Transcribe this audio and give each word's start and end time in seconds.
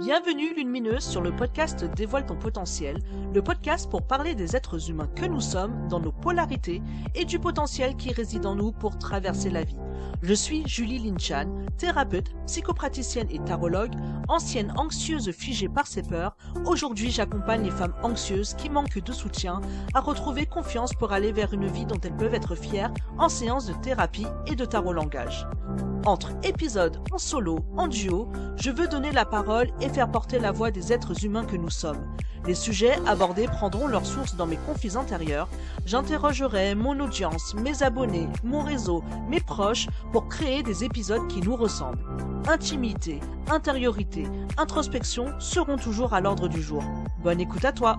Bienvenue 0.00 0.54
Lumineuse 0.54 1.02
sur 1.02 1.20
le 1.20 1.34
podcast 1.34 1.84
Dévoile 1.96 2.24
ton 2.24 2.36
potentiel, 2.36 2.98
le 3.34 3.42
podcast 3.42 3.90
pour 3.90 4.06
parler 4.06 4.36
des 4.36 4.54
êtres 4.54 4.90
humains 4.90 5.08
que 5.16 5.26
nous 5.26 5.40
sommes 5.40 5.88
dans 5.88 5.98
nos 5.98 6.12
polarités 6.12 6.80
et 7.16 7.24
du 7.24 7.40
potentiel 7.40 7.96
qui 7.96 8.12
réside 8.12 8.46
en 8.46 8.54
nous 8.54 8.70
pour 8.70 8.96
traverser 8.96 9.50
la 9.50 9.64
vie. 9.64 9.76
Je 10.22 10.34
suis 10.34 10.62
Julie 10.68 11.00
Linchan, 11.00 11.52
thérapeute, 11.78 12.32
psychopraticienne 12.46 13.26
et 13.28 13.40
tarologue, 13.40 13.94
ancienne 14.28 14.72
anxieuse 14.76 15.32
figée 15.32 15.68
par 15.68 15.88
ses 15.88 16.02
peurs. 16.02 16.36
Aujourd'hui, 16.64 17.10
j'accompagne 17.10 17.64
les 17.64 17.72
femmes 17.72 17.94
anxieuses 18.04 18.54
qui 18.54 18.70
manquent 18.70 19.02
de 19.02 19.12
soutien 19.12 19.60
à 19.94 20.00
retrouver 20.00 20.46
confiance 20.46 20.94
pour 20.94 21.10
aller 21.10 21.32
vers 21.32 21.52
une 21.52 21.66
vie 21.66 21.86
dont 21.86 22.00
elles 22.04 22.16
peuvent 22.16 22.34
être 22.34 22.54
fières 22.54 22.94
en 23.18 23.28
séance 23.28 23.66
de 23.66 23.74
thérapie 23.82 24.26
et 24.46 24.54
de 24.54 24.64
tarot 24.64 24.92
langage. 24.92 25.44
Entre 26.04 26.32
épisodes 26.42 26.98
en 27.12 27.18
solo, 27.18 27.58
en 27.76 27.88
duo, 27.88 28.28
je 28.56 28.70
veux 28.70 28.88
donner 28.88 29.12
la 29.12 29.24
parole 29.24 29.68
et 29.80 29.88
faire 29.88 30.10
porter 30.10 30.38
la 30.38 30.52
voix 30.52 30.70
des 30.70 30.92
êtres 30.92 31.24
humains 31.24 31.44
que 31.44 31.56
nous 31.56 31.70
sommes. 31.70 32.16
Les 32.46 32.54
sujets 32.54 32.96
abordés 33.06 33.46
prendront 33.46 33.88
leur 33.88 34.06
source 34.06 34.36
dans 34.36 34.46
mes 34.46 34.56
conflits 34.56 34.96
intérieurs. 34.96 35.48
J'interrogerai 35.84 36.74
mon 36.74 36.98
audience, 37.00 37.54
mes 37.54 37.82
abonnés, 37.82 38.28
mon 38.44 38.62
réseau, 38.62 39.02
mes 39.28 39.40
proches 39.40 39.88
pour 40.12 40.28
créer 40.28 40.62
des 40.62 40.84
épisodes 40.84 41.26
qui 41.28 41.40
nous 41.40 41.56
ressemblent. 41.56 42.04
Intimité, 42.46 43.20
intériorité, 43.50 44.24
introspection 44.56 45.38
seront 45.40 45.76
toujours 45.76 46.14
à 46.14 46.20
l'ordre 46.20 46.48
du 46.48 46.62
jour. 46.62 46.82
Bonne 47.22 47.40
écoute 47.40 47.64
à 47.64 47.72
toi. 47.72 47.98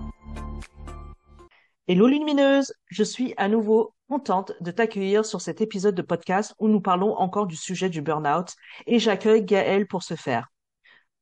Hello 1.86 2.06
lumineuse, 2.06 2.72
je 2.86 3.04
suis 3.04 3.34
à 3.36 3.48
nouveau 3.48 3.92
contente 4.10 4.54
de 4.60 4.72
t'accueillir 4.72 5.24
sur 5.24 5.40
cet 5.40 5.60
épisode 5.60 5.94
de 5.94 6.02
podcast 6.02 6.52
où 6.58 6.66
nous 6.66 6.80
parlons 6.80 7.14
encore 7.14 7.46
du 7.46 7.54
sujet 7.54 7.88
du 7.88 8.02
burn-out 8.02 8.56
et 8.86 8.98
j'accueille 8.98 9.44
Gaëlle 9.44 9.86
pour 9.86 10.02
ce 10.02 10.16
faire. 10.16 10.48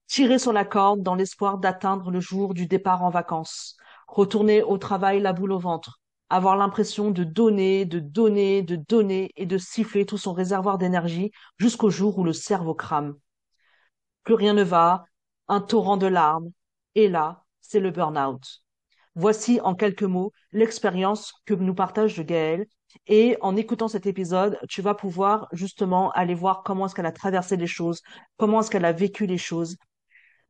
Tirer 0.07 0.39
sur 0.39 0.55
la 0.55 0.65
corde 0.65 1.03
dans 1.03 1.15
l'espoir 1.15 1.59
d'atteindre 1.59 2.11
le 2.11 2.19
jour 2.19 2.55
du 2.55 2.67
départ 2.67 3.05
en 3.05 3.11
vacances, 3.11 3.77
retourner 4.07 4.63
au 4.63 4.79
travail 4.79 5.21
la 5.21 5.35
boule 5.35 5.53
au 5.53 5.59
ventre, 5.59 6.01
avoir 6.31 6.57
l'impression 6.57 7.11
de 7.11 7.25
donner, 7.25 7.85
de 7.85 7.99
donner, 7.99 8.63
de 8.63 8.77
donner 8.77 9.33
et 9.37 9.45
de 9.45 9.59
siffler 9.59 10.07
tout 10.07 10.17
son 10.17 10.33
réservoir 10.33 10.79
d'énergie 10.79 11.31
jusqu'au 11.59 11.91
jour 11.91 12.17
où 12.17 12.25
le 12.25 12.33
cerveau 12.33 12.75
crame. 12.75 13.17
Plus 14.25 14.33
rien 14.33 14.55
ne 14.55 14.65
va, 14.65 15.05
un 15.47 15.61
torrent 15.61 15.99
de 15.99 16.07
larmes, 16.07 16.53
et 16.95 17.09
là, 17.09 17.45
c'est 17.61 17.81
le 17.81 17.91
burn-out. 17.91 18.63
Voici 19.15 19.61
en 19.61 19.75
quelques 19.75 20.05
mots 20.05 20.33
l'expérience 20.53 21.35
que 21.45 21.53
nous 21.53 21.75
partage 21.75 22.19
Gaëlle 22.23 22.67
et 23.07 23.37
en 23.41 23.57
écoutant 23.57 23.89
cet 23.89 24.07
épisode, 24.07 24.59
tu 24.69 24.83
vas 24.83 24.95
pouvoir 24.95 25.49
justement 25.53 26.11
aller 26.13 26.35
voir 26.35 26.63
comment 26.65 26.87
est-ce 26.87 26.95
qu'elle 26.95 27.07
a 27.07 27.13
traversé 27.13 27.57
les 27.57 27.67
choses, 27.67 28.03
comment 28.37 28.61
est-ce 28.61 28.71
qu'elle 28.71 28.85
a 28.85 28.93
vécu 28.93 29.27
les 29.27 29.39
choses. 29.39 29.77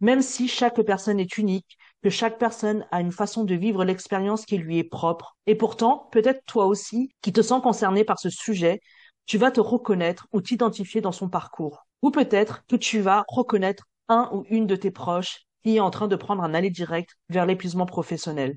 Même 0.01 0.23
si 0.23 0.49
chaque 0.49 0.81
personne 0.83 1.19
est 1.19 1.39
unique, 1.39 1.77
que 2.03 2.11
chaque 2.11 2.39
personne 2.39 2.87
a 2.93 3.01
une 3.01 3.13
façon 3.13 3.45
de 3.45 3.55
vivre 3.55 3.85
l'expérience 3.85 4.45
qui 4.45 4.59
lui 4.59 4.79
est 4.79 4.85
propre. 4.85 5.37
Et 5.47 5.57
pourtant, 5.57 6.09
peut-être 6.13 6.45
toi 6.47 6.67
aussi, 6.67 7.11
qui 7.23 7.33
te 7.33 7.43
sens 7.43 7.63
concerné 7.63 8.05
par 8.05 8.21
ce 8.21 8.31
sujet, 8.31 8.81
tu 9.27 9.39
vas 9.39 9.51
te 9.51 9.61
reconnaître 9.61 10.27
ou 10.33 10.41
t'identifier 10.41 11.01
dans 11.01 11.13
son 11.13 11.29
parcours. 11.29 11.87
Ou 12.03 12.11
peut-être 12.11 12.65
que 12.67 12.77
tu 12.77 13.01
vas 13.01 13.25
reconnaître 13.29 13.85
un 14.09 14.31
ou 14.33 14.45
une 14.49 14.67
de 14.67 14.77
tes 14.77 14.91
proches 14.91 15.41
qui 15.63 15.77
est 15.77 15.81
en 15.81 15.91
train 15.91 16.09
de 16.09 16.17
prendre 16.17 16.43
un 16.43 16.55
aller 16.55 16.71
direct 16.71 17.17
vers 17.29 17.45
l'épuisement 17.45 17.87
professionnel. 17.87 18.57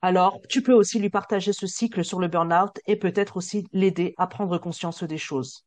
Alors, 0.00 0.40
tu 0.48 0.62
peux 0.62 0.72
aussi 0.72 1.00
lui 1.00 1.10
partager 1.10 1.52
ce 1.52 1.66
cycle 1.66 2.04
sur 2.04 2.20
le 2.20 2.28
burn-out 2.28 2.78
et 2.86 2.96
peut-être 2.96 3.36
aussi 3.36 3.66
l'aider 3.72 4.14
à 4.16 4.28
prendre 4.28 4.56
conscience 4.58 5.02
des 5.02 5.18
choses. 5.18 5.66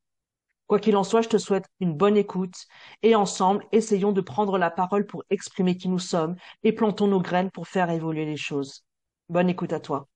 Quoi 0.68 0.80
qu'il 0.80 0.96
en 0.96 1.04
soit, 1.04 1.22
je 1.22 1.28
te 1.28 1.38
souhaite 1.38 1.66
une 1.82 1.94
bonne 1.94 2.16
écoute 2.16 2.66
et 3.04 3.14
ensemble, 3.14 3.66
essayons 3.74 4.14
de 4.14 4.22
prendre 4.22 4.58
la 4.58 4.72
parole 4.72 5.06
pour 5.06 5.26
exprimer 5.30 5.76
qui 5.76 5.90
nous 5.90 6.00
sommes 6.00 6.38
et 6.64 6.72
plantons 6.72 7.08
nos 7.08 7.20
graines 7.20 7.52
pour 7.52 7.68
faire 7.68 7.90
évoluer 7.90 8.24
les 8.24 8.38
choses. 8.38 8.86
Bonne 9.28 9.50
écoute 9.50 9.74
à 9.74 9.82
toi. 9.82 10.08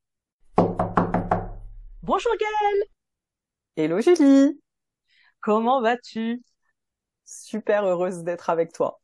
Bonjour 2.02 2.32
Gaëlle 2.40 2.86
Hello 3.76 4.00
Julie 4.00 4.62
Comment 5.42 5.82
vas-tu? 5.82 6.42
Super 7.26 7.84
heureuse 7.84 8.24
d'être 8.24 8.50
avec 8.50 8.72
toi. 8.72 9.02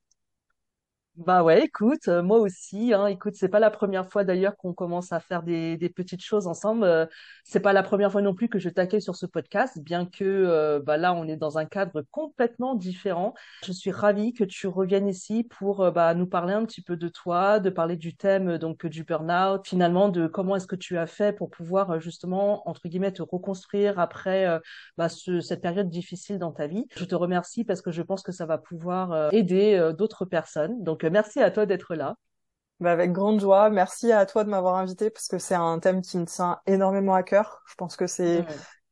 Bah 1.18 1.44
ouais, 1.44 1.66
écoute, 1.66 2.08
euh, 2.08 2.24
moi 2.24 2.40
aussi, 2.40 2.94
hein, 2.94 3.06
écoute, 3.08 3.34
c'est 3.36 3.50
pas 3.50 3.60
la 3.60 3.70
première 3.70 4.10
fois 4.10 4.24
d'ailleurs 4.24 4.56
qu'on 4.56 4.74
commence 4.74 5.12
à 5.12 5.20
faire 5.20 5.44
des, 5.44 5.76
des 5.76 5.90
petites 5.90 6.24
choses 6.24 6.48
ensemble. 6.48 6.86
Euh, 6.86 7.06
c'est 7.44 7.60
pas 7.60 7.74
la 7.74 7.84
première 7.84 8.12
fois 8.14 8.22
non 8.22 8.34
plus 8.34 8.48
que 8.48 8.60
je 8.60 8.70
t'accueille 8.70 9.02
sur 9.02 9.18
ce 9.18 9.26
podcast, 9.26 9.78
bien 9.78 10.06
que 10.06 10.24
euh, 10.24 10.80
bah 10.80 10.96
là 10.96 11.14
on 11.14 11.28
est 11.28 11.36
dans 11.36 11.58
un 11.58 11.66
cadre 11.66 12.02
complètement 12.12 12.76
différent. 12.76 13.34
Je 13.66 13.74
suis 13.74 13.92
ravie 13.92 14.32
que 14.34 14.46
tu 14.46 14.68
reviennes 14.68 15.10
ici 15.10 15.44
pour 15.44 15.92
bah, 15.92 16.14
nous 16.14 16.28
parler 16.28 16.54
un 16.54 16.66
petit 16.66 16.82
peu 16.82 16.96
de 16.96 17.10
toi, 17.10 17.60
de 17.60 17.70
parler 17.70 17.98
du 17.98 18.16
thème 18.16 18.58
donc 18.58 18.86
du 18.86 19.04
burn-out, 19.04 19.68
finalement 19.68 20.08
de 20.08 20.28
comment 20.28 20.56
est-ce 20.56 20.68
que 20.68 20.78
tu 20.78 20.98
as 20.98 21.08
fait 21.08 21.34
pour 21.36 21.50
pouvoir 21.50 22.00
justement 22.00 22.68
entre 22.70 22.88
guillemets 22.88 23.12
te 23.12 23.22
reconstruire 23.22 24.00
après 24.00 24.48
bah, 24.98 25.10
ce, 25.10 25.42
cette 25.42 25.62
période 25.62 25.90
difficile 25.90 26.40
dans 26.40 26.52
ta 26.54 26.68
vie. 26.68 26.88
Je 26.96 27.04
te 27.04 27.16
remercie 27.16 27.66
parce 27.66 27.82
que 27.82 27.92
je 27.92 28.02
pense 28.02 28.24
que 28.24 28.32
ça 28.32 28.46
va 28.46 28.58
pouvoir 28.58 29.34
aider 29.34 29.92
d'autres 29.98 30.24
personnes. 30.26 30.82
Donc 30.84 31.01
merci 31.08 31.42
à 31.42 31.52
toi 31.52 31.66
d'être 31.66 31.96
là. 31.96 32.16
Bah 32.80 32.92
avec 32.92 33.12
grande 33.12 33.40
joie. 33.40 33.70
Merci 33.70 34.12
à 34.12 34.26
toi 34.26 34.44
de 34.44 34.50
m'avoir 34.50 34.76
invité 34.76 35.12
parce 35.12 35.28
que 35.28 35.38
c'est 35.38 35.56
un 35.56 35.78
thème 35.80 36.02
qui 36.02 36.18
me 36.18 36.26
tient 36.26 36.60
énormément 36.66 37.14
à 37.14 37.22
cœur. 37.22 37.62
Je 37.68 37.76
pense 37.76 37.96
que 37.96 38.08
c'est 38.08 38.44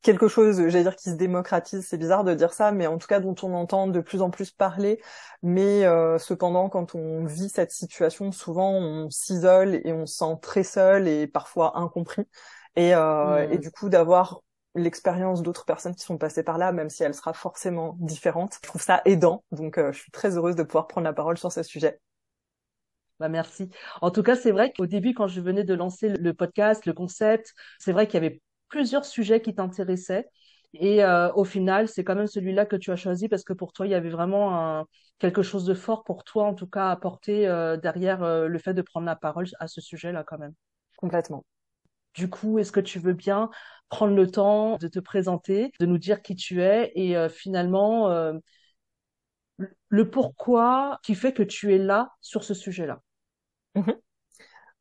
quelque 0.02 0.28
chose, 0.28 0.58
j'allais 0.68 0.84
dire, 0.84 0.96
qui 0.96 1.10
se 1.10 1.16
démocratise. 1.16 1.86
C'est 1.88 1.98
bizarre 1.98 2.24
de 2.24 2.34
dire 2.34 2.54
ça, 2.54 2.72
mais 2.72 2.88
en 2.88 2.98
tout 3.00 3.08
cas 3.08 3.20
dont 3.20 3.36
on 3.42 3.54
entend 3.54 3.88
de 3.88 4.00
plus 4.00 4.22
en 4.22 4.30
plus 4.30 4.52
parler. 4.52 5.02
Mais 5.42 5.86
euh, 5.86 6.20
cependant, 6.20 6.70
quand 6.70 6.94
on 6.94 7.26
vit 7.26 7.50
cette 7.50 7.72
situation, 7.72 8.32
souvent 8.32 8.72
on 8.72 9.10
s'isole 9.10 9.82
et 9.84 9.92
on 9.92 10.06
se 10.06 10.18
sent 10.18 10.38
très 10.42 10.64
seul 10.64 11.08
et 11.08 11.28
parfois 11.28 11.78
incompris. 11.78 12.28
Et, 12.76 12.94
euh, 12.94 13.50
et 13.50 13.58
du 13.58 13.72
coup, 13.72 13.90
d'avoir 13.90 14.42
l'expérience 14.76 15.42
d'autres 15.42 15.66
personnes 15.66 15.96
qui 15.96 16.04
sont 16.04 16.18
passées 16.18 16.44
par 16.44 16.58
là, 16.58 16.72
même 16.72 16.90
si 16.90 17.04
elle 17.04 17.14
sera 17.14 17.34
forcément 17.34 17.98
différente. 18.00 18.58
Je 18.64 18.68
trouve 18.68 18.82
ça 18.82 19.02
aidant, 19.06 19.44
donc 19.52 19.78
euh, 19.78 19.92
je 19.92 20.00
suis 20.00 20.12
très 20.12 20.38
heureuse 20.38 20.56
de 20.56 20.64
pouvoir 20.64 20.88
prendre 20.88 21.06
la 21.06 21.14
parole 21.14 21.38
sur 21.38 21.52
ce 21.52 21.64
sujet. 21.64 22.00
Bah 23.20 23.30
merci. 23.30 23.70
En 24.02 24.12
tout 24.12 24.24
cas, 24.24 24.36
c'est 24.36 24.52
vrai 24.52 24.72
qu'au 24.72 24.86
début, 24.86 25.14
quand 25.14 25.28
je 25.28 25.42
venais 25.42 25.66
de 25.66 25.74
lancer 25.74 26.08
le 26.10 26.34
podcast, 26.34 26.86
le 26.86 26.94
concept, 26.94 27.54
c'est 27.78 27.92
vrai 27.92 28.08
qu'il 28.08 28.22
y 28.22 28.26
avait 28.26 28.42
plusieurs 28.70 29.04
sujets 29.04 29.42
qui 29.42 29.54
t'intéressaient. 29.54 30.30
Et 30.74 31.04
euh, 31.04 31.32
au 31.34 31.44
final, 31.44 31.88
c'est 31.88 32.04
quand 32.04 32.16
même 32.16 32.28
celui-là 32.28 32.66
que 32.66 32.76
tu 32.76 32.92
as 32.92 32.96
choisi 32.96 33.28
parce 33.28 33.44
que 33.44 33.54
pour 33.54 33.74
toi, 33.74 33.88
il 33.88 33.90
y 33.90 33.96
avait 33.96 34.10
vraiment 34.10 34.56
un, 34.80 34.86
quelque 35.18 35.42
chose 35.42 35.66
de 35.66 35.74
fort 35.74 36.04
pour 36.04 36.24
toi, 36.24 36.46
en 36.46 36.54
tout 36.54 36.68
cas, 36.68 36.88
à 36.88 36.92
apporter 36.92 37.48
euh, 37.48 37.76
derrière 37.76 38.24
euh, 38.24 38.48
le 38.48 38.60
fait 38.60 38.74
de 38.74 38.82
prendre 38.82 39.06
la 39.06 39.16
parole 39.16 39.48
à 39.60 39.68
ce 39.68 39.82
sujet-là 39.82 40.24
quand 40.24 40.38
même. 40.38 40.54
Complètement. 40.98 41.44
Du 42.16 42.30
coup, 42.30 42.60
est-ce 42.60 42.72
que 42.72 42.80
tu 42.80 43.00
veux 43.00 43.14
bien 43.14 43.50
prendre 43.90 44.14
le 44.14 44.30
temps 44.30 44.78
de 44.78 44.88
te 44.88 45.00
présenter, 45.00 45.72
de 45.80 45.86
nous 45.86 45.98
dire 45.98 46.22
qui 46.22 46.36
tu 46.36 46.62
es 46.62 46.92
et 46.96 47.16
finalement 47.30 48.34
le 49.90 50.10
pourquoi 50.10 51.00
qui 51.04 51.16
fait 51.16 51.34
que 51.34 51.44
tu 51.44 51.74
es 51.74 51.78
là 51.78 52.12
sur 52.22 52.44
ce 52.44 52.54
sujet-là? 52.54 53.02
Mmh 53.76 53.92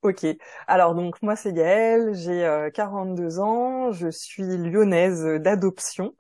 ok. 0.03 0.27
Alors 0.69 0.95
donc 0.95 1.21
moi 1.23 1.35
c'est 1.35 1.53
Gaëlle, 1.53 2.15
j'ai 2.15 2.69
42 2.73 3.39
euh, 3.39 3.43
ans, 3.43 3.93
je 3.93 4.09
suis 4.09 4.45
lyonnaise 4.45 5.25
d'adoption 5.41 6.15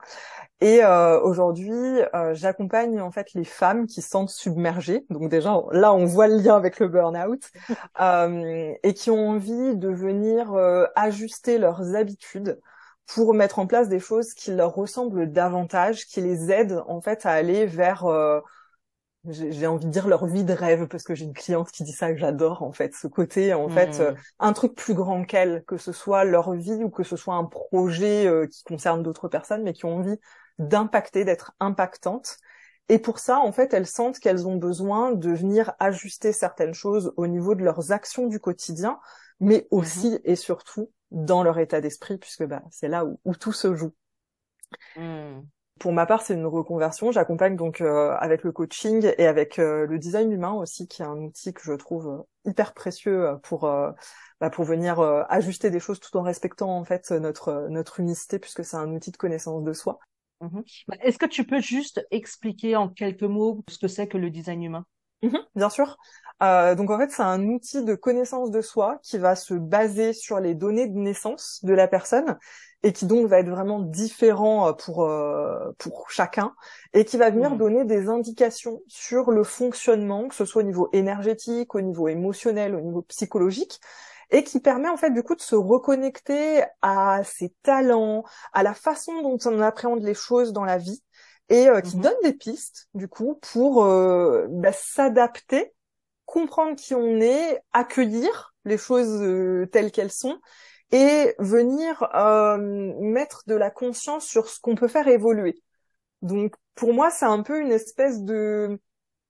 et 0.60 0.84
euh, 0.84 1.20
aujourd'hui 1.20 1.70
euh, 2.14 2.34
j'accompagne 2.34 3.00
en 3.00 3.10
fait 3.10 3.32
les 3.34 3.44
femmes 3.44 3.86
qui 3.86 4.02
se 4.02 4.10
sentent 4.10 4.30
submergées. 4.30 5.04
Donc 5.10 5.28
déjà 5.28 5.62
là 5.72 5.92
on 5.92 6.04
voit 6.04 6.28
le 6.28 6.36
lien 6.36 6.56
avec 6.56 6.78
le 6.80 6.88
burn-out 6.88 7.50
et 8.82 8.94
qui 8.94 9.10
ont 9.10 9.30
envie 9.30 9.76
de 9.76 9.88
venir 9.88 10.52
ajuster 10.94 11.58
leurs 11.58 11.94
habitudes 11.94 12.60
pour 13.06 13.34
mettre 13.34 13.58
en 13.58 13.66
place 13.66 13.88
des 13.88 14.00
choses 14.00 14.34
qui 14.34 14.50
leur 14.50 14.74
ressemblent 14.74 15.30
davantage, 15.32 16.06
qui 16.06 16.20
les 16.20 16.50
aident 16.50 16.82
en 16.86 17.00
fait 17.00 17.24
à 17.24 17.32
aller 17.32 17.66
vers 17.66 18.06
j'ai 19.30 19.66
envie 19.66 19.86
de 19.86 19.90
dire 19.90 20.08
leur 20.08 20.26
vie 20.26 20.44
de 20.44 20.52
rêve 20.52 20.86
parce 20.86 21.02
que 21.02 21.14
j'ai 21.14 21.24
une 21.24 21.34
cliente 21.34 21.70
qui 21.70 21.82
dit 21.82 21.92
ça 21.92 22.12
que 22.12 22.18
j'adore 22.18 22.62
en 22.62 22.72
fait 22.72 22.94
ce 22.94 23.06
côté 23.06 23.52
en 23.52 23.68
fait 23.68 24.00
euh, 24.00 24.14
un 24.38 24.52
truc 24.52 24.74
plus 24.74 24.94
grand 24.94 25.24
qu'elle 25.24 25.64
que 25.66 25.76
ce 25.76 25.92
soit 25.92 26.24
leur 26.24 26.52
vie 26.54 26.84
ou 26.84 26.90
que 26.90 27.02
ce 27.02 27.16
soit 27.16 27.34
un 27.34 27.44
projet 27.44 28.26
euh, 28.26 28.46
qui 28.46 28.62
concerne 28.64 29.02
d'autres 29.02 29.28
personnes 29.28 29.64
mais 29.64 29.72
qui 29.72 29.84
ont 29.84 29.96
envie 29.96 30.18
d'impacter 30.58 31.24
d'être 31.24 31.52
impactantes 31.60 32.38
et 32.88 32.98
pour 32.98 33.18
ça 33.18 33.38
en 33.38 33.52
fait 33.52 33.74
elles 33.74 33.86
sentent 33.86 34.18
qu'elles 34.18 34.46
ont 34.46 34.56
besoin 34.56 35.12
de 35.12 35.30
venir 35.30 35.72
ajuster 35.78 36.32
certaines 36.32 36.74
choses 36.74 37.12
au 37.16 37.26
niveau 37.26 37.54
de 37.54 37.62
leurs 37.62 37.92
actions 37.92 38.26
du 38.26 38.40
quotidien 38.40 38.98
mais 39.40 39.68
mmh 39.70 39.76
aussi 39.76 40.20
et 40.24 40.36
surtout 40.36 40.90
dans 41.10 41.42
leur 41.42 41.58
état 41.58 41.80
d'esprit 41.80 42.18
puisque 42.18 42.44
bah 42.44 42.62
c'est 42.70 42.88
là 42.88 43.04
où, 43.24 43.34
tout 43.34 43.52
se 43.52 43.74
joue 43.74 43.94
mmh. 44.96 45.40
Pour 45.78 45.92
ma 45.92 46.06
part, 46.06 46.22
c'est 46.22 46.34
une 46.34 46.46
reconversion. 46.46 47.12
J'accompagne 47.12 47.56
donc 47.56 47.80
euh, 47.80 48.16
avec 48.18 48.42
le 48.42 48.50
coaching 48.52 49.12
et 49.16 49.26
avec 49.26 49.58
euh, 49.58 49.86
le 49.86 49.98
design 49.98 50.32
humain 50.32 50.52
aussi, 50.52 50.88
qui 50.88 51.02
est 51.02 51.04
un 51.04 51.18
outil 51.18 51.52
que 51.52 51.62
je 51.62 51.72
trouve 51.72 52.08
euh, 52.08 52.50
hyper 52.50 52.74
précieux 52.74 53.36
pour 53.44 53.60
bah, 54.40 54.50
pour 54.50 54.64
venir 54.64 55.00
ajuster 55.28 55.70
des 55.70 55.80
choses 55.80 56.00
tout 56.00 56.16
en 56.16 56.22
respectant 56.22 56.76
en 56.76 56.84
fait 56.84 57.10
notre 57.10 57.68
notre 57.70 58.00
unicité, 58.00 58.38
puisque 58.38 58.64
c'est 58.64 58.76
un 58.76 58.92
outil 58.92 59.12
de 59.12 59.16
connaissance 59.16 59.62
de 59.62 59.72
soi. 59.72 59.98
Mmh 60.40 60.64
Est-ce 61.02 61.18
que 61.18 61.26
tu 61.26 61.44
peux 61.46 61.60
juste 61.60 62.06
expliquer 62.10 62.76
en 62.76 62.88
quelques 62.88 63.22
mots 63.22 63.64
ce 63.68 63.78
que 63.78 63.88
c'est 63.88 64.06
que 64.08 64.18
le 64.18 64.30
design 64.30 64.62
humain? 64.62 64.86
Mhm, 65.22 65.38
bien 65.56 65.68
sûr. 65.70 65.96
Euh, 66.42 66.76
donc 66.76 66.90
en 66.90 66.98
fait, 66.98 67.10
c'est 67.10 67.22
un 67.22 67.42
outil 67.48 67.84
de 67.84 67.96
connaissance 67.96 68.50
de 68.52 68.60
soi 68.60 68.98
qui 69.02 69.18
va 69.18 69.34
se 69.34 69.54
baser 69.54 70.12
sur 70.12 70.38
les 70.38 70.54
données 70.54 70.86
de 70.86 70.96
naissance 70.96 71.58
de 71.64 71.72
la 71.74 71.88
personne 71.88 72.38
et 72.84 72.92
qui 72.92 73.06
donc 73.06 73.26
va 73.26 73.40
être 73.40 73.48
vraiment 73.48 73.80
différent 73.80 74.68
euh, 74.68 74.72
pour 74.72 75.02
euh, 75.04 75.72
pour 75.78 76.08
chacun 76.10 76.54
et 76.92 77.04
qui 77.04 77.16
va 77.16 77.30
venir 77.30 77.56
Mhm. 77.56 77.56
donner 77.56 77.84
des 77.84 78.08
indications 78.08 78.80
sur 78.86 79.32
le 79.32 79.42
fonctionnement, 79.42 80.28
que 80.28 80.36
ce 80.36 80.44
soit 80.44 80.62
au 80.62 80.64
niveau 80.66 80.88
énergétique, 80.92 81.74
au 81.74 81.80
niveau 81.80 82.06
émotionnel, 82.06 82.76
au 82.76 82.80
niveau 82.80 83.02
psychologique 83.02 83.80
et 84.30 84.44
qui 84.44 84.60
permet 84.60 84.88
en 84.88 84.96
fait 84.96 85.10
du 85.10 85.22
coup 85.22 85.34
de 85.34 85.40
se 85.40 85.54
reconnecter 85.54 86.62
à 86.82 87.22
ses 87.24 87.50
talents, 87.62 88.24
à 88.52 88.62
la 88.62 88.74
façon 88.74 89.22
dont 89.22 89.38
on 89.46 89.60
appréhende 89.60 90.02
les 90.02 90.14
choses 90.14 90.52
dans 90.52 90.64
la 90.64 90.78
vie 90.78 91.02
et 91.48 91.68
euh, 91.68 91.80
qui 91.80 91.96
Mhm. 91.96 92.02
donne 92.02 92.16
des 92.22 92.34
pistes 92.34 92.88
du 92.94 93.08
coup 93.08 93.36
pour 93.52 93.84
euh, 93.84 94.46
bah, 94.50 94.72
s'adapter, 94.72 95.72
comprendre 96.26 96.76
qui 96.76 96.94
on 96.94 97.20
est, 97.20 97.60
accueillir 97.72 98.54
les 98.64 98.78
choses 98.78 99.22
euh, 99.22 99.66
telles 99.72 99.90
qu'elles 99.92 100.12
sont 100.12 100.40
et 100.92 101.34
venir 101.38 102.02
euh, 102.14 102.58
mettre 103.00 103.42
de 103.46 103.54
la 103.54 103.70
conscience 103.70 104.26
sur 104.26 104.48
ce 104.48 104.60
qu'on 104.60 104.74
peut 104.74 104.88
faire 104.88 105.08
évoluer. 105.08 105.62
Donc 106.22 106.54
pour 106.74 106.94
moi, 106.94 107.10
c'est 107.10 107.26
un 107.26 107.42
peu 107.42 107.60
une 107.60 107.72
espèce 107.72 108.22
de 108.22 108.80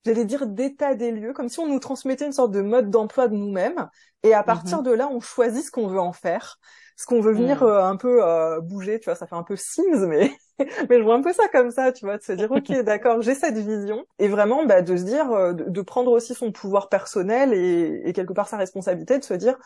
j'allais 0.09 0.25
dire 0.25 0.47
d'état 0.47 0.95
des 0.95 1.11
lieux, 1.13 1.33
comme 1.33 1.49
si 1.49 1.61
on 1.61 1.69
nous 1.69 1.79
transmettait 1.81 2.27
une 2.27 2.33
sorte 2.33 2.53
de 2.53 2.61
mode 2.63 2.91
d'emploi 2.91 3.29
de 3.29 3.35
nous-mêmes, 3.37 3.89
et 4.23 4.35
à 4.35 4.43
partir 4.43 4.83
Mhm. 4.83 4.85
de 4.85 4.91
là, 4.91 5.09
on 5.11 5.21
choisit 5.21 5.65
ce 5.65 5.71
qu'on 5.71 5.87
veut 5.89 6.01
en 6.01 6.13
faire, 6.13 6.59
ce 6.97 7.07
qu'on 7.07 7.21
veut 7.21 7.33
venir 7.35 7.63
Mhm. 7.63 7.65
euh, 7.65 7.83
un 7.85 7.97
peu 7.97 8.25
euh, 8.25 8.61
bouger, 8.61 8.99
tu 9.01 9.07
vois, 9.07 9.15
ça 9.15 9.27
fait 9.27 9.37
un 9.37 9.45
peu 9.45 9.57
Sims, 9.57 10.07
mais 10.09 10.33
mais 10.91 10.99
je 10.99 11.03
vois 11.05 11.15
un 11.17 11.23
peu 11.23 11.33
ça 11.33 11.49
comme 11.49 11.71
ça, 11.71 11.93
tu 11.93 12.05
vois, 12.07 12.19
de 12.19 12.23
se 12.23 12.33
dire 12.33 12.51
ok, 12.51 12.73
d'accord, 12.85 13.23
j'ai 13.23 13.35
cette 13.35 13.59
vision, 13.59 14.05
et 14.19 14.29
vraiment 14.29 14.65
bah, 14.67 14.83
de 14.83 14.97
se 14.97 15.05
dire, 15.05 15.31
euh, 15.33 15.53
de, 15.53 15.65
de 15.71 15.83
prendre 15.83 16.11
aussi 16.13 16.35
son 16.35 16.53
pouvoir 16.53 16.89
personnel 16.89 17.53
et, 17.55 18.03
et 18.09 18.13
quelque 18.13 18.33
part 18.33 18.49
sa 18.49 18.57
responsabilité, 18.57 19.19
de 19.19 19.25
se 19.25 19.35
dire 19.35 19.57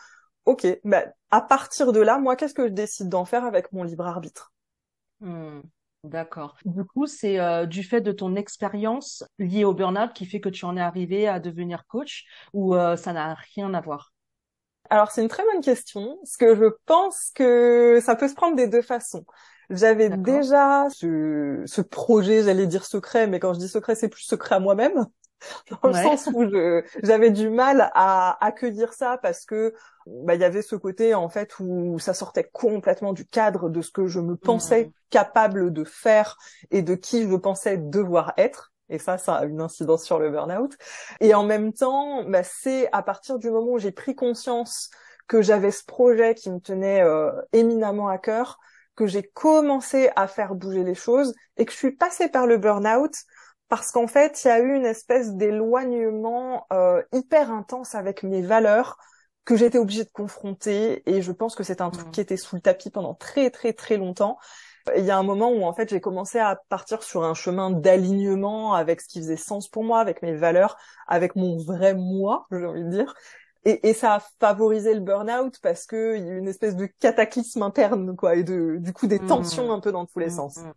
ok, 0.45 0.67
bah, 0.83 1.05
à 1.31 1.41
partir 1.41 1.91
de 1.93 1.99
là, 2.01 2.19
moi, 2.19 2.35
qu'est-ce 2.35 2.53
que 2.53 2.67
je 2.67 2.73
décide 2.73 3.09
d'en 3.09 3.25
faire 3.25 3.45
avec 3.45 3.71
mon 3.73 3.83
libre 3.83 4.05
arbitre? 4.07 4.53
Hmm, 5.19 5.61
D'accord. 6.03 6.57
Du 6.65 6.83
coup, 6.83 7.07
c'est 7.07 7.39
euh, 7.39 7.65
du 7.65 7.81
fait 7.81 8.01
de 8.01 8.11
ton 8.11 8.35
expérience 8.35 9.23
liée 9.39 9.63
au 9.63 9.73
burn-out 9.73 10.11
qui 10.13 10.25
fait 10.25 10.41
que 10.41 10.49
tu 10.49 10.65
en 10.65 10.75
es 10.75 10.81
arrivé 10.81 11.27
à 11.27 11.39
devenir 11.39 11.85
coach 11.87 12.25
ou 12.51 12.75
euh, 12.75 12.97
ça 12.97 13.13
n'a 13.13 13.35
rien 13.55 13.73
à 13.73 13.79
voir? 13.79 14.11
Alors 14.89 15.11
c'est 15.11 15.21
une 15.23 15.29
très 15.29 15.43
bonne 15.43 15.61
question, 15.61 16.17
parce 16.17 16.37
que 16.37 16.55
je 16.55 16.65
pense 16.85 17.31
que 17.33 17.99
ça 18.03 18.15
peut 18.15 18.27
se 18.27 18.35
prendre 18.35 18.55
des 18.55 18.67
deux 18.67 18.81
façons. 18.81 19.25
J'avais 19.69 20.09
déjà 20.09 20.87
ce, 20.89 21.63
ce 21.65 21.81
projet, 21.81 22.43
j'allais 22.43 22.67
dire 22.67 22.85
secret, 22.85 23.25
mais 23.27 23.39
quand 23.39 23.53
je 23.53 23.59
dis 23.59 23.69
secret, 23.69 23.95
c'est 23.95 24.09
plus 24.09 24.23
secret 24.23 24.55
à 24.55 24.59
moi-même, 24.59 25.05
dans 25.69 25.87
le 25.87 25.93
Ouais. 25.93 25.93
sens 25.93 26.29
où 26.33 26.45
j'avais 27.03 27.31
du 27.31 27.49
mal 27.49 27.89
à 27.93 28.37
accueillir 28.45 28.93
ça 28.93 29.17
parce 29.21 29.45
que 29.45 29.73
bah, 30.05 30.35
il 30.35 30.41
y 30.41 30.43
avait 30.43 30.61
ce 30.61 30.75
côté 30.75 31.13
en 31.15 31.29
fait 31.29 31.53
où 31.59 31.97
ça 31.99 32.13
sortait 32.13 32.49
complètement 32.51 33.13
du 33.13 33.25
cadre 33.25 33.69
de 33.69 33.81
ce 33.81 33.91
que 33.91 34.07
je 34.07 34.19
me 34.19 34.35
pensais 34.35 34.91
capable 35.09 35.71
de 35.71 35.83
faire 35.83 36.37
et 36.71 36.81
de 36.81 36.95
qui 36.95 37.23
je 37.29 37.35
pensais 37.35 37.77
devoir 37.77 38.33
être. 38.37 38.71
Et 38.89 38.99
ça, 38.99 39.17
ça 39.17 39.35
a 39.35 39.45
une 39.45 39.61
incidence 39.61 40.03
sur 40.03 40.19
le 40.19 40.29
burn-out. 40.29 40.75
Et 41.19 41.33
en 41.33 41.43
même 41.43 41.73
temps, 41.73 42.23
bah, 42.25 42.43
c'est 42.43 42.89
à 42.91 43.01
partir 43.01 43.39
du 43.39 43.49
moment 43.49 43.71
où 43.73 43.79
j'ai 43.79 43.91
pris 43.91 44.15
conscience 44.15 44.89
que 45.27 45.41
j'avais 45.41 45.71
ce 45.71 45.85
projet 45.85 46.35
qui 46.35 46.51
me 46.51 46.59
tenait 46.59 47.01
euh, 47.01 47.31
éminemment 47.53 48.09
à 48.09 48.17
cœur, 48.17 48.59
que 48.95 49.07
j'ai 49.07 49.23
commencé 49.23 50.09
à 50.15 50.27
faire 50.27 50.53
bouger 50.53 50.83
les 50.83 50.95
choses 50.95 51.33
et 51.57 51.65
que 51.65 51.71
je 51.71 51.77
suis 51.77 51.91
passée 51.95 52.27
par 52.29 52.45
le 52.45 52.57
burn-out 52.57 53.13
parce 53.73 53.91
qu'en 53.91 54.05
fait, 54.07 54.43
il 54.43 54.47
y 54.47 54.51
a 54.51 54.59
eu 54.59 54.75
une 54.75 54.85
espèce 54.85 55.33
d'éloignement 55.33 56.67
euh, 56.71 57.01
hyper 57.11 57.51
intense 57.51 57.95
avec 57.95 58.21
mes 58.23 58.41
valeurs 58.43 58.97
que 59.45 59.55
j'étais 59.57 59.79
obligée 59.79 60.03
de 60.03 60.11
confronter 60.11 61.01
et 61.09 61.21
je 61.23 61.31
pense 61.31 61.55
que 61.55 61.63
c'est 61.63 61.81
un 61.81 61.89
truc 61.89 62.07
Hmm. 62.07 62.11
qui 62.11 62.21
était 62.21 62.37
sous 62.37 62.55
le 62.55 62.61
tapis 62.61 62.91
pendant 62.91 63.15
très 63.15 63.49
très 63.49 63.73
très 63.73 63.97
longtemps. 63.97 64.37
Il 64.95 65.03
y 65.05 65.09
a 65.11 65.17
un 65.17 65.23
moment 65.23 65.49
où 65.51 65.63
en 65.63 65.73
fait 65.73 65.89
j'ai 65.89 66.01
commencé 66.01 66.37
à 66.39 66.61
partir 66.69 67.01
sur 67.03 67.23
un 67.23 67.33
chemin 67.33 67.71
d'alignement 67.71 68.75
avec 68.75 69.01
ce 69.01 69.07
qui 69.07 69.19
faisait 69.19 69.37
sens 69.37 69.67
pour 69.69 69.83
moi, 69.83 69.99
avec 70.01 70.21
mes 70.21 70.35
valeurs, 70.35 70.77
avec 71.07 71.35
mon 71.35 71.57
vrai 71.57 71.95
moi, 71.95 72.45
j'ai 72.51 72.65
envie 72.65 72.83
de 72.83 72.89
dire. 72.89 73.15
Et, 73.65 73.89
et 73.89 73.93
ça 73.93 74.15
a 74.15 74.19
favorisé 74.39 74.93
le 74.93 74.99
burn-out 74.99 75.57
parce 75.63 75.85
que 75.87 76.15
il 76.17 76.25
y 76.25 76.29
a 76.29 76.33
eu 76.33 76.37
une 76.39 76.47
espèce 76.49 76.75
de 76.75 76.85
cataclysme 76.85 77.63
interne, 77.63 78.15
quoi, 78.15 78.35
et 78.35 78.43
de, 78.43 78.77
du 78.79 78.93
coup 78.93 79.07
des 79.07 79.19
Hmm. 79.19 79.23
tensions 79.23 79.71
un 79.71 79.79
peu 79.79 79.91
dans 79.93 80.05
tous 80.05 80.19
les 80.19 80.29
Hmm, 80.29 80.29
sens. 80.29 80.67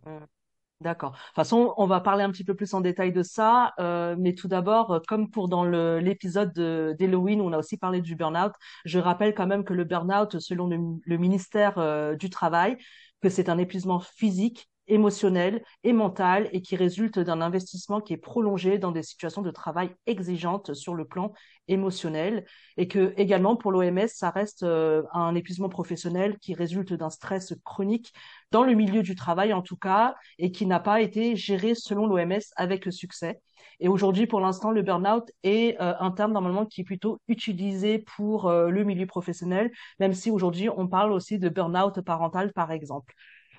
D'accord. 0.81 1.11
De 1.13 1.17
toute 1.17 1.35
façon, 1.35 1.73
on 1.77 1.87
va 1.87 1.99
parler 2.01 2.23
un 2.23 2.31
petit 2.31 2.43
peu 2.43 2.53
plus 2.55 2.71
en 2.75 2.81
détail 2.81 3.11
de 3.11 3.23
ça, 3.23 3.73
euh, 3.79 4.15
mais 4.19 4.35
tout 4.35 4.47
d'abord, 4.47 4.91
euh, 4.91 4.99
comme 5.07 5.31
pour 5.31 5.49
dans 5.49 5.63
l'épisode 5.65 6.53
de- 6.53 6.95
d'Halloween 6.99 7.41
on 7.41 7.51
a 7.51 7.57
aussi 7.57 7.77
parlé 7.77 7.99
du 7.99 8.15
burn-out, 8.15 8.51
je 8.85 8.99
rappelle 8.99 9.33
quand 9.33 9.47
même 9.47 9.63
que 9.63 9.73
le 9.73 9.85
burn-out, 9.85 10.37
selon 10.39 10.67
le, 10.67 10.77
le 11.03 11.17
ministère 11.17 11.79
euh, 11.79 12.15
du 12.15 12.29
Travail, 12.29 12.77
que 13.23 13.29
c'est 13.29 13.49
un 13.49 13.57
épuisement 13.57 13.99
physique, 13.99 14.69
émotionnel 14.87 15.63
et 15.83 15.93
mental 15.93 16.49
et 16.51 16.61
qui 16.61 16.75
résulte 16.75 17.19
d'un 17.19 17.41
investissement 17.41 18.01
qui 18.01 18.13
est 18.13 18.17
prolongé 18.17 18.77
dans 18.77 18.91
des 18.91 19.03
situations 19.03 19.41
de 19.41 19.51
travail 19.51 19.91
exigeantes 20.05 20.73
sur 20.73 20.95
le 20.95 21.05
plan 21.05 21.33
émotionnel 21.67 22.45
et 22.77 22.87
que 22.87 23.13
également 23.17 23.55
pour 23.55 23.71
l'OMS, 23.71 24.07
ça 24.07 24.29
reste 24.29 24.63
euh, 24.63 25.03
un 25.13 25.35
épuisement 25.35 25.69
professionnel 25.69 26.37
qui 26.39 26.53
résulte 26.53 26.93
d'un 26.93 27.09
stress 27.09 27.53
chronique 27.63 28.13
dans 28.51 28.63
le 28.63 28.73
milieu 28.73 29.03
du 29.03 29.15
travail 29.15 29.53
en 29.53 29.61
tout 29.61 29.77
cas 29.77 30.15
et 30.37 30.51
qui 30.51 30.65
n'a 30.65 30.79
pas 30.79 31.01
été 31.01 31.35
géré 31.35 31.75
selon 31.75 32.07
l'OMS 32.07 32.41
avec 32.55 32.91
succès. 32.91 33.41
Et 33.79 33.87
aujourd'hui, 33.87 34.25
pour 34.25 34.39
l'instant, 34.39 34.71
le 34.71 34.81
burn-out 34.81 35.31
est 35.43 35.79
euh, 35.79 35.93
un 35.99 36.11
terme 36.11 36.31
normalement 36.31 36.65
qui 36.65 36.81
est 36.81 36.83
plutôt 36.83 37.19
utilisé 37.27 37.99
pour 37.99 38.47
euh, 38.47 38.69
le 38.69 38.83
milieu 38.83 39.05
professionnel, 39.05 39.71
même 39.99 40.13
si 40.13 40.31
aujourd'hui 40.31 40.69
on 40.69 40.87
parle 40.87 41.11
aussi 41.11 41.37
de 41.37 41.49
burn-out 41.49 42.01
parental 42.01 42.53
par 42.53 42.71
exemple. 42.71 43.13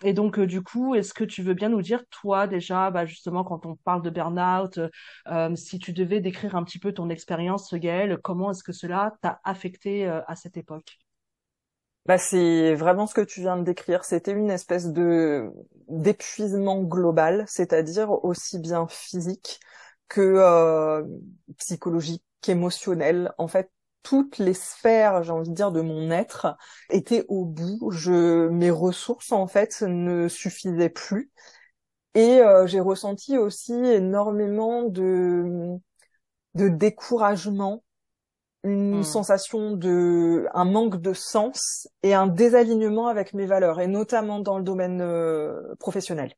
Et 0.05 0.12
donc, 0.12 0.39
euh, 0.39 0.47
du 0.47 0.62
coup, 0.62 0.95
est-ce 0.95 1.12
que 1.12 1.25
tu 1.25 1.43
veux 1.43 1.55
bien 1.55 1.69
nous 1.69 1.83
dire, 1.83 2.05
toi, 2.11 2.47
déjà, 2.47 2.91
bah, 2.91 3.05
justement, 3.05 3.45
quand 3.45 3.67
on 3.67 3.77
parle 3.77 4.03
de 4.03 4.11
burn-out, 4.11 4.79
euh, 5.29 5.56
si 5.56 5.79
tu 5.79 5.93
devais 5.93 6.21
décrire 6.21 6.55
un 6.55 6.65
petit 6.65 6.79
peu 6.79 6.93
ton 6.93 7.09
expérience, 7.11 7.75
Gaëlle, 7.75 8.19
comment 8.23 8.50
est-ce 8.53 8.62
que 8.62 8.73
cela 8.73 9.17
t'a 9.23 9.41
affecté 9.45 10.06
euh, 10.06 10.21
à 10.27 10.37
cette 10.37 10.56
époque? 10.56 10.99
Bah, 12.06 12.17
c'est 12.17 12.75
vraiment 12.75 13.06
ce 13.06 13.15
que 13.15 13.21
tu 13.21 13.41
viens 13.41 13.56
de 13.56 13.65
décrire. 13.65 14.05
C'était 14.05 14.33
une 14.33 14.50
espèce 14.50 14.93
de 14.93 15.50
d'épuisement 15.89 16.83
global, 16.83 17.44
c'est-à-dire 17.49 18.11
aussi 18.25 18.59
bien 18.59 18.87
physique 18.89 19.61
que 20.09 20.21
euh, 20.23 21.03
psychologique, 21.59 22.25
qu'émotionnel. 22.41 23.33
En 23.37 23.47
fait, 23.47 23.70
toutes 24.08 24.38
les 24.38 24.55
sphères, 24.55 25.22
j'ai 25.22 25.32
envie 25.32 25.50
de 25.50 25.55
dire, 25.55 25.72
de 25.72 25.81
mon 25.82 26.10
être 26.10 26.56
étaient 26.91 27.24
au 27.29 27.44
bout. 27.44 27.91
Je, 27.91 28.48
mes 28.48 28.70
ressources, 28.70 29.32
en 29.32 29.46
fait, 29.46 29.82
ne 29.82 30.29
suffisaient 30.29 30.88
plus. 30.91 31.31
Et 32.15 32.41
euh, 32.41 32.67
j'ai 32.67 32.81
ressenti 32.81 33.38
aussi 33.38 33.72
énormément 33.74 34.84
de 34.84 35.77
de 36.55 36.69
découragement 36.69 37.84
une 38.65 39.03
Hmm. 39.03 39.03
sensation 39.05 39.72
de 39.77 40.46
un 40.55 40.65
manque 40.65 41.00
de 41.00 41.12
sens 41.15 41.88
et 42.03 42.15
un 42.15 42.27
désalignement 42.27 43.08
avec 43.08 43.34
mes 43.34 43.46
valeurs 43.46 43.81
et 43.81 43.88
notamment 43.88 44.41
dans 44.41 44.58
le 44.58 44.65
domaine 44.65 45.00
euh, 45.03 45.74
professionnel. 45.81 46.34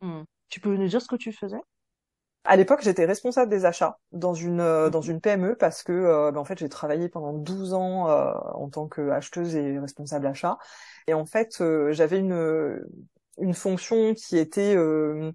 Hmm. 0.00 0.22
Tu 0.50 0.60
peux 0.60 0.76
nous 0.76 0.86
dire 0.88 1.02
ce 1.02 1.08
que 1.08 1.16
tu 1.16 1.32
faisais? 1.32 1.58
À 2.46 2.56
l'époque, 2.56 2.82
j'étais 2.82 3.06
responsable 3.06 3.50
des 3.50 3.64
achats 3.64 3.98
dans 4.12 4.34
une 4.34 4.60
euh, 4.60 4.90
dans 4.90 5.00
Mhm. 5.00 5.10
une 5.12 5.20
PME 5.20 5.56
parce 5.56 5.82
que 5.82 5.92
euh, 5.92 6.30
ben, 6.30 6.40
en 6.40 6.44
fait, 6.44 6.58
j'ai 6.58 6.68
travaillé 6.68 7.08
pendant 7.08 7.32
12 7.32 7.72
ans 7.74 8.10
euh, 8.10 8.32
en 8.54 8.68
tant 8.68 8.86
qu'acheteuse 8.88 9.54
et 9.56 9.78
responsable 9.78 10.26
achat 10.26 10.58
et 11.06 11.14
en 11.14 11.24
fait, 11.26 11.60
euh, 11.60 11.92
j'avais 11.92 12.18
une 12.18 12.80
une 13.38 13.54
fonction 13.54 14.14
qui 14.14 14.38
était 14.38 14.76
euh, 14.76 15.32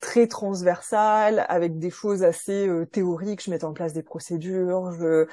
très 0.00 0.26
transversale 0.28 1.46
avec 1.48 1.78
des 1.78 1.90
choses 1.90 2.24
assez 2.24 2.68
euh, 2.68 2.86
théoriques, 2.86 3.44
je 3.44 3.50
mettais 3.50 3.64
en 3.64 3.74
place 3.74 3.92
des 3.94 4.02
procédures, 4.04 4.92
je 4.92 5.26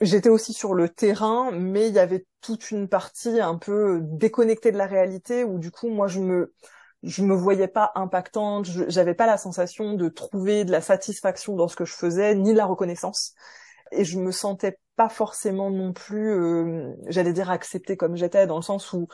J'étais 0.00 0.28
aussi 0.28 0.52
sur 0.52 0.74
le 0.74 0.88
terrain, 0.88 1.52
mais 1.52 1.88
il 1.88 1.94
y 1.94 2.00
avait 2.00 2.26
toute 2.40 2.70
une 2.72 2.88
partie 2.88 3.40
un 3.40 3.56
peu 3.56 4.00
déconnectée 4.02 4.72
de 4.72 4.78
la 4.78 4.86
réalité 4.86 5.44
où 5.44 5.58
du 5.58 5.70
coup 5.70 5.88
moi 5.90 6.08
je 6.08 6.18
me 6.20 6.52
je 7.02 7.22
me 7.22 7.34
voyais 7.34 7.68
pas 7.68 7.92
impactante, 7.94 8.66
je- 8.66 8.84
j'avais 8.88 9.14
pas 9.14 9.26
la 9.26 9.36
sensation 9.38 9.94
de 9.94 10.08
trouver 10.08 10.64
de 10.64 10.72
la 10.72 10.80
satisfaction 10.80 11.56
dans 11.56 11.68
ce 11.68 11.76
que 11.76 11.84
je 11.84 11.94
faisais 11.94 12.34
ni 12.34 12.52
de 12.52 12.58
la 12.58 12.66
reconnaissance 12.66 13.34
et 13.92 14.04
je 14.04 14.18
me 14.18 14.32
sentais 14.32 14.78
pas 14.96 15.08
forcément 15.08 15.70
non 15.70 15.92
plus 15.92 16.30
euh, 16.32 16.94
j'allais 17.08 17.32
dire 17.32 17.50
acceptée 17.50 17.96
comme 17.96 18.16
j'étais 18.16 18.46
dans 18.46 18.56
le 18.56 18.62
sens 18.62 18.92
où 18.92 19.08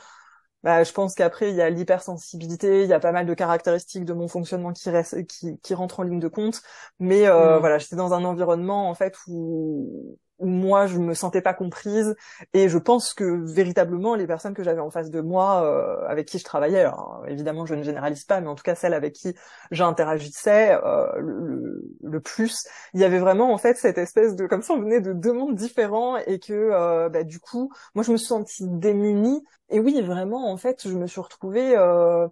bah, 0.62 0.82
je 0.84 0.92
pense 0.92 1.14
qu'après 1.14 1.50
il 1.50 1.56
y 1.56 1.60
a 1.62 1.70
l'hypersensibilité, 1.70 2.82
il 2.84 2.88
y 2.90 2.92
a 2.92 3.00
pas 3.00 3.12
mal 3.12 3.26
de 3.26 3.34
caractéristiques 3.34 4.04
de 4.04 4.12
mon 4.12 4.28
fonctionnement 4.28 4.72
qui 4.72 4.90
restent, 4.90 5.24
qui, 5.26 5.58
qui 5.60 5.74
rentrent 5.74 6.00
en 6.00 6.02
ligne 6.02 6.18
de 6.20 6.28
compte, 6.28 6.62
mais 6.98 7.26
euh, 7.28 7.58
Hmm. 7.58 7.60
voilà, 7.60 7.78
j'étais 7.78 7.96
dans 7.96 8.12
un 8.12 8.24
environnement 8.24 8.88
en 8.90 8.94
fait 8.94 9.16
où 9.28 10.18
où 10.38 10.46
moi 10.46 10.86
je 10.86 10.98
me 10.98 11.14
sentais 11.14 11.42
pas 11.42 11.54
comprise. 11.54 12.14
Et 12.52 12.68
je 12.68 12.78
pense 12.78 13.14
que 13.14 13.24
véritablement 13.24 14.14
les 14.14 14.26
personnes 14.26 14.54
que 14.54 14.62
j'avais 14.62 14.80
en 14.80 14.90
face 14.90 15.10
de 15.10 15.20
moi 15.20 15.62
euh, 15.64 16.06
avec 16.08 16.26
qui 16.28 16.38
je 16.38 16.44
travaillais 16.44 16.80
alors 16.80 17.24
évidemment 17.28 17.66
je 17.66 17.74
ne 17.74 17.82
généralise 17.82 18.24
pas 18.24 18.40
mais 18.40 18.48
en 18.48 18.54
tout 18.54 18.62
cas 18.62 18.74
celles 18.74 18.94
avec 18.94 19.14
qui 19.14 19.34
j'interagissais 19.70 20.78
euh, 20.84 21.06
le, 21.18 21.82
le, 22.02 22.20
plus 22.20 22.66
il 22.94 23.00
y 23.00 23.04
avait 23.04 23.18
vraiment 23.18 23.52
en 23.52 23.58
fait 23.58 23.76
cette 23.76 23.98
espèce 23.98 24.36
de 24.36 24.46
comme 24.46 24.62
ça 24.62 24.74
on 24.74 24.80
venait 24.80 25.00
de 25.00 25.12
deux 25.12 25.32
mondes 25.32 25.54
différents 25.54 26.16
et 26.16 26.38
que 26.38 26.52
euh, 26.52 27.08
bah, 27.08 27.24
du 27.24 27.40
coup 27.40 27.72
moi 27.94 28.04
je 28.04 28.12
me 28.12 28.16
suis 28.16 28.26
sentie 28.28 28.64
démunie. 28.66 29.44
Et 29.70 29.80
oui 29.80 30.00
vraiment 30.02 30.50
en 30.50 30.56
fait 30.56 30.88
je 30.88 30.94
me 30.94 31.06
suis 31.06 31.20
retrouvée 31.20 31.76
euh, 31.76 32.26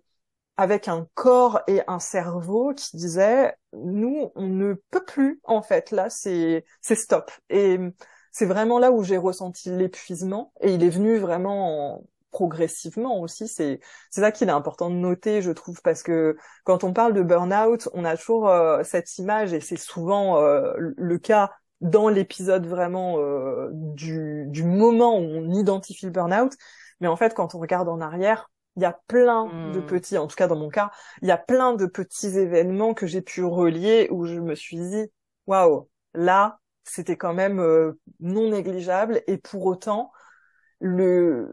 avec 0.57 0.89
un 0.89 1.07
corps 1.15 1.61
et 1.67 1.83
un 1.87 1.99
cerveau 1.99 2.73
qui 2.75 2.97
disaient 2.97 3.55
nous 3.73 4.31
on 4.35 4.47
ne 4.47 4.75
peut 4.91 5.05
plus 5.05 5.41
en 5.45 5.63
fait. 5.63 5.91
Là 5.91 6.11
c'est 6.11 6.65
c'est 6.81 6.95
stop. 6.97 7.31
Et 7.51 7.79
c'est 8.33 8.47
vraiment 8.47 8.79
là 8.79 8.91
où 8.93 9.03
j'ai 9.03 9.17
ressenti 9.17 9.71
l'épuisement. 9.71 10.53
Et 10.61 10.75
il 10.75 10.85
est 10.85 10.91
venu 10.91 11.19
vraiment 11.19 12.05
progressivement 12.31 13.21
aussi. 13.21 13.49
C'est 13.49 13.81
c'est 14.11 14.21
ça 14.21 14.33
qu'il 14.33 14.49
est 14.49 14.53
important 14.53 14.91
de 14.91 14.95
noter 14.97 15.43
je 15.43 15.51
trouve 15.51 15.81
parce 15.83 16.03
que 16.03 16.37
quand 16.65 16.85
on 16.85 16.93
parle 16.93 17.15
de 17.15 17.23
burn-out 17.23 17.89
on 17.95 18.05
a 18.05 18.17
toujours 18.17 18.49
euh, 18.49 18.83
cette 18.85 19.17
image 19.19 19.53
et 19.55 19.61
c'est 19.61 19.79
souvent 19.79 20.39
euh, 20.43 20.75
le 20.77 21.19
cas 21.19 21.53
dans 21.81 22.09
l'épisode 22.09 22.67
vraiment 22.67 23.19
euh, 23.19 23.71
du 23.73 24.45
du 24.49 24.65
moment 24.65 25.19
où 25.19 25.23
on 25.23 25.53
identifie 25.53 26.07
le 26.07 26.13
burn-out. 26.13 26.53
Mais 27.01 27.09
en 27.09 27.17
fait 27.17 27.35
quand 27.35 27.55
on 27.55 27.59
regarde 27.59 27.89
en 27.89 28.01
arrière 28.01 28.51
il 28.77 28.83
y 28.83 28.85
a 28.85 28.99
plein 29.07 29.47
de 29.73 29.81
hmm. 29.81 29.87
petits, 29.87 30.19
en 30.19 30.27
tout 30.27 30.37
cas 30.37 30.47
dans 30.47 30.57
mon 30.57 30.69
cas, 30.69 30.91
il 31.23 31.29
y 31.29 31.31
a 31.31 31.39
plein 31.39 31.75
de 31.75 31.87
petits 31.87 32.39
événements 32.39 32.95
que 32.95 33.07
j'ai 33.07 33.23
pu 33.23 33.43
relier 33.43 34.09
où 34.11 34.27
je 34.27 34.39
me 34.39 34.55
suis 34.55 34.77
dit, 34.77 35.11
waouh, 35.47 35.89
là, 36.15 36.59
c'était 36.85 37.17
quand 37.17 37.35
même 37.35 37.59
euh, 37.59 37.99
non 38.21 38.51
négligeable 38.51 39.23
et 39.27 39.39
pour 39.39 39.65
autant, 39.67 40.13
le 40.81 41.49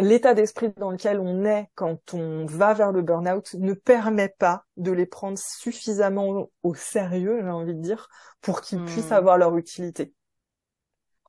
l'état 0.00 0.32
d'esprit 0.32 0.72
dans 0.76 0.92
lequel 0.92 1.18
on 1.18 1.44
est 1.44 1.68
quand 1.74 2.14
on 2.14 2.46
va 2.46 2.72
vers 2.72 2.92
le 2.92 3.02
burn-out 3.02 3.54
ne 3.54 3.72
permet 3.72 4.28
pas 4.28 4.64
de 4.76 4.92
les 4.92 5.06
prendre 5.06 5.38
suffisamment 5.38 6.50
au 6.62 6.74
sérieux, 6.74 7.40
j'ai 7.42 7.50
envie 7.50 7.74
de 7.74 7.80
dire, 7.80 8.08
pour 8.40 8.60
qu'ils 8.60 8.84
puissent 8.84 9.10
hmm. 9.10 9.14
avoir 9.14 9.38
leur 9.38 9.56
utilité. 9.56 10.14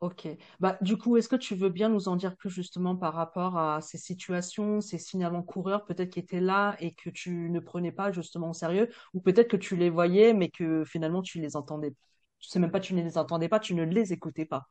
Ok. 0.02 0.30
Bah, 0.62 0.78
du 0.82 0.96
coup, 0.98 1.18
est-ce 1.18 1.28
que 1.28 1.36
tu 1.36 1.56
veux 1.56 1.68
bien 1.70 1.90
nous 1.90 2.08
en 2.08 2.16
dire 2.16 2.38
plus 2.38 2.50
justement 2.50 2.96
par 2.96 3.14
rapport 3.14 3.58
à 3.58 3.82
ces 3.82 3.98
situations, 3.98 4.80
ces 4.80 4.98
signalements 4.98 5.44
coureurs 5.44 5.84
peut-être 5.86 6.10
qui 6.12 6.20
étaient 6.20 6.40
là 6.40 6.78
et 6.80 6.94
que 6.94 7.10
tu 7.10 7.50
ne 7.50 7.60
prenais 7.60 7.92
pas 7.92 8.14
justement 8.14 8.52
au 8.52 8.54
sérieux, 8.54 8.90
ou 9.14 9.20
peut-être 9.20 9.50
que 9.50 9.58
tu 9.58 9.76
les 9.76 9.90
voyais 9.90 10.34
mais 10.34 10.50
que 10.50 10.86
finalement 10.86 11.22
tu 11.22 11.42
les 11.42 11.58
entendais. 11.58 11.92
Tu 12.40 12.48
sais 12.48 12.60
même 12.60 12.72
pas, 12.72 12.80
tu 12.80 12.94
ne 12.94 13.02
les 13.04 13.18
entendais 13.18 13.50
pas, 13.50 13.60
tu 13.60 13.76
ne 13.76 13.84
les 13.84 14.14
écoutais 14.14 14.46
pas? 14.46 14.68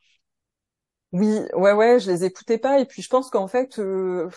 Oui, 1.13 1.27
ouais, 1.55 1.73
ouais, 1.73 2.01
je 2.01 2.11
les 2.11 2.25
écoutais 2.25 2.59
pas 2.59 2.81
et 2.81 2.85
puis 2.87 3.01
je 3.03 3.09
pense 3.09 3.31
qu'en 3.31 3.49
fait, 3.49 3.79
euh, 3.79 4.29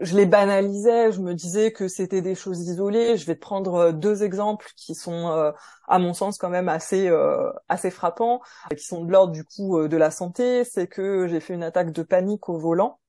je 0.00 0.16
les 0.16 0.26
banalisais, 0.26 1.12
je 1.12 1.20
me 1.20 1.34
disais 1.34 1.72
que 1.72 1.86
c'était 1.88 2.22
des 2.22 2.34
choses 2.34 2.60
isolées. 2.60 3.16
Je 3.16 3.26
vais 3.26 3.34
te 3.34 3.40
prendre 3.40 3.74
euh, 3.74 3.92
deux 3.92 4.22
exemples 4.22 4.68
qui 4.76 4.94
sont, 4.94 5.28
euh, 5.28 5.52
à 5.88 5.98
mon 5.98 6.14
sens, 6.14 6.38
quand 6.38 6.48
même 6.48 6.68
assez 6.68 7.08
euh, 7.08 7.50
assez 7.68 7.90
frappants, 7.90 8.40
qui 8.76 8.84
sont 8.84 9.04
de 9.04 9.12
l'ordre 9.12 9.32
du 9.32 9.44
coup 9.44 9.86
de 9.86 9.96
la 9.96 10.10
santé. 10.10 10.64
C'est 10.64 10.86
que 10.86 11.28
j'ai 11.28 11.40
fait 11.40 11.54
une 11.54 11.62
attaque 11.62 11.92
de 11.92 12.02
panique 12.02 12.48
au 12.48 12.58
volant 12.58 12.99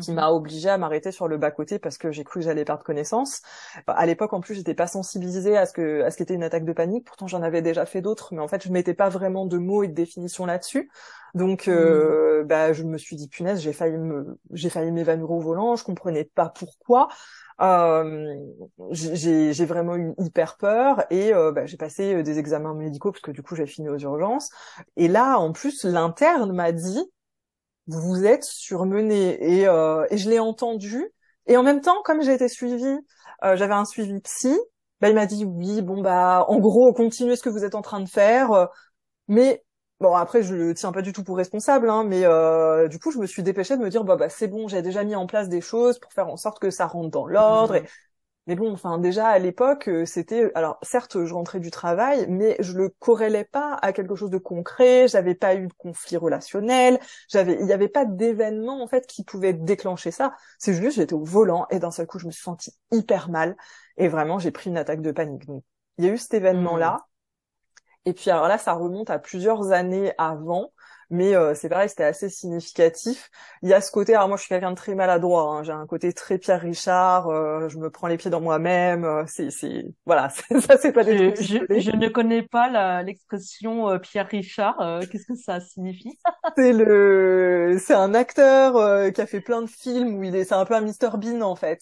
qui 0.00 0.10
mhm. 0.10 0.16
m'a 0.16 0.30
obligée 0.30 0.68
à 0.68 0.78
m'arrêter 0.78 1.12
sur 1.12 1.28
le 1.28 1.38
bas 1.38 1.50
côté 1.50 1.78
parce 1.78 1.98
que 1.98 2.10
j'ai 2.10 2.24
cru 2.24 2.40
que 2.40 2.44
j'allais 2.44 2.64
perdre 2.64 2.82
connaissance. 2.84 3.42
À 3.86 4.06
l'époque, 4.06 4.32
en 4.32 4.40
plus, 4.40 4.54
j'étais 4.54 4.74
pas 4.74 4.86
sensibilisée 4.86 5.56
à 5.56 5.66
ce 5.66 5.72
que 5.72 6.02
à 6.02 6.10
ce 6.10 6.16
qu'était 6.16 6.34
une 6.34 6.42
attaque 6.42 6.64
de 6.64 6.72
panique. 6.72 7.06
Pourtant, 7.06 7.26
j'en 7.26 7.42
avais 7.42 7.62
déjà 7.62 7.86
fait 7.86 8.00
d'autres, 8.00 8.34
mais 8.34 8.40
en 8.40 8.48
fait, 8.48 8.62
je 8.64 8.72
mettais 8.72 8.94
pas 8.94 9.08
vraiment 9.08 9.46
de 9.46 9.58
mots 9.58 9.82
et 9.82 9.88
de 9.88 9.94
définitions 9.94 10.46
là-dessus. 10.46 10.90
Donc, 11.34 11.68
euh, 11.68 12.40
mhm. 12.40 12.46
bah, 12.48 12.72
je 12.72 12.82
me 12.82 12.98
suis 12.98 13.16
dit 13.16 13.28
punaise, 13.28 13.60
j'ai 13.60 13.72
failli 13.72 13.98
me, 13.98 14.38
j'ai 14.52 14.70
failli 14.70 14.90
m'évanouir 14.90 15.30
au 15.30 15.40
volant. 15.40 15.76
Je 15.76 15.84
comprenais 15.84 16.24
pas 16.24 16.48
pourquoi. 16.48 17.08
Euh, 17.60 18.36
j'ai 18.90 19.66
vraiment 19.66 19.96
eu 19.96 20.14
hyper 20.18 20.56
peur 20.56 21.04
et 21.10 21.34
euh, 21.34 21.52
bah, 21.52 21.66
j'ai 21.66 21.76
passé 21.76 22.14
euh, 22.14 22.22
des 22.22 22.38
examens 22.38 22.72
médicaux 22.72 23.12
parce 23.12 23.20
que 23.20 23.30
du 23.30 23.42
coup 23.42 23.54
j'ai 23.54 23.66
fini 23.66 23.88
aux 23.88 23.98
urgences. 23.98 24.50
Et 24.96 25.08
là, 25.08 25.38
en 25.38 25.52
plus, 25.52 25.84
l'interne 25.84 26.52
m'a 26.52 26.72
dit 26.72 27.04
vous 27.90 28.00
vous 28.00 28.24
êtes 28.24 28.44
surmené. 28.44 29.38
Et, 29.60 29.68
euh, 29.68 30.06
et 30.10 30.18
je 30.18 30.30
l'ai 30.30 30.38
entendu. 30.38 31.04
Et 31.46 31.56
en 31.56 31.62
même 31.62 31.80
temps 31.80 32.02
comme 32.04 32.22
j'ai 32.22 32.34
été 32.34 32.48
suivie 32.48 32.98
euh, 33.44 33.56
j'avais 33.56 33.74
un 33.74 33.84
suivi 33.84 34.20
psy 34.20 34.56
bah 35.00 35.08
il 35.08 35.14
m'a 35.14 35.26
dit 35.26 35.44
oui 35.44 35.80
bon 35.82 36.02
bah 36.02 36.44
en 36.48 36.58
gros 36.58 36.92
continuez 36.92 37.36
ce 37.36 37.42
que 37.42 37.48
vous 37.48 37.64
êtes 37.64 37.74
en 37.74 37.82
train 37.82 38.00
de 38.00 38.08
faire. 38.08 38.68
Mais 39.28 39.64
bon 40.00 40.14
après 40.14 40.42
je 40.42 40.54
le 40.54 40.74
tiens 40.74 40.92
pas 40.92 41.02
du 41.02 41.12
tout 41.12 41.24
pour 41.24 41.36
responsable 41.36 41.90
hein, 41.90 42.04
mais 42.04 42.24
euh, 42.24 42.88
du 42.88 42.98
coup 42.98 43.10
je 43.10 43.18
me 43.18 43.26
suis 43.26 43.42
dépêchée 43.42 43.76
de 43.76 43.82
me 43.82 43.90
dire 43.90 44.04
bah, 44.04 44.16
bah 44.16 44.28
c'est 44.28 44.48
bon 44.48 44.68
j'ai 44.68 44.82
déjà 44.82 45.04
mis 45.04 45.14
en 45.14 45.26
place 45.26 45.48
des 45.48 45.60
choses 45.60 45.98
pour 45.98 46.12
faire 46.12 46.28
en 46.28 46.36
sorte 46.36 46.58
que 46.58 46.70
ça 46.70 46.86
rentre 46.86 47.10
dans 47.10 47.26
l'ordre 47.26 47.76
et 47.76 47.84
mais 48.46 48.56
bon, 48.56 48.72
enfin 48.72 48.98
déjà 48.98 49.28
à 49.28 49.38
l'époque, 49.38 49.88
euh, 49.88 50.06
c'était 50.06 50.50
alors 50.54 50.78
certes 50.82 51.24
je 51.24 51.32
rentrais 51.32 51.60
du 51.60 51.70
travail, 51.70 52.26
mais 52.28 52.56
je 52.60 52.72
le 52.72 52.88
corrélais 52.88 53.44
pas 53.44 53.74
à 53.82 53.92
quelque 53.92 54.14
chose 54.16 54.30
de 54.30 54.38
concret. 54.38 55.08
J'avais 55.08 55.34
pas 55.34 55.54
eu 55.54 55.66
de 55.66 55.72
conflit 55.74 56.16
relationnel. 56.16 56.98
J'avais, 57.28 57.54
il 57.60 57.66
n'y 57.66 57.72
avait 57.72 57.88
pas 57.88 58.06
d'événement 58.06 58.82
en 58.82 58.88
fait 58.88 59.06
qui 59.06 59.24
pouvait 59.24 59.52
déclencher 59.52 60.10
ça. 60.10 60.34
C'est 60.58 60.74
juste 60.74 60.96
j'étais 60.96 61.14
au 61.14 61.22
volant 61.22 61.66
et 61.70 61.78
d'un 61.78 61.90
seul 61.90 62.06
coup 62.06 62.18
je 62.18 62.26
me 62.26 62.30
suis 62.30 62.42
sentie 62.42 62.72
hyper 62.90 63.28
mal 63.28 63.56
et 63.98 64.08
vraiment 64.08 64.38
j'ai 64.38 64.50
pris 64.50 64.70
une 64.70 64.78
attaque 64.78 65.02
de 65.02 65.12
panique. 65.12 65.46
Donc 65.46 65.62
il 65.98 66.06
y 66.06 66.08
a 66.08 66.12
eu 66.12 66.18
cet 66.18 66.34
événement 66.34 66.76
là. 66.76 66.92
Mmh. 68.06 68.08
Et 68.08 68.12
puis 68.14 68.30
alors 68.30 68.48
là 68.48 68.56
ça 68.56 68.72
remonte 68.72 69.10
à 69.10 69.18
plusieurs 69.18 69.72
années 69.72 70.12
avant 70.16 70.72
mais 71.10 71.34
euh, 71.34 71.54
c'est 71.54 71.68
pareil, 71.68 71.88
c'était 71.88 72.04
assez 72.04 72.28
significatif. 72.30 73.30
Il 73.62 73.68
y 73.68 73.74
a 73.74 73.80
ce 73.80 73.90
côté, 73.90 74.14
alors 74.14 74.28
moi 74.28 74.36
je 74.36 74.42
suis 74.42 74.48
quelqu'un 74.48 74.70
de 74.70 74.76
très 74.76 74.94
maladroit, 74.94 75.42
hein, 75.42 75.62
j'ai 75.64 75.72
un 75.72 75.86
côté 75.86 76.12
très 76.12 76.38
Pierre 76.38 76.60
Richard, 76.60 77.28
euh, 77.28 77.68
je 77.68 77.78
me 77.78 77.90
prends 77.90 78.06
les 78.06 78.16
pieds 78.16 78.30
dans 78.30 78.40
moi-même, 78.40 79.04
euh, 79.04 79.24
c'est, 79.26 79.50
c'est, 79.50 79.86
voilà, 80.06 80.28
ça 80.60 80.78
c'est 80.78 80.92
pas 80.92 81.02
des 81.02 81.34
je, 81.34 81.58
je, 81.68 81.80
je, 81.80 81.90
ne 81.90 82.08
connais 82.08 82.42
pas 82.42 83.02
l'expression 83.02 83.98
Pierre 83.98 84.28
Richard, 84.28 84.76
qu'est-ce 85.10 85.26
que 85.26 85.34
ça 85.34 85.60
signifie? 85.60 86.16
C'est 86.56 86.72
le, 86.72 87.76
c'est 87.78 87.94
un 87.94 88.14
acteur 88.14 89.12
qui 89.12 89.20
a 89.20 89.26
fait 89.26 89.40
plein 89.40 89.62
de 89.62 89.68
films 89.68 90.16
où 90.16 90.22
il 90.24 90.34
est, 90.34 90.44
c'est 90.44 90.54
un 90.54 90.64
peu 90.64 90.74
un 90.74 90.80
Mr 90.80 91.16
Bean 91.16 91.40
en 91.42 91.54
fait. 91.54 91.80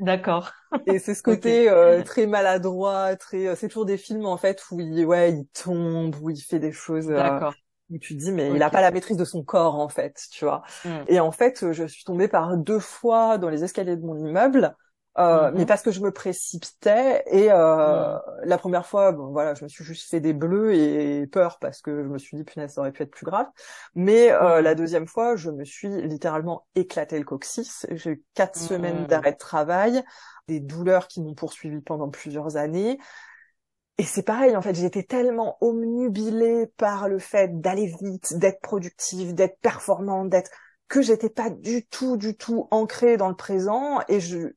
D'accord. 0.00 0.52
Et 0.86 0.98
c'est 0.98 1.14
ce 1.14 1.22
côté 1.22 1.70
très 2.04 2.26
maladroit, 2.26 3.14
très, 3.16 3.54
c'est 3.56 3.68
toujours 3.68 3.84
des 3.84 3.98
films 3.98 4.26
en 4.26 4.36
fait 4.36 4.62
où 4.70 4.80
il, 4.80 5.04
ouais, 5.04 5.32
il 5.32 5.46
tombe, 5.48 6.16
où 6.20 6.30
il 6.30 6.40
fait 6.40 6.58
des 6.58 6.72
choses. 6.72 7.08
D'accord 7.08 7.54
où 7.90 7.98
tu 7.98 8.14
dis 8.14 8.32
mais 8.32 8.50
il 8.54 8.62
a 8.62 8.70
pas 8.70 8.80
la 8.80 8.90
maîtrise 8.90 9.16
de 9.16 9.24
son 9.24 9.42
corps 9.42 9.78
en 9.78 9.88
fait, 9.88 10.26
tu 10.30 10.44
vois. 10.44 10.62
Mm. 10.84 10.88
Et 11.08 11.20
en 11.20 11.32
fait, 11.32 11.72
je 11.72 11.84
suis 11.84 12.04
tombée 12.04 12.28
par 12.28 12.56
deux 12.56 12.78
fois 12.78 13.38
dans 13.38 13.48
les 13.48 13.64
escaliers 13.64 13.96
de 13.96 14.04
mon 14.04 14.16
immeuble. 14.16 14.74
Euh, 15.18 15.50
mais 15.52 15.64
mm-hmm. 15.64 15.66
parce 15.66 15.82
que 15.82 15.90
je 15.90 16.00
me 16.00 16.12
précipitais 16.12 17.24
et 17.26 17.50
euh, 17.50 18.14
mm. 18.14 18.20
la 18.44 18.58
première 18.58 18.86
fois 18.86 19.10
bon 19.10 19.32
voilà 19.32 19.54
je 19.54 19.64
me 19.64 19.68
suis 19.68 19.84
juste 19.84 20.08
fait 20.08 20.20
des 20.20 20.32
bleus 20.32 20.72
et 20.72 21.26
peur 21.26 21.58
parce 21.58 21.82
que 21.82 22.04
je 22.04 22.08
me 22.08 22.16
suis 22.16 22.36
dit 22.36 22.44
punaise 22.44 22.74
ça 22.74 22.80
aurait 22.80 22.92
pu 22.92 23.02
être 23.02 23.10
plus 23.10 23.26
grave 23.26 23.46
mais 23.96 24.30
euh, 24.30 24.60
mm. 24.60 24.62
la 24.62 24.74
deuxième 24.76 25.08
fois 25.08 25.34
je 25.34 25.50
me 25.50 25.64
suis 25.64 25.88
littéralement 26.02 26.64
éclaté 26.76 27.18
le 27.18 27.24
coccyx 27.24 27.86
j'ai 27.90 28.10
eu 28.10 28.24
quatre 28.34 28.56
semaines 28.56 29.06
d'arrêt 29.08 29.32
de 29.32 29.36
travail 29.36 30.00
des 30.46 30.60
douleurs 30.60 31.08
qui 31.08 31.20
m'ont 31.20 31.34
poursuivi 31.34 31.80
pendant 31.80 32.08
plusieurs 32.08 32.56
années 32.56 32.96
et 34.00 34.04
c'est 34.04 34.22
pareil, 34.22 34.56
en 34.56 34.62
fait, 34.62 34.74
j'étais 34.74 35.02
tellement 35.02 35.58
omnubilée 35.60 36.68
par 36.78 37.06
le 37.06 37.18
fait 37.18 37.60
d'aller 37.60 37.92
vite, 38.00 38.32
d'être 38.38 38.62
productive, 38.62 39.34
d'être 39.34 39.60
performante, 39.60 40.30
d'être 40.30 40.50
que 40.88 41.02
j'étais 41.02 41.28
pas 41.28 41.50
du 41.50 41.86
tout, 41.86 42.16
du 42.16 42.34
tout 42.34 42.66
ancrée 42.70 43.18
dans 43.18 43.28
le 43.28 43.34
présent. 43.34 44.00
Et 44.08 44.18
je, 44.18 44.54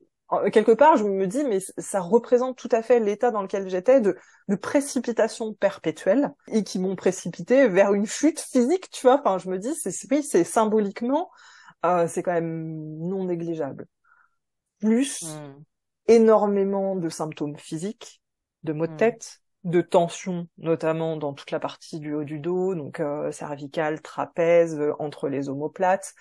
quelque 0.53 0.71
part, 0.71 0.95
je 0.95 1.03
me 1.03 1.27
dis, 1.27 1.43
mais 1.43 1.59
ça 1.77 2.00
représente 2.00 2.57
tout 2.57 2.69
à 2.71 2.81
fait 2.81 3.01
l'état 3.01 3.31
dans 3.31 3.41
lequel 3.41 3.67
j'étais 3.67 4.00
de, 4.00 4.15
de 4.47 4.55
précipitation 4.55 5.53
perpétuelle 5.53 6.31
et 6.47 6.63
qui 6.63 6.79
m'ont 6.79 6.95
précipité 6.95 7.67
vers 7.67 7.93
une 7.93 8.05
chute 8.05 8.39
physique, 8.39 8.89
tu 8.91 9.07
vois. 9.07 9.19
Enfin, 9.19 9.39
je 9.39 9.50
me 9.50 9.57
dis, 9.57 9.75
c'est, 9.75 9.91
oui, 10.09 10.23
c'est 10.23 10.45
symboliquement, 10.45 11.29
euh, 11.85 12.07
c'est 12.07 12.23
quand 12.23 12.31
même 12.31 12.73
non 12.97 13.25
négligeable. 13.25 13.88
Plus 14.79 15.21
mmh. 15.23 15.63
énormément 16.07 16.95
de 16.95 17.09
symptômes 17.09 17.57
physiques 17.57 18.23
de 18.63 18.74
maux 18.74 18.88
de 18.88 18.93
hmm. 18.93 18.98
tête, 18.98 19.41
de 19.63 19.82
tension, 19.82 20.48
notamment 20.58 21.15
dans 21.17 21.34
toute 21.34 21.51
la 21.51 21.60
partie 21.60 22.00
du 22.00 22.13
haut 22.13 22.24
du 22.24 22.39
dos, 22.39 22.75
donc 22.75 23.00
euh, 23.00 23.32
cervical, 23.32 24.01
trapèze, 24.01 24.79
euh, 24.79 24.93
entre 25.00 25.29
les 25.29 25.50
omoplates, 25.50 26.13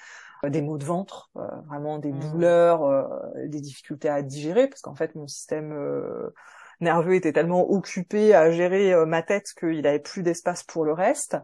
euh, 0.45 0.51
des 0.51 0.63
maux 0.63 0.79
de 0.79 0.85
ventre, 0.85 1.31
vraiment 1.67 1.99
des 1.99 2.13
hmm. 2.13 2.21
douleurs, 2.21 3.09
des 3.47 3.61
difficultés 3.61 4.09
à 4.09 4.23
digérer, 4.23 4.69
parce 4.69 4.81
qu'en 4.81 4.95
fait 4.95 5.15
mon 5.15 5.27
système 5.27 5.75
nerveux 6.81 7.15
était 7.15 7.33
tellement 7.33 7.71
occupé 7.71 8.35
à 8.35 8.51
gérer 8.51 8.95
ma 9.07 9.23
tête 9.23 9.53
qu'il 9.59 9.87
avait 9.87 10.01
plus 10.01 10.23
d'espace 10.23 10.63
pour 10.65 10.85
le 10.85 10.93
reste. 10.93 11.37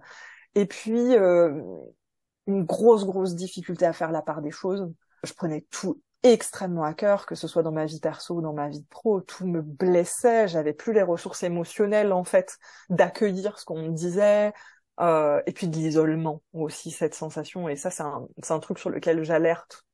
Et 0.54 0.66
puis 0.66 1.14
une 1.14 2.64
grosse 2.64 3.04
grosse 3.04 3.36
difficulté 3.36 3.86
à 3.86 3.92
faire 3.92 4.10
la 4.10 4.22
part 4.22 4.42
des 4.42 4.50
choses. 4.50 4.90
Je 5.22 5.32
prenais 5.32 5.64
tout 5.70 6.00
extrêmement 6.22 6.84
à 6.84 6.94
cœur, 6.94 7.26
que 7.26 7.34
ce 7.34 7.48
soit 7.48 7.62
dans 7.62 7.72
ma 7.72 7.86
vie 7.86 8.00
perso 8.00 8.36
ou 8.36 8.42
dans 8.42 8.52
ma 8.52 8.68
vie 8.68 8.84
pro, 8.90 9.20
tout 9.20 9.46
me 9.46 9.62
blessait, 9.62 10.48
j'avais 10.48 10.72
plus 10.72 10.92
les 10.92 11.02
ressources 11.02 11.42
émotionnelles 11.42 12.12
en 12.12 12.24
fait 12.24 12.58
d'accueillir 12.90 13.58
ce 13.58 13.64
qu'on 13.64 13.82
me 13.82 13.92
disait. 13.92 14.52
euh, 15.00 15.40
et 15.46 15.52
puis 15.52 15.68
de 15.68 15.76
l'isolement 15.76 16.42
aussi 16.52 16.90
cette 16.90 17.14
sensation 17.14 17.68
et 17.68 17.76
ça 17.76 17.88
c'est 17.90 18.02
un 18.02 18.26
c'est 18.42 18.52
un 18.52 18.58
truc 18.58 18.78
sur 18.80 18.90
lequel 18.90 19.22
j'alerte 19.22 19.84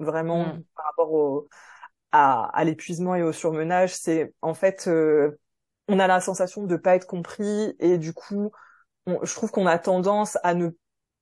vraiment 0.00 0.56
Mm. 0.56 0.64
par 0.76 0.86
rapport 0.86 1.12
au 1.12 1.48
à, 2.12 2.44
à 2.56 2.64
l'épuisement 2.64 3.14
et 3.14 3.22
au 3.22 3.32
surmenage 3.32 3.94
c'est 3.94 4.34
en 4.42 4.54
fait 4.54 4.86
euh, 4.88 5.38
on 5.88 5.98
a 5.98 6.06
la 6.06 6.20
sensation 6.20 6.64
de 6.64 6.76
pas 6.76 6.96
être 6.96 7.06
compris 7.06 7.74
et 7.80 7.98
du 7.98 8.12
coup 8.12 8.52
on- 9.06 9.24
je 9.24 9.34
trouve 9.34 9.50
qu'on 9.52 9.66
a 9.66 9.78
tendance 9.78 10.38
à 10.44 10.54
ne 10.54 10.70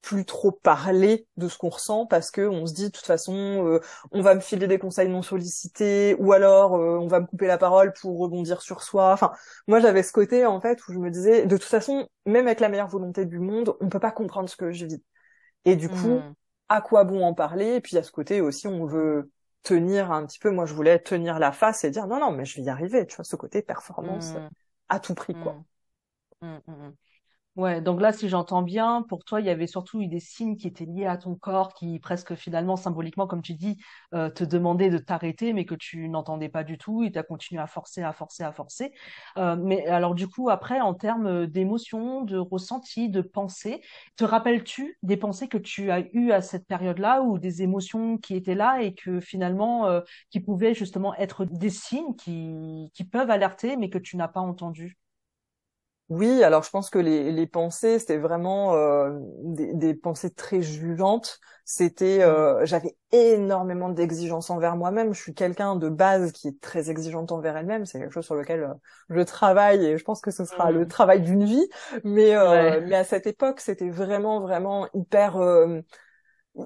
plus 0.02 0.24
trop 0.24 0.50
parler 0.52 1.26
de 1.36 1.48
ce 1.48 1.58
qu'on 1.58 1.68
ressent 1.68 2.06
parce 2.06 2.30
que 2.30 2.42
on 2.42 2.66
se 2.66 2.72
dit 2.74 2.84
de 2.86 2.90
toute 2.90 3.04
façon 3.06 3.34
euh, 3.66 3.80
on 4.12 4.22
va 4.22 4.34
me 4.34 4.40
filer 4.40 4.66
des 4.66 4.78
conseils 4.78 5.08
non 5.08 5.22
sollicités 5.22 6.16
ou 6.18 6.32
alors 6.32 6.74
euh, 6.76 6.98
on 6.98 7.06
va 7.06 7.20
me 7.20 7.26
couper 7.26 7.46
la 7.46 7.58
parole 7.58 7.92
pour 8.00 8.18
rebondir 8.18 8.62
sur 8.62 8.82
soi. 8.82 9.12
Enfin, 9.12 9.32
moi 9.68 9.80
j'avais 9.80 10.02
ce 10.02 10.12
côté 10.12 10.46
en 10.46 10.60
fait 10.60 10.80
où 10.88 10.92
je 10.92 10.98
me 10.98 11.10
disais 11.10 11.46
de 11.46 11.56
toute 11.56 11.66
façon 11.68 12.08
même 12.26 12.46
avec 12.46 12.60
la 12.60 12.68
meilleure 12.70 12.88
volonté 12.88 13.26
du 13.26 13.38
monde, 13.38 13.76
on 13.80 13.88
peut 13.88 14.00
pas 14.00 14.12
comprendre 14.12 14.48
ce 14.48 14.56
que 14.56 14.72
je 14.72 14.86
vis. 14.86 15.02
Et 15.64 15.76
du 15.76 15.88
coup, 15.90 16.26
Mm. 16.28 16.34
à 16.68 16.80
quoi 16.82 17.04
bon 17.04 17.24
en 17.24 17.34
parler? 17.34 17.76
Et 17.76 17.80
puis 17.80 17.96
à 17.98 18.02
ce 18.02 18.12
côté 18.12 18.40
aussi 18.40 18.66
on 18.68 18.86
veut 18.86 19.30
tenir 19.62 20.12
un 20.12 20.26
petit 20.26 20.38
peu 20.38 20.50
moi 20.50 20.66
je 20.66 20.74
voulais 20.74 20.98
tenir 20.98 21.38
la 21.38 21.52
face 21.52 21.84
et 21.84 21.90
dire 21.90 22.06
non 22.06 22.18
non 22.20 22.30
mais 22.32 22.44
je 22.44 22.56
vais 22.56 22.62
y 22.64 22.68
arriver, 22.70 23.06
tu 23.06 23.16
vois 23.16 23.24
ce 23.24 23.36
côté 23.36 23.62
performance 23.62 24.36
Mm. 24.36 24.48
à 24.88 25.00
tout 25.00 25.14
prix 25.14 25.36
quoi. 25.36 25.62
Mm. 26.42 26.58
Ouais, 27.56 27.80
donc 27.82 28.00
là, 28.00 28.12
si 28.12 28.28
j'entends 28.28 28.62
bien, 28.62 29.02
pour 29.08 29.24
toi, 29.24 29.40
il 29.40 29.46
y 29.46 29.50
avait 29.50 29.66
surtout 29.66 30.00
eu 30.00 30.06
des 30.06 30.20
signes 30.20 30.56
qui 30.56 30.68
étaient 30.68 30.84
liés 30.86 31.06
à 31.06 31.16
ton 31.16 31.34
corps, 31.34 31.74
qui 31.74 31.98
presque 31.98 32.34
finalement, 32.36 32.76
symboliquement, 32.76 33.26
comme 33.26 33.42
tu 33.42 33.54
dis, 33.54 33.76
euh, 34.14 34.30
te 34.30 34.44
demandaient 34.44 34.88
de 34.88 34.98
t'arrêter, 34.98 35.52
mais 35.52 35.64
que 35.66 35.74
tu 35.74 36.08
n'entendais 36.08 36.48
pas 36.48 36.62
du 36.64 36.78
tout, 36.78 37.02
et 37.02 37.10
tu 37.10 37.18
as 37.18 37.22
continué 37.24 37.60
à 37.60 37.66
forcer, 37.66 38.02
à 38.02 38.12
forcer, 38.12 38.44
à 38.44 38.52
forcer. 38.52 38.92
Euh, 39.36 39.56
mais 39.56 39.84
alors 39.88 40.14
du 40.14 40.28
coup, 40.28 40.48
après, 40.48 40.80
en 40.80 40.94
termes 40.94 41.46
d'émotions, 41.48 42.22
de 42.22 42.38
ressentis, 42.38 43.10
de 43.10 43.20
pensées, 43.20 43.82
te 44.16 44.24
rappelles-tu 44.24 44.96
des 45.02 45.16
pensées 45.16 45.48
que 45.48 45.58
tu 45.58 45.90
as 45.90 46.00
eues 46.14 46.30
à 46.32 46.42
cette 46.42 46.66
période-là, 46.68 47.22
ou 47.22 47.38
des 47.38 47.62
émotions 47.62 48.16
qui 48.16 48.36
étaient 48.36 48.54
là 48.54 48.80
et 48.80 48.94
que 48.94 49.18
finalement, 49.20 49.86
euh, 49.88 50.00
qui 50.30 50.38
pouvaient 50.40 50.72
justement 50.74 51.14
être 51.16 51.44
des 51.44 51.70
signes 51.70 52.14
qui, 52.14 52.90
qui 52.94 53.04
peuvent 53.04 53.30
alerter, 53.30 53.76
mais 53.76 53.90
que 53.90 53.98
tu 53.98 54.16
n'as 54.16 54.28
pas 54.28 54.40
entendu? 54.40 54.96
Oui, 56.10 56.42
alors 56.42 56.64
je 56.64 56.70
pense 56.70 56.90
que 56.90 56.98
les, 56.98 57.30
les 57.30 57.46
pensées, 57.46 58.00
c'était 58.00 58.18
vraiment 58.18 58.74
euh, 58.74 59.12
des, 59.44 59.72
des 59.74 59.94
pensées 59.94 60.32
très 60.34 60.60
jugeantes. 60.60 61.38
C'était, 61.64 62.22
Mm. 62.24 62.40
euh, 62.40 62.66
j'avais 62.66 62.96
énormément 63.12 63.88
d'exigences 63.90 64.50
envers 64.50 64.74
moi-même. 64.76 65.14
Je 65.14 65.20
suis 65.22 65.34
quelqu'un 65.34 65.76
de 65.76 65.88
base 65.88 66.32
qui 66.32 66.48
est 66.48 66.60
très 66.60 66.90
exigeante 66.90 67.30
envers 67.30 67.56
elle-même. 67.56 67.86
C'est 67.86 68.00
quelque 68.00 68.10
chose 68.12 68.24
sur 68.26 68.34
lequel 68.34 68.64
euh, 68.64 68.74
je 69.08 69.20
travaille 69.20 69.86
et 69.86 69.98
je 69.98 70.02
pense 70.04 70.20
que 70.20 70.32
ce 70.32 70.44
sera 70.44 70.72
le 70.72 70.84
Mm. 70.84 70.88
travail 70.88 71.22
d'une 71.22 71.44
vie. 71.44 71.68
Mais 72.02 72.34
euh, 72.34 72.80
Ouais. 72.80 72.84
mais 72.84 72.96
à 72.96 73.04
cette 73.04 73.28
époque, 73.28 73.60
c'était 73.60 73.88
vraiment 73.90 74.40
vraiment 74.40 74.88
hyper. 74.94 75.36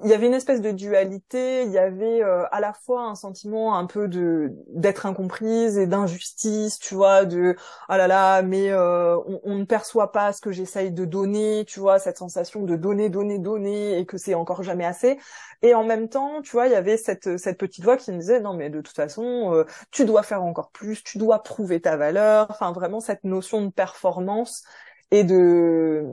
Il 0.03 0.09
y 0.09 0.13
avait 0.13 0.25
une 0.25 0.33
espèce 0.33 0.61
de 0.61 0.71
dualité, 0.71 1.63
il 1.63 1.71
y 1.71 1.77
avait 1.77 2.23
euh, 2.23 2.43
à 2.51 2.59
la 2.59 2.73
fois 2.73 3.03
un 3.03 3.13
sentiment 3.15 3.77
un 3.77 3.85
peu 3.85 4.07
de 4.07 4.51
d'être 4.69 5.05
incomprise 5.05 5.77
et 5.77 5.85
d'injustice, 5.85 6.79
tu 6.79 6.95
vois, 6.95 7.25
de 7.25 7.55
ah 7.87 7.97
là 7.97 8.07
là, 8.07 8.41
mais 8.41 8.71
euh, 8.71 9.15
on, 9.27 9.39
on 9.43 9.55
ne 9.55 9.63
perçoit 9.63 10.11
pas 10.11 10.33
ce 10.33 10.41
que 10.41 10.51
j'essaye 10.51 10.91
de 10.91 11.05
donner, 11.05 11.65
tu 11.67 11.79
vois, 11.79 11.99
cette 11.99 12.17
sensation 12.17 12.63
de 12.63 12.75
donner, 12.75 13.09
donner, 13.09 13.37
donner 13.37 13.99
et 13.99 14.05
que 14.07 14.17
c'est 14.17 14.33
encore 14.33 14.63
jamais 14.63 14.85
assez. 14.85 15.19
Et 15.61 15.75
en 15.75 15.83
même 15.83 16.09
temps, 16.09 16.41
tu 16.41 16.51
vois, 16.53 16.65
il 16.67 16.71
y 16.71 16.75
avait 16.75 16.97
cette 16.97 17.37
cette 17.37 17.59
petite 17.59 17.83
voix 17.83 17.95
qui 17.97 18.11
me 18.11 18.17
disait 18.17 18.39
non 18.39 18.53
mais 18.55 18.71
de 18.71 18.81
toute 18.81 18.95
façon, 18.95 19.53
euh, 19.53 19.65
tu 19.91 20.05
dois 20.05 20.23
faire 20.23 20.43
encore 20.43 20.71
plus, 20.71 21.03
tu 21.03 21.19
dois 21.19 21.43
prouver 21.43 21.79
ta 21.79 21.95
valeur, 21.95 22.47
enfin 22.49 22.71
vraiment 22.71 22.99
cette 23.01 23.23
notion 23.23 23.61
de 23.63 23.69
performance 23.69 24.63
et 25.11 25.23
de 25.23 26.03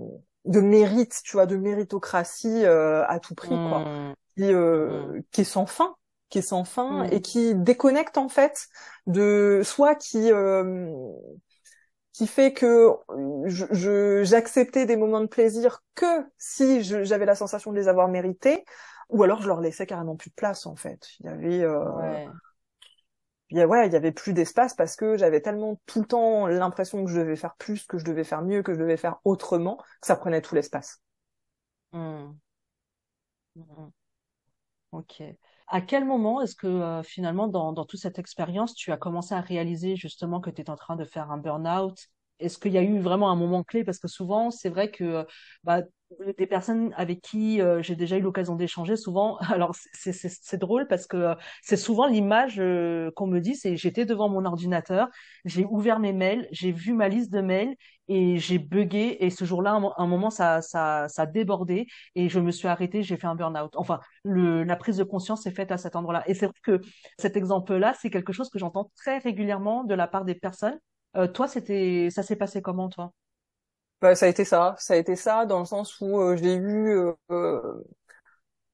de 0.44 0.60
mérite, 0.60 1.20
tu 1.24 1.32
vois, 1.32 1.46
de 1.46 1.56
méritocratie 1.56 2.64
euh, 2.64 3.04
à 3.06 3.20
tout 3.20 3.34
prix, 3.34 3.60
quoi, 3.68 3.80
Mm. 3.80 4.14
qui, 4.36 4.44
euh, 4.52 5.20
qui 5.30 5.42
est 5.42 5.44
sans 5.44 5.66
fin, 5.66 5.94
qui 6.30 6.38
est 6.38 6.42
sans 6.42 6.64
fin 6.64 7.04
Mm. 7.04 7.08
et 7.12 7.20
qui 7.22 7.54
déconnecte 7.54 8.18
en 8.18 8.28
fait 8.28 8.68
de 9.06 9.62
soit 9.64 9.94
qui 9.94 10.32
euh, 10.32 10.90
qui 12.12 12.26
fait 12.26 12.52
que 12.52 12.90
je 13.46 13.66
je- 13.70 14.22
j'acceptais 14.24 14.84
des 14.86 14.96
moments 14.96 15.20
de 15.20 15.26
plaisir 15.26 15.82
que 15.94 16.24
si 16.38 16.82
j'avais 16.82 17.24
la 17.26 17.34
sensation 17.34 17.72
de 17.72 17.76
les 17.78 17.88
avoir 17.88 18.08
mérités, 18.08 18.64
ou 19.08 19.22
alors 19.22 19.40
je 19.42 19.48
leur 19.48 19.60
laissais 19.60 19.86
carrément 19.86 20.16
plus 20.16 20.30
de 20.30 20.34
place 20.34 20.66
en 20.66 20.76
fait. 20.76 21.08
Il 21.20 21.26
y 21.26 21.28
avait 21.28 21.62
euh, 21.62 21.84
Ouais. 21.98 22.28
Ouais, 23.52 23.86
il 23.86 23.92
y 23.92 23.96
avait 23.96 24.12
plus 24.12 24.32
d'espace 24.32 24.74
parce 24.74 24.96
que 24.96 25.16
j'avais 25.16 25.40
tellement 25.40 25.80
tout 25.86 26.00
le 26.00 26.06
temps 26.06 26.46
l'impression 26.46 27.04
que 27.04 27.10
je 27.10 27.18
devais 27.18 27.36
faire 27.36 27.54
plus, 27.56 27.84
que 27.86 27.98
je 27.98 28.04
devais 28.04 28.24
faire 28.24 28.42
mieux, 28.42 28.62
que 28.62 28.74
je 28.74 28.78
devais 28.78 28.96
faire 28.96 29.18
autrement, 29.24 29.76
que 30.00 30.06
ça 30.06 30.16
prenait 30.16 30.40
tout 30.42 30.54
l'espace. 30.54 31.00
Mm. 31.92 32.38
Mm. 33.56 33.92
Ok. 34.92 35.22
À 35.68 35.80
quel 35.80 36.04
moment 36.04 36.42
est-ce 36.42 36.54
que 36.54 36.66
euh, 36.66 37.02
finalement, 37.02 37.48
dans, 37.48 37.72
dans 37.72 37.84
toute 37.86 38.00
cette 38.00 38.18
expérience, 38.18 38.74
tu 38.74 38.92
as 38.92 38.96
commencé 38.98 39.34
à 39.34 39.40
réaliser 39.40 39.96
justement 39.96 40.40
que 40.40 40.50
tu 40.50 40.60
étais 40.60 40.70
en 40.70 40.76
train 40.76 40.96
de 40.96 41.04
faire 41.04 41.30
un 41.30 41.38
burn-out? 41.38 41.96
Est-ce 42.38 42.58
qu'il 42.58 42.72
y 42.72 42.78
a 42.78 42.82
eu 42.82 42.98
vraiment 43.00 43.30
un 43.30 43.36
moment 43.36 43.62
clé? 43.64 43.84
Parce 43.84 43.98
que 43.98 44.08
souvent, 44.08 44.50
c'est 44.50 44.68
vrai 44.68 44.90
que 44.90 45.26
bah, 45.64 45.82
des 46.38 46.46
personnes 46.46 46.92
avec 46.96 47.20
qui 47.20 47.60
euh, 47.60 47.82
j'ai 47.82 47.96
déjà 47.96 48.16
eu 48.16 48.20
l'occasion 48.20 48.56
d'échanger, 48.56 48.96
souvent, 48.96 49.36
alors 49.52 49.74
c'est 49.92 50.56
drôle 50.58 50.86
parce 50.88 51.06
que 51.06 51.16
euh, 51.16 51.34
c'est 51.62 51.76
souvent 51.76 52.06
l'image 52.06 52.58
euh, 52.60 53.10
qu'on 53.16 53.26
me 53.26 53.40
dit, 53.40 53.54
c'est 53.56 53.76
j'étais 53.76 54.04
devant 54.04 54.28
mon 54.28 54.44
ordinateur, 54.44 55.08
j'ai 55.44 55.64
ouvert 55.64 55.98
mes 55.98 56.12
mails, 56.12 56.48
j'ai 56.52 56.72
vu 56.72 56.92
ma 56.94 57.08
liste 57.08 57.32
de 57.32 57.40
mails 57.40 57.74
et 58.08 58.38
j'ai 58.38 58.58
buggé 58.58 59.24
et 59.24 59.30
ce 59.30 59.44
jour-là, 59.44 59.72
un, 59.72 59.92
un 59.96 60.06
moment, 60.06 60.30
ça, 60.30 60.60
ça, 60.62 61.06
ça 61.08 61.26
débordé 61.26 61.86
et 62.14 62.28
je 62.28 62.40
me 62.40 62.50
suis 62.50 62.68
arrêtée, 62.68 63.02
j'ai 63.02 63.16
fait 63.16 63.26
un 63.26 63.34
burn-out. 63.34 63.72
Enfin, 63.76 64.00
le, 64.24 64.64
la 64.64 64.76
prise 64.76 64.96
de 64.96 65.04
conscience 65.04 65.46
est 65.46 65.50
faite 65.52 65.72
à 65.72 65.78
cet 65.78 65.96
endroit-là. 65.96 66.22
Et 66.28 66.34
c'est 66.34 66.46
vrai 66.46 66.54
que 66.62 66.80
cet 67.18 67.36
exemple-là, 67.36 67.94
c'est 68.00 68.10
quelque 68.10 68.32
chose 68.32 68.50
que 68.50 68.58
j'entends 68.58 68.90
très 68.96 69.18
régulièrement 69.18 69.84
de 69.84 69.94
la 69.94 70.06
part 70.08 70.24
des 70.24 70.34
personnes. 70.34 70.78
Toi, 71.34 71.46
c'était, 71.48 72.08
ça 72.10 72.22
s'est 72.22 72.36
passé 72.36 72.62
comment, 72.62 72.88
toi? 72.88 73.12
Bah, 74.02 74.14
ça 74.16 74.26
a 74.26 74.28
été 74.28 74.44
ça, 74.44 74.74
ça 74.78 74.94
a 74.94 74.96
été 74.98 75.16
ça 75.16 75.46
dans 75.46 75.60
le 75.60 75.64
sens 75.64 76.00
où 76.00 76.20
euh, 76.20 76.36
j'ai 76.36 76.54
eu 76.56 76.90
euh, 76.90 77.12
euh, 77.30 77.84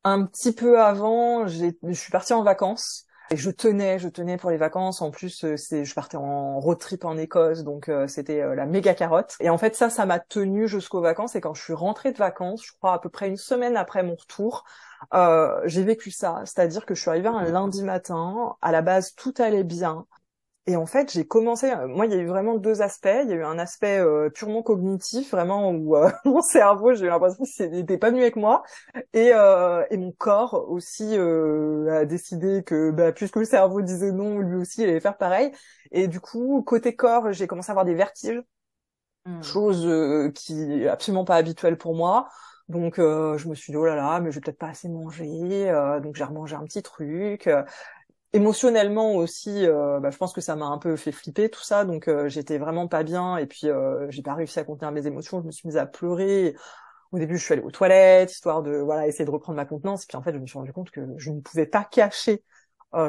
un 0.04 0.24
petit 0.26 0.52
peu 0.52 0.80
avant, 0.80 1.46
je 1.46 1.72
suis 1.94 2.12
partie 2.12 2.32
en 2.32 2.42
vacances 2.42 3.06
et 3.30 3.36
je 3.36 3.50
tenais, 3.50 3.98
je 3.98 4.08
tenais 4.08 4.38
pour 4.38 4.50
les 4.50 4.56
vacances. 4.56 5.02
En 5.02 5.10
plus, 5.10 5.44
euh, 5.44 5.56
c'est, 5.56 5.84
je 5.84 5.94
partais 5.94 6.16
en 6.16 6.60
road 6.60 6.78
trip 6.78 7.04
en 7.04 7.18
Écosse, 7.18 7.62
donc 7.64 7.88
euh, 7.90 8.08
c'était 8.08 8.40
euh, 8.40 8.54
la 8.54 8.64
méga 8.66 8.94
carotte. 8.94 9.36
Et 9.40 9.50
en 9.50 9.58
fait, 9.58 9.76
ça, 9.76 9.90
ça 9.90 10.06
m'a 10.06 10.18
tenue 10.18 10.66
jusqu'aux 10.68 11.02
vacances. 11.02 11.36
Et 11.36 11.40
quand 11.42 11.54
je 11.54 11.62
suis 11.62 11.74
rentrée 11.74 12.12
de 12.12 12.18
vacances, 12.18 12.64
je 12.66 12.72
crois 12.72 12.94
à 12.94 12.98
peu 12.98 13.10
près 13.10 13.28
une 13.28 13.36
semaine 13.36 13.76
après 13.76 14.02
mon 14.02 14.14
retour, 14.16 14.64
euh, 15.14 15.60
j'ai 15.66 15.84
vécu 15.84 16.10
ça. 16.10 16.42
C'est-à-dire 16.46 16.86
que 16.86 16.94
je 16.94 17.00
suis 17.02 17.10
arrivée 17.10 17.28
un 17.28 17.44
lundi 17.44 17.82
matin. 17.82 18.56
À 18.62 18.72
la 18.72 18.82
base, 18.82 19.14
tout 19.14 19.34
allait 19.38 19.64
bien. 19.64 20.06
Et 20.68 20.76
en 20.76 20.84
fait, 20.86 21.10
j'ai 21.12 21.26
commencé. 21.26 21.70
euh, 21.70 21.88
Moi, 21.88 22.06
il 22.06 22.12
y 22.12 22.14
a 22.14 22.18
eu 22.18 22.26
vraiment 22.26 22.56
deux 22.58 22.82
aspects. 22.82 23.08
Il 23.24 23.30
y 23.30 23.32
a 23.32 23.36
eu 23.36 23.44
un 23.44 23.58
aspect 23.58 23.98
euh, 24.00 24.28
purement 24.30 24.62
cognitif, 24.62 25.30
vraiment 25.30 25.70
où 25.72 25.96
euh, 25.96 26.10
mon 26.26 26.42
cerveau, 26.42 26.94
j'ai 26.94 27.06
eu 27.06 27.08
l'impression 27.08 27.44
qu'il 27.44 27.70
n'était 27.70 27.98
pas 27.98 28.10
venu 28.10 28.20
avec 28.22 28.36
moi, 28.36 28.62
et 29.14 29.32
euh, 29.34 29.84
et 29.90 29.96
mon 29.96 30.12
corps 30.12 30.68
aussi 30.70 31.04
euh, 31.16 31.90
a 32.02 32.04
décidé 32.04 32.62
que, 32.64 32.90
bah, 32.90 33.12
puisque 33.12 33.36
le 33.36 33.46
cerveau 33.46 33.80
disait 33.82 34.12
non, 34.12 34.40
lui 34.40 34.56
aussi, 34.58 34.82
il 34.82 34.90
allait 34.90 35.00
faire 35.00 35.16
pareil. 35.16 35.52
Et 35.92 36.06
du 36.08 36.20
coup, 36.20 36.62
côté 36.66 36.94
corps, 36.96 37.32
j'ai 37.32 37.46
commencé 37.46 37.70
à 37.70 37.72
avoir 37.72 37.86
des 37.86 37.94
vertiges, 37.94 38.42
Hmm. 39.24 39.42
chose 39.42 39.86
euh, 39.86 40.30
qui 40.32 40.60
est 40.82 40.88
absolument 40.88 41.24
pas 41.24 41.36
habituelle 41.36 41.78
pour 41.78 41.94
moi. 41.94 42.28
Donc, 42.68 42.98
euh, 42.98 43.38
je 43.38 43.48
me 43.48 43.54
suis 43.54 43.72
dit 43.72 43.76
oh 43.78 43.86
là 43.86 43.94
là, 43.96 44.20
mais 44.20 44.30
je 44.30 44.36
vais 44.36 44.40
peut-être 44.42 44.58
pas 44.58 44.68
assez 44.68 44.88
manger. 44.88 45.70
euh, 45.70 46.00
donc, 46.00 46.16
j'ai 46.16 46.24
remangé 46.24 46.54
un 46.56 46.64
petit 46.64 46.82
truc. 46.82 47.46
euh, 47.46 47.62
émotionnellement 48.32 49.14
aussi, 49.14 49.66
euh, 49.66 50.00
bah, 50.00 50.10
je 50.10 50.16
pense 50.16 50.32
que 50.32 50.40
ça 50.40 50.56
m'a 50.56 50.66
un 50.66 50.78
peu 50.78 50.96
fait 50.96 51.12
flipper 51.12 51.48
tout 51.48 51.62
ça, 51.62 51.84
donc 51.84 52.08
euh, 52.08 52.28
j'étais 52.28 52.58
vraiment 52.58 52.88
pas 52.88 53.02
bien 53.02 53.36
et 53.38 53.46
puis 53.46 53.68
euh, 53.68 54.06
j'ai 54.10 54.22
pas 54.22 54.34
réussi 54.34 54.58
à 54.58 54.64
contenir 54.64 54.92
mes 54.92 55.06
émotions, 55.06 55.40
je 55.40 55.46
me 55.46 55.50
suis 55.50 55.66
mise 55.66 55.76
à 55.76 55.86
pleurer. 55.86 56.54
Au 57.10 57.18
début, 57.18 57.38
je 57.38 57.44
suis 57.44 57.54
allée 57.54 57.62
aux 57.62 57.70
toilettes 57.70 58.30
histoire 58.32 58.62
de 58.62 58.76
voilà 58.76 59.06
essayer 59.06 59.24
de 59.24 59.30
reprendre 59.30 59.56
ma 59.56 59.64
contenance, 59.64 60.04
et 60.04 60.06
puis 60.06 60.16
en 60.16 60.22
fait, 60.22 60.34
je 60.34 60.38
me 60.38 60.46
suis 60.46 60.58
rendu 60.58 60.72
compte 60.72 60.90
que 60.90 61.00
je 61.16 61.30
ne 61.30 61.40
pouvais 61.40 61.66
pas 61.66 61.84
cacher 61.84 62.44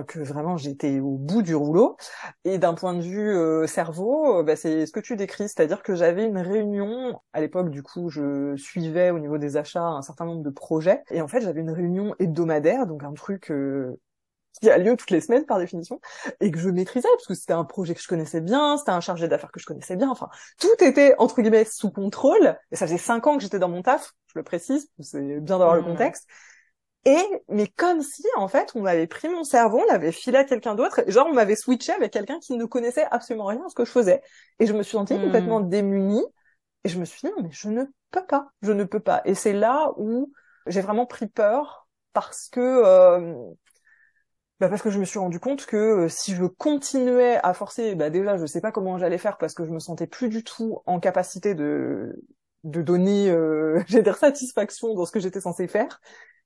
que 0.07 0.19
vraiment 0.19 0.57
j'étais 0.57 0.99
au 0.99 1.15
bout 1.15 1.41
du 1.41 1.55
rouleau. 1.55 1.95
Et 2.43 2.57
d'un 2.57 2.73
point 2.73 2.93
de 2.93 3.01
vue 3.01 3.65
cerveau, 3.65 4.43
bah, 4.43 4.57
c'est 4.57 4.85
ce 4.85 4.91
que 4.91 4.99
tu 4.99 5.15
décris, 5.15 5.47
c'est-à-dire 5.47 5.83
que 5.83 5.95
j'avais 5.95 6.25
une 6.25 6.37
réunion. 6.37 7.21
À 7.31 7.39
l'époque, 7.39 7.69
du 7.69 7.81
coup, 7.81 8.09
je 8.09 8.55
suivais 8.57 9.09
au 9.11 9.19
niveau 9.19 9.37
des 9.37 9.55
achats 9.55 9.85
un 9.85 10.01
certain 10.01 10.25
nombre 10.25 10.43
de 10.43 10.49
projets, 10.49 11.01
et 11.11 11.21
en 11.21 11.29
fait, 11.29 11.39
j'avais 11.41 11.61
une 11.61 11.71
réunion 11.71 12.13
hebdomadaire, 12.19 12.87
donc 12.87 13.03
un 13.03 13.13
truc 13.13 13.51
qui 14.61 14.69
a 14.69 14.77
lieu 14.77 14.95
toutes 14.97 15.11
les 15.11 15.21
semaines 15.21 15.45
par 15.45 15.59
définition 15.59 15.99
et 16.41 16.51
que 16.51 16.59
je 16.59 16.69
maîtrisais 16.69 17.07
parce 17.13 17.27
que 17.27 17.33
c'était 17.33 17.53
un 17.53 17.65
projet 17.65 17.95
que 17.95 18.01
je 18.01 18.07
connaissais 18.07 18.41
bien, 18.41 18.77
c'était 18.77 18.91
un 18.91 19.01
chargé 19.01 19.27
d'affaires 19.27 19.51
que 19.51 19.59
je 19.59 19.65
connaissais 19.65 19.95
bien, 19.95 20.09
enfin 20.09 20.29
tout 20.59 20.67
était 20.83 21.15
entre 21.17 21.41
guillemets 21.41 21.65
sous 21.65 21.91
contrôle 21.91 22.57
et 22.71 22.75
ça 22.75 22.85
faisait 22.87 22.97
cinq 22.97 23.27
ans 23.27 23.37
que 23.37 23.43
j'étais 23.43 23.59
dans 23.59 23.69
mon 23.69 23.81
taf, 23.81 24.13
je 24.27 24.39
le 24.39 24.43
précise, 24.43 24.89
c'est 25.01 25.21
bien 25.41 25.57
d'avoir 25.59 25.75
le 25.75 25.81
Mmh. 25.81 25.85
contexte. 25.85 26.27
Et 27.05 27.17
mais 27.47 27.67
comme 27.67 28.01
si 28.01 28.23
en 28.35 28.47
fait 28.49 28.71
on 28.75 28.81
m'avait 28.81 29.07
pris 29.07 29.29
mon 29.29 29.43
cerveau, 29.43 29.79
on 29.79 29.91
l'avait 29.91 30.11
filé 30.11 30.37
à 30.37 30.43
quelqu'un 30.43 30.75
d'autre, 30.75 31.01
genre 31.07 31.27
on 31.29 31.33
m'avait 31.33 31.55
switché 31.55 31.93
avec 31.93 32.11
quelqu'un 32.11 32.39
qui 32.39 32.57
ne 32.57 32.65
connaissait 32.65 33.05
absolument 33.09 33.45
rien 33.45 33.63
à 33.65 33.69
ce 33.69 33.75
que 33.75 33.85
je 33.85 33.91
faisais 33.91 34.21
et 34.59 34.65
je 34.65 34.73
me 34.73 34.83
suis 34.83 34.93
sentie 34.93 35.13
Mm. 35.13 35.21
complètement 35.21 35.61
démunie 35.61 36.23
Et 36.85 36.89
je 36.89 36.99
me 36.99 37.05
suis 37.05 37.21
dit, 37.27 37.33
non, 37.37 37.43
mais 37.43 37.51
je 37.51 37.69
ne 37.69 37.85
peux 38.11 38.25
pas, 38.25 38.49
je 38.63 38.71
ne 38.73 38.85
peux 38.85 39.01
pas. 39.01 39.21
Et 39.25 39.35
c'est 39.35 39.53
là 39.53 39.91
où 39.97 40.33
j'ai 40.67 40.81
vraiment 40.81 41.05
pris 41.05 41.27
peur 41.27 41.87
parce 42.13 42.49
que 42.49 42.61
euh, 42.61 43.35
bah 44.59 44.69
parce 44.69 44.81
que 44.81 44.89
je 44.89 44.99
me 44.99 45.05
suis 45.05 45.19
rendu 45.19 45.39
compte 45.39 45.65
que 45.65 45.77
euh, 45.77 46.09
si 46.09 46.35
je 46.35 46.45
continuais 46.45 47.39
à 47.43 47.53
forcer, 47.53 47.95
bah 47.95 48.09
déjà 48.09 48.37
je 48.37 48.45
sais 48.45 48.61
pas 48.61 48.71
comment 48.71 48.97
j'allais 48.97 49.17
faire 49.17 49.37
parce 49.37 49.53
que 49.53 49.65
je 49.65 49.71
me 49.71 49.79
sentais 49.79 50.07
plus 50.07 50.29
du 50.29 50.43
tout 50.43 50.81
en 50.85 50.99
capacité 50.99 51.55
de 51.55 52.81
donner 52.81 53.29
euh, 53.29 53.81
j'ai 53.87 54.01
des 54.01 54.13
satisfactions 54.13 54.93
dans 54.93 55.05
ce 55.05 55.11
que 55.11 55.19
j'étais 55.19 55.41
censée 55.41 55.67
faire. 55.67 56.01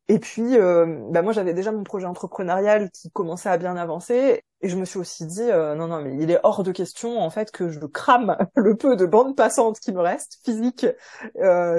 Et 0.09 0.19
puis, 0.19 0.57
euh, 0.57 0.99
bah 1.11 1.21
moi, 1.21 1.31
j'avais 1.31 1.53
déjà 1.53 1.71
mon 1.71 1.85
projet 1.85 2.05
entrepreneurial 2.05 2.91
qui 2.91 3.09
commençait 3.09 3.47
à 3.47 3.57
bien 3.57 3.77
avancer, 3.77 4.43
et 4.59 4.67
je 4.67 4.75
me 4.75 4.83
suis 4.83 4.99
aussi 4.99 5.25
dit, 5.25 5.43
euh, 5.43 5.75
non, 5.75 5.87
non, 5.87 6.01
mais 6.01 6.17
il 6.21 6.29
est 6.29 6.41
hors 6.43 6.63
de 6.63 6.73
question, 6.73 7.21
en 7.21 7.29
fait, 7.29 7.51
que 7.51 7.69
je 7.69 7.79
crame 7.85 8.35
le 8.57 8.75
peu 8.75 8.97
de 8.97 9.05
bande 9.05 9.37
passante 9.37 9.79
qui 9.79 9.93
me 9.93 10.01
reste, 10.01 10.39
physique, 10.43 10.85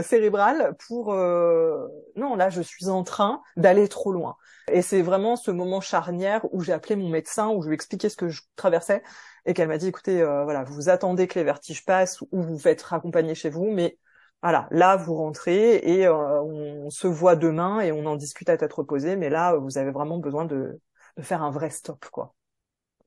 cérébrale, 0.02 0.74
pour... 0.86 1.12
Non, 1.12 2.34
là, 2.34 2.48
je 2.48 2.62
suis 2.62 2.88
en 2.88 3.04
train 3.04 3.42
d'aller 3.58 3.88
trop 3.88 4.10
loin. 4.10 4.36
Et 4.72 4.82
c'est 4.82 5.02
vraiment 5.02 5.36
ce 5.36 5.50
moment 5.50 5.80
charnière 5.80 6.46
où 6.52 6.62
j'ai 6.62 6.72
appelé 6.72 6.96
mon 6.96 7.08
médecin, 7.08 7.48
où 7.48 7.62
je 7.62 7.68
lui 7.68 7.74
ai 7.74 7.76
expliqué 7.76 8.08
ce 8.08 8.16
que 8.16 8.28
je 8.28 8.42
traversais, 8.56 9.02
et 9.44 9.54
qu'elle 9.54 9.68
m'a 9.68 9.78
dit, 9.78 9.88
écoutez, 9.88 10.22
euh, 10.22 10.44
voilà, 10.44 10.64
vous 10.64 10.88
attendez 10.88 11.26
que 11.28 11.38
les 11.38 11.44
vertiges 11.44 11.84
passent, 11.84 12.22
ou 12.32 12.42
vous 12.42 12.58
faites 12.58 12.80
raccompagner 12.82 13.34
chez 13.34 13.50
vous, 13.50 13.70
mais 13.70 13.98
voilà, 14.42 14.68
là 14.70 14.96
vous 14.96 15.14
rentrez 15.14 15.76
et 15.76 16.06
euh, 16.06 16.42
on 16.42 16.90
se 16.90 17.06
voit 17.06 17.36
demain 17.36 17.80
et 17.80 17.92
on 17.92 18.04
en 18.06 18.16
discute 18.16 18.48
à 18.48 18.56
tête 18.56 18.72
reposée, 18.72 19.16
mais 19.16 19.30
là 19.30 19.54
vous 19.56 19.78
avez 19.78 19.90
vraiment 19.90 20.18
besoin 20.18 20.44
de, 20.44 20.80
faire 21.20 21.42
un 21.42 21.50
vrai 21.50 21.70
stop, 21.70 22.04
quoi. 22.10 22.34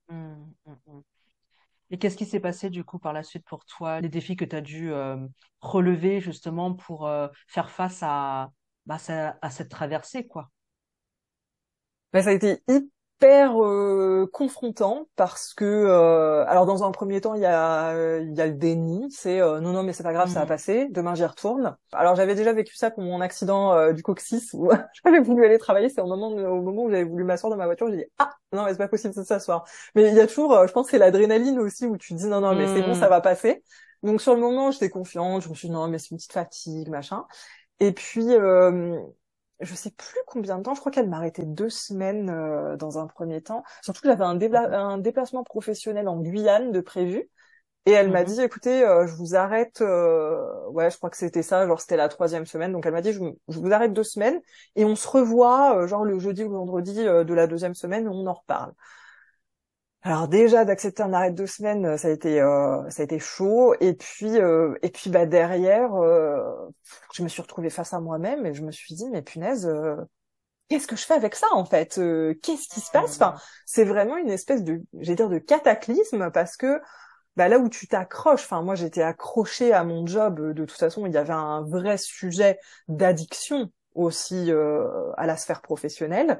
Mmh, 0.09 0.33
mmh, 0.65 0.71
mmh. 0.87 1.01
Et 1.89 1.97
qu'est-ce 1.97 2.17
qui 2.17 2.25
s'est 2.25 2.39
passé 2.39 2.69
du 2.69 2.83
coup 2.83 2.99
par 2.99 3.13
la 3.13 3.23
suite 3.23 3.45
pour 3.45 3.65
toi, 3.65 4.01
les 4.01 4.09
défis 4.09 4.35
que 4.35 4.45
tu 4.45 4.55
as 4.55 4.61
dû 4.61 4.91
euh, 4.91 5.17
relever 5.61 6.19
justement 6.21 6.73
pour 6.73 7.09
faire 7.47 7.69
face 7.69 7.99
à, 8.01 8.51
bah, 8.85 8.97
à 9.41 9.49
cette 9.49 9.69
traversée, 9.69 10.27
quoi? 10.27 10.51
Ben, 12.17 12.23
Ça 12.23 12.29
a 12.29 12.33
été 12.33 12.61
hyper 12.67 13.63
euh, 13.63 14.29
confrontant 14.31 15.07
parce 15.15 15.53
que 15.53 15.65
euh, 15.65 16.45
alors 16.47 16.65
dans 16.65 16.83
un 16.83 16.91
premier 16.91 17.19
temps 17.21 17.33
il 17.33 17.41
y 17.41 17.45
a 17.45 18.19
il 18.19 18.35
y 18.35 18.41
a 18.41 18.45
le 18.47 18.53
déni 18.53 19.07
c'est 19.11 19.41
euh, 19.41 19.59
non 19.59 19.71
non 19.73 19.81
mais 19.81 19.93
c'est 19.93 20.03
pas 20.03 20.13
grave 20.13 20.29
ça 20.29 20.39
va 20.39 20.45
mmh. 20.45 20.47
passer 20.47 20.87
demain 20.91 21.15
j'y 21.15 21.25
retourne 21.25 21.75
alors 21.93 22.15
j'avais 22.15 22.35
déjà 22.35 22.53
vécu 22.53 22.75
ça 22.75 22.91
pour 22.91 23.03
mon 23.03 23.21
accident 23.21 23.91
du 23.91 24.03
coccyx 24.03 24.53
où 24.53 24.69
j'avais 25.03 25.19
voulu 25.19 25.45
aller 25.45 25.57
travailler 25.57 25.89
c'est 25.89 26.01
au 26.01 26.05
moment 26.05 26.27
au 26.27 26.61
moment 26.61 26.83
où 26.83 26.89
j'avais 26.91 27.05
voulu 27.05 27.23
m'asseoir 27.23 27.49
dans 27.49 27.57
ma 27.57 27.65
voiture 27.65 27.89
j'ai 27.89 27.97
dit 27.97 28.05
ah 28.19 28.31
non 28.51 28.65
mais 28.65 28.71
c'est 28.71 28.77
pas 28.77 28.87
possible 28.87 29.15
de 29.15 29.23
s'asseoir 29.23 29.65
mais 29.95 30.07
il 30.09 30.13
y 30.13 30.19
a 30.19 30.27
toujours 30.27 30.67
je 30.67 30.71
pense 30.71 30.89
c'est 30.89 30.99
l'adrénaline 30.99 31.59
aussi 31.59 31.87
où 31.87 31.97
tu 31.97 32.13
dis 32.13 32.27
non 32.27 32.41
non 32.41 32.55
mais 32.55 32.67
c'est 32.67 32.83
bon 32.83 32.93
ça 32.93 33.07
mmh. 33.07 33.09
va 33.09 33.21
passer 33.21 33.63
donc 34.03 34.21
sur 34.21 34.35
le 34.35 34.41
moment 34.41 34.69
j'étais 34.69 34.89
confiante 34.89 35.41
je 35.41 35.49
me 35.49 35.55
suis 35.55 35.69
dit 35.69 35.73
non 35.73 35.87
mais 35.87 35.97
c'est 35.97 36.11
une 36.11 36.17
petite 36.17 36.33
fatigue 36.33 36.89
machin 36.89 37.25
et 37.79 37.91
puis 37.91 38.27
je 39.59 39.73
sais 39.75 39.91
plus 39.91 40.19
combien 40.27 40.57
de 40.57 40.63
temps, 40.63 40.73
je 40.73 40.79
crois 40.79 40.91
qu'elle 40.91 41.09
m'a 41.09 41.17
arrêté 41.17 41.43
deux 41.43 41.69
semaines 41.69 42.29
euh, 42.29 42.77
dans 42.77 42.99
un 42.99 43.07
premier 43.07 43.41
temps. 43.41 43.63
Surtout 43.81 44.01
que 44.01 44.09
j'avais 44.09 44.23
un, 44.23 44.39
un, 44.73 44.97
déplacement 44.97 45.43
professionnel 45.43 46.07
en 46.07 46.19
Guyane 46.19 46.71
de 46.71 46.79
prévu. 46.79 47.29
Et 47.85 47.91
elle 47.91 48.11
m'a 48.11 48.21
mhm. 48.21 48.27
dit, 48.27 48.41
écoutez, 48.41 48.83
euh, 48.83 49.07
je 49.07 49.15
vous 49.15 49.35
arrête, 49.35 49.81
euh, 49.81 50.67
ouais, 50.71 50.91
je 50.91 50.97
crois 50.97 51.09
que 51.09 51.15
c'était 51.15 51.41
ça, 51.41 51.65
genre 51.65 51.79
c'était 51.79 51.95
la 51.95 52.09
troisième 52.09 52.45
semaine. 52.45 52.73
Donc 52.73 52.85
elle 52.85 52.91
m'a 52.91 53.01
dit, 53.01 53.13
je, 53.13 53.21
je, 53.47 53.59
vous 53.59 53.71
arrête 53.71 53.93
deux 53.93 54.03
semaines 54.03 54.41
et 54.75 54.83
on 54.83 54.95
se 54.95 55.07
revoit, 55.07 55.87
genre 55.87 56.03
le 56.03 56.19
jeudi 56.19 56.43
ou 56.43 56.49
le 56.49 56.55
vendredi 56.55 56.95
de 56.95 57.33
la 57.33 57.47
deuxième 57.47 57.75
semaine, 57.75 58.07
on 58.09 58.27
en 58.27 58.33
reparle. 58.33 58.73
Alors 60.07 60.29
déjà 60.29 60.63
d'accepter 60.63 61.03
un 61.03 61.11
arrêt 61.11 61.31
de 61.31 61.35
deux 61.35 61.47
semaines, 61.47 61.85
euh, 61.85 61.97
ça 61.97 62.07
a 62.07 62.11
été 62.11 62.39
euh, 62.39 62.89
ça 62.89 63.01
a 63.01 63.03
été 63.03 63.19
chaud. 63.19 63.75
Et 63.81 63.93
puis 63.93 64.39
euh, 64.39 64.73
et 64.81 64.89
puis 64.89 65.09
bah 65.09 65.25
derrière, 65.25 65.91
je 67.13 67.23
me 67.23 67.27
suis 67.27 67.41
retrouvée 67.41 67.69
face 67.69 67.93
à 67.93 67.99
moi-même 67.99 68.45
et 68.45 68.53
je 68.53 68.63
me 68.63 68.71
suis 68.71 68.95
dit 68.95 69.09
mais 69.09 69.21
punaise, 69.21 69.69
qu'est-ce 70.69 70.87
que 70.87 70.95
je 70.95 71.03
fais 71.03 71.15
avec 71.15 71.35
ça 71.35 71.47
en 71.51 71.65
fait 71.65 71.95
Qu'est-ce 72.41 72.69
qui 72.69 72.79
se 72.79 72.89
passe? 72.89 73.15
Enfin, 73.17 73.35
c'est 73.65 73.83
vraiment 73.83 74.15
une 74.15 74.29
espèce 74.29 74.63
de, 74.63 74.81
j'ai 75.01 75.15
dire 75.15 75.27
de 75.27 75.39
cataclysme 75.39 76.31
parce 76.31 76.55
que 76.55 76.79
bah 77.35 77.49
là 77.49 77.59
où 77.59 77.67
tu 77.67 77.85
t'accroches, 77.87 78.45
enfin 78.45 78.61
moi 78.61 78.75
j'étais 78.75 79.01
accrochée 79.01 79.73
à 79.73 79.83
mon 79.83 80.07
job. 80.07 80.39
De 80.53 80.65
toute 80.65 80.71
façon, 80.79 81.05
il 81.05 81.11
y 81.11 81.17
avait 81.17 81.33
un 81.33 81.63
vrai 81.63 81.97
sujet 81.97 82.59
d'addiction 82.87 83.69
aussi 83.97 84.51
euh, 84.51 85.11
à 85.17 85.25
la 85.25 85.35
sphère 85.37 85.61
professionnelle. 85.61 86.39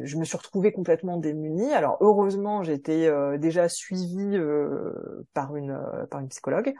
Je 0.00 0.16
me 0.16 0.24
suis 0.24 0.36
retrouvée 0.36 0.72
complètement 0.72 1.16
démunie. 1.16 1.72
Alors 1.72 1.96
heureusement, 2.00 2.62
j'étais 2.62 3.06
euh, 3.06 3.38
déjà 3.38 3.68
suivie 3.68 4.36
euh, 4.36 4.92
par 5.32 5.56
une 5.56 5.78
par 6.10 6.20
une 6.20 6.28
psychologue. 6.28 6.74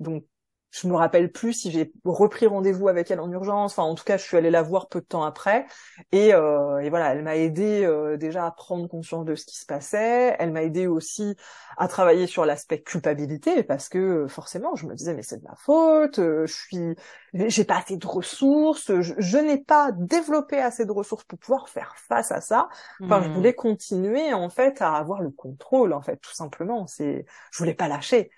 Donc 0.00 0.24
je 0.72 0.88
me 0.88 0.94
rappelle 0.94 1.30
plus 1.30 1.52
si 1.52 1.70
j'ai 1.70 1.92
repris 2.02 2.46
rendez-vous 2.46 2.88
avec 2.88 3.10
elle 3.10 3.20
en 3.20 3.30
urgence. 3.30 3.72
Enfin, 3.72 3.82
en 3.82 3.94
tout 3.94 4.04
cas, 4.04 4.16
je 4.16 4.22
suis 4.22 4.38
allée 4.38 4.50
la 4.50 4.62
voir 4.62 4.88
peu 4.88 5.00
de 5.00 5.04
temps 5.04 5.22
après. 5.22 5.66
Et, 6.12 6.32
euh, 6.32 6.78
et 6.78 6.88
voilà, 6.88 7.12
elle 7.12 7.22
m'a 7.22 7.36
aidé 7.36 7.84
euh, 7.84 8.16
déjà 8.16 8.46
à 8.46 8.50
prendre 8.50 8.88
conscience 8.88 9.26
de 9.26 9.34
ce 9.34 9.44
qui 9.44 9.58
se 9.58 9.66
passait. 9.66 10.34
Elle 10.38 10.50
m'a 10.50 10.62
aidé 10.62 10.86
aussi 10.86 11.36
à 11.76 11.88
travailler 11.88 12.26
sur 12.26 12.46
l'aspect 12.46 12.80
culpabilité 12.80 13.62
parce 13.62 13.90
que 13.90 14.26
forcément, 14.28 14.74
je 14.74 14.86
me 14.86 14.94
disais 14.94 15.12
mais 15.14 15.22
c'est 15.22 15.42
de 15.42 15.44
ma 15.44 15.56
faute. 15.56 16.18
Euh, 16.18 16.46
je 16.46 16.54
suis, 16.54 16.96
j'ai 17.34 17.64
pas 17.64 17.76
assez 17.76 17.98
de 17.98 18.06
ressources. 18.06 18.98
Je, 18.98 19.38
n'ai 19.38 19.58
pas 19.58 19.92
développé 19.92 20.58
assez 20.58 20.86
de 20.86 20.92
ressources 20.92 21.24
pour 21.24 21.38
pouvoir 21.38 21.68
faire 21.68 21.94
face 21.98 22.32
à 22.32 22.40
ça. 22.40 22.70
Enfin, 23.02 23.20
je 23.20 23.28
mmh. 23.28 23.32
voulais 23.34 23.54
continuer 23.54 24.32
en 24.32 24.48
fait 24.48 24.80
à 24.80 24.94
avoir 24.94 25.20
le 25.20 25.30
contrôle 25.30 25.92
en 25.92 26.00
fait, 26.00 26.16
tout 26.16 26.32
simplement. 26.32 26.86
C'est, 26.86 27.26
je 27.50 27.58
voulais 27.58 27.74
pas 27.74 27.88
lâcher. 27.88 28.30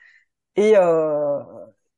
Et, 0.56 0.76
euh, 0.76 1.38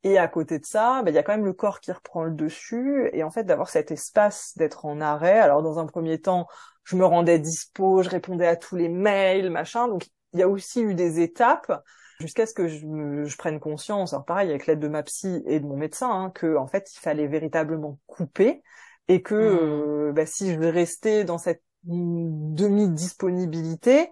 et 0.07 0.17
à 0.19 0.29
côté 0.29 0.61
de 0.61 0.65
ça, 0.65 1.03
bah, 1.03 1.11
il 1.11 1.15
y 1.15 1.19
a 1.19 1.25
quand 1.25 1.33
même 1.33 1.45
le 1.45 1.53
corps 1.53 1.81
qui 1.81 1.91
reprend 1.91 2.23
le 2.23 2.31
dessus. 2.31 3.11
Et 3.13 3.25
en 3.25 3.33
fait, 3.33 3.43
d'avoir 3.43 3.69
cet 3.69 3.91
espace 3.91 4.57
d'être 4.57 4.85
en 4.85 5.01
arrêt. 5.01 5.41
Alors, 5.41 5.65
dans 5.65 5.81
un 5.81 5.87
premier 5.87 6.21
temps, 6.21 6.47
je 6.85 6.95
me 6.95 7.05
rendais 7.05 7.41
dispo, 7.41 8.05
je 8.05 8.09
répondais 8.09 8.47
à 8.47 8.55
tous 8.55 8.77
les 8.77 8.89
mails, 8.89 9.51
machin. 9.51 9.89
Donc, 9.89 10.07
il 10.33 10.39
y 10.39 10.45
a 10.45 10.49
aussi 10.49 10.81
eu 10.81 10.95
des 10.95 11.19
étapes 11.19 11.83
jusqu'à 12.21 12.47
ce 12.47 12.55
que 12.55 12.69
je, 12.69 13.37
prenne 13.37 13.59
conscience, 13.59 14.13
alors 14.13 14.25
pareil 14.25 14.49
avec 14.49 14.69
l'aide 14.69 14.79
de 14.79 14.87
ma 14.87 15.03
psy 15.03 15.43
et 15.45 15.59
de 15.59 15.67
mon 15.67 15.77
médecin, 15.77 16.09
hein, 16.09 16.31
que 16.31 16.57
en 16.57 16.67
fait 16.67 16.91
il 16.95 16.99
fallait 16.99 17.27
véritablement 17.27 17.99
couper 18.07 18.63
et 19.09 19.21
que 19.23 19.35
mmh. 19.35 19.59
euh, 19.61 20.13
bah, 20.13 20.25
si 20.25 20.55
je 20.55 20.61
restais 20.61 21.25
dans 21.25 21.37
cette 21.37 21.63
demi-disponibilité, 21.85 24.09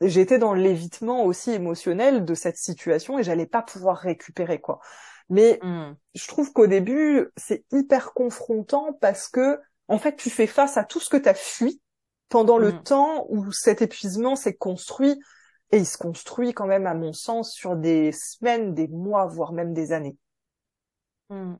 j'étais 0.00 0.38
dans 0.38 0.54
l'évitement 0.54 1.24
aussi 1.24 1.50
émotionnel 1.50 2.24
de 2.24 2.34
cette 2.34 2.56
situation 2.56 3.18
et 3.18 3.24
j'allais 3.24 3.46
pas 3.46 3.62
pouvoir 3.62 3.96
récupérer 3.96 4.60
quoi. 4.60 4.78
Mais 5.30 5.58
hmm. 5.62 5.94
je 6.14 6.28
trouve 6.28 6.52
qu'au 6.52 6.66
début, 6.66 7.28
c'est 7.36 7.64
hyper 7.72 8.12
confrontant 8.12 8.92
parce 9.00 9.28
que, 9.28 9.58
en 9.88 9.98
fait, 9.98 10.16
tu 10.16 10.30
fais 10.30 10.46
face 10.46 10.76
à 10.76 10.84
tout 10.84 11.00
ce 11.00 11.08
que 11.08 11.16
tu 11.16 11.28
as 11.28 11.34
fui 11.34 11.80
pendant 12.28 12.58
le 12.58 12.72
hmm. 12.72 12.82
temps 12.82 13.26
où 13.28 13.50
cet 13.52 13.82
épuisement 13.82 14.36
s'est 14.36 14.54
construit. 14.54 15.18
Et 15.70 15.78
il 15.78 15.86
se 15.86 15.98
construit 15.98 16.52
quand 16.52 16.66
même, 16.66 16.86
à 16.86 16.94
mon 16.94 17.12
sens, 17.12 17.52
sur 17.52 17.76
des 17.76 18.12
semaines, 18.12 18.74
des 18.74 18.88
mois, 18.88 19.26
voire 19.26 19.52
même 19.52 19.72
des 19.72 19.92
années. 19.92 20.16
Hmm, 21.30 21.54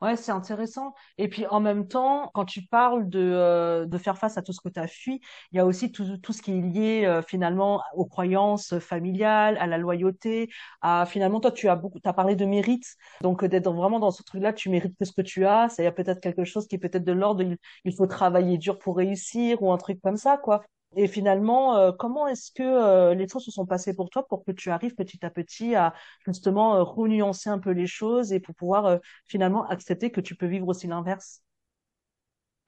Ouais, 0.00 0.16
c'est 0.16 0.32
intéressant. 0.32 0.94
Et 1.18 1.28
puis 1.28 1.46
en 1.48 1.60
même 1.60 1.86
temps, 1.86 2.30
quand 2.32 2.46
tu 2.46 2.62
parles 2.62 3.10
de, 3.10 3.18
euh, 3.20 3.84
de 3.84 3.98
faire 3.98 4.16
face 4.16 4.38
à 4.38 4.42
tout 4.42 4.54
ce 4.54 4.60
que 4.62 4.70
tu 4.70 4.80
as 4.80 4.86
fui, 4.86 5.20
il 5.52 5.56
y 5.56 5.60
a 5.60 5.66
aussi 5.66 5.92
tout, 5.92 6.16
tout 6.18 6.32
ce 6.32 6.40
qui 6.40 6.52
est 6.52 6.60
lié 6.62 7.04
euh, 7.04 7.20
finalement 7.20 7.82
aux 7.94 8.06
croyances 8.06 8.78
familiales, 8.78 9.58
à 9.58 9.66
la 9.66 9.76
loyauté, 9.76 10.48
à 10.80 11.04
finalement 11.04 11.38
toi 11.38 11.52
tu 11.52 11.68
as 11.68 11.76
beaucoup, 11.76 11.98
as 12.02 12.14
parlé 12.14 12.34
de 12.34 12.46
mérite, 12.46 12.86
donc 13.20 13.44
d'être 13.44 13.70
vraiment 13.70 13.98
dans 14.00 14.10
ce 14.10 14.22
truc-là, 14.22 14.54
tu 14.54 14.70
mérites 14.70 14.96
que 14.98 15.04
ce 15.04 15.12
que 15.12 15.20
tu 15.22 15.44
as. 15.44 15.68
A 15.78 15.92
peut-être 15.92 16.20
quelque 16.22 16.44
chose 16.44 16.66
qui 16.66 16.76
est 16.76 16.78
peut-être 16.78 17.04
de 17.04 17.12
l'ordre, 17.12 17.44
il 17.84 17.94
faut 17.94 18.06
travailler 18.06 18.56
dur 18.56 18.78
pour 18.78 18.96
réussir 18.96 19.62
ou 19.62 19.70
un 19.70 19.76
truc 19.76 20.00
comme 20.00 20.16
ça, 20.16 20.38
quoi. 20.38 20.62
Et 20.96 21.06
finalement, 21.06 21.76
euh, 21.76 21.92
comment 21.92 22.26
est-ce 22.26 22.50
que 22.50 22.62
euh, 22.62 23.14
les 23.14 23.28
choses 23.28 23.44
se 23.44 23.50
sont 23.52 23.66
passées 23.66 23.94
pour 23.94 24.10
toi 24.10 24.26
pour 24.26 24.44
que 24.44 24.50
tu 24.50 24.70
arrives 24.70 24.94
petit 24.94 25.24
à 25.24 25.30
petit 25.30 25.74
à 25.76 25.94
justement 26.26 26.76
euh, 26.76 26.82
renuancer 26.82 27.48
un 27.48 27.58
peu 27.60 27.70
les 27.70 27.86
choses 27.86 28.32
et 28.32 28.40
pour 28.40 28.54
pouvoir 28.56 28.98
finalement 29.26 29.66
accepter 29.68 30.10
que 30.10 30.20
tu 30.20 30.34
peux 30.34 30.46
vivre 30.46 30.66
aussi 30.68 30.88
l'inverse? 30.88 31.42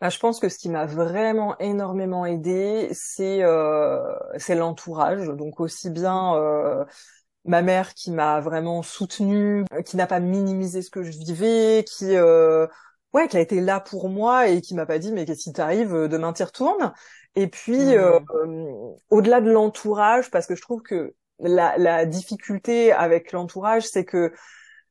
Bah, 0.01 0.09
je 0.09 0.19
pense 0.19 0.41
que 0.41 0.49
ce 0.49 0.59
qui 0.59 0.69
m'a 0.69 0.85
vraiment 0.87 1.57
énormément 1.59 2.27
aidé, 2.27 2.89
c'est 2.93 3.43
c'est 4.39 4.55
l'entourage. 4.57 5.27
Donc 5.29 5.61
aussi 5.61 5.91
bien 5.91 6.35
ma 7.45 7.63
mère 7.63 7.95
qui 7.95 8.11
m'a 8.11 8.41
vraiment 8.41 8.83
soutenue, 8.83 9.65
qui 9.87 9.97
n'a 9.97 10.07
pas 10.07 10.21
minimisé 10.21 10.83
ce 10.83 10.91
que 10.91 11.03
je 11.03 11.11
vivais, 11.19 11.85
qui 11.89 12.15
ouais, 13.13 13.29
qui 13.29 13.37
a 13.37 13.41
été 13.41 13.61
là 13.61 13.81
pour 13.81 14.09
moi 14.09 14.49
et 14.49 14.61
qui 14.61 14.75
m'a 14.75 14.87
pas 14.87 14.99
dit 14.99 15.13
mais 15.13 15.25
qu'est-ce 15.25 15.45
qui 15.45 15.53
t'arrive 15.53 15.93
demain 16.09 16.33
t'y 16.33 16.45
retournes. 16.45 16.93
Et 17.35 17.47
puis, 17.47 17.79
mmh. 17.79 17.99
euh, 17.99 18.21
au-delà 19.11 19.41
de 19.41 19.51
l'entourage, 19.51 20.31
parce 20.31 20.47
que 20.47 20.55
je 20.55 20.63
trouve 20.63 20.83
que 20.83 21.15
la, 21.39 21.77
la 21.79 22.05
difficulté 22.05 22.93
avec 22.93 23.33
l'entourage, 23.33 23.85
c'est 23.87 24.05
que, 24.05 24.33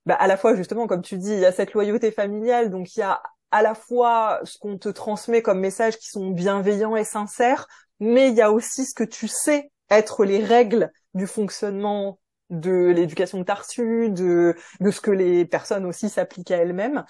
bah, 0.05 0.15
à 0.15 0.27
la 0.27 0.37
fois, 0.37 0.55
justement, 0.55 0.87
comme 0.87 1.01
tu 1.01 1.17
dis, 1.17 1.33
il 1.33 1.39
y 1.39 1.45
a 1.45 1.51
cette 1.51 1.73
loyauté 1.73 2.11
familiale, 2.11 2.69
donc 2.69 2.95
il 2.95 2.99
y 2.99 3.03
a 3.03 3.21
à 3.51 3.61
la 3.61 3.75
fois 3.75 4.39
ce 4.43 4.57
qu'on 4.57 4.77
te 4.77 4.89
transmet 4.89 5.41
comme 5.41 5.59
messages 5.59 5.97
qui 5.97 6.07
sont 6.07 6.31
bienveillants 6.31 6.95
et 6.95 7.03
sincères, 7.03 7.67
mais 7.99 8.29
il 8.29 8.35
y 8.35 8.41
a 8.41 8.51
aussi 8.51 8.85
ce 8.85 8.95
que 8.95 9.03
tu 9.03 9.27
sais 9.27 9.71
être 9.89 10.25
les 10.25 10.43
règles 10.43 10.89
du 11.13 11.27
fonctionnement 11.27 12.19
de 12.49 12.87
l'éducation 12.87 13.39
que 13.39 13.45
tu 13.45 13.51
as 13.51 13.55
reçue, 13.55 14.09
de, 14.09 14.55
de 14.79 14.91
ce 14.91 15.01
que 15.01 15.11
les 15.11 15.45
personnes 15.45 15.85
aussi 15.85 16.09
s'appliquent 16.09 16.51
à 16.51 16.57
elles-mêmes. 16.57 17.05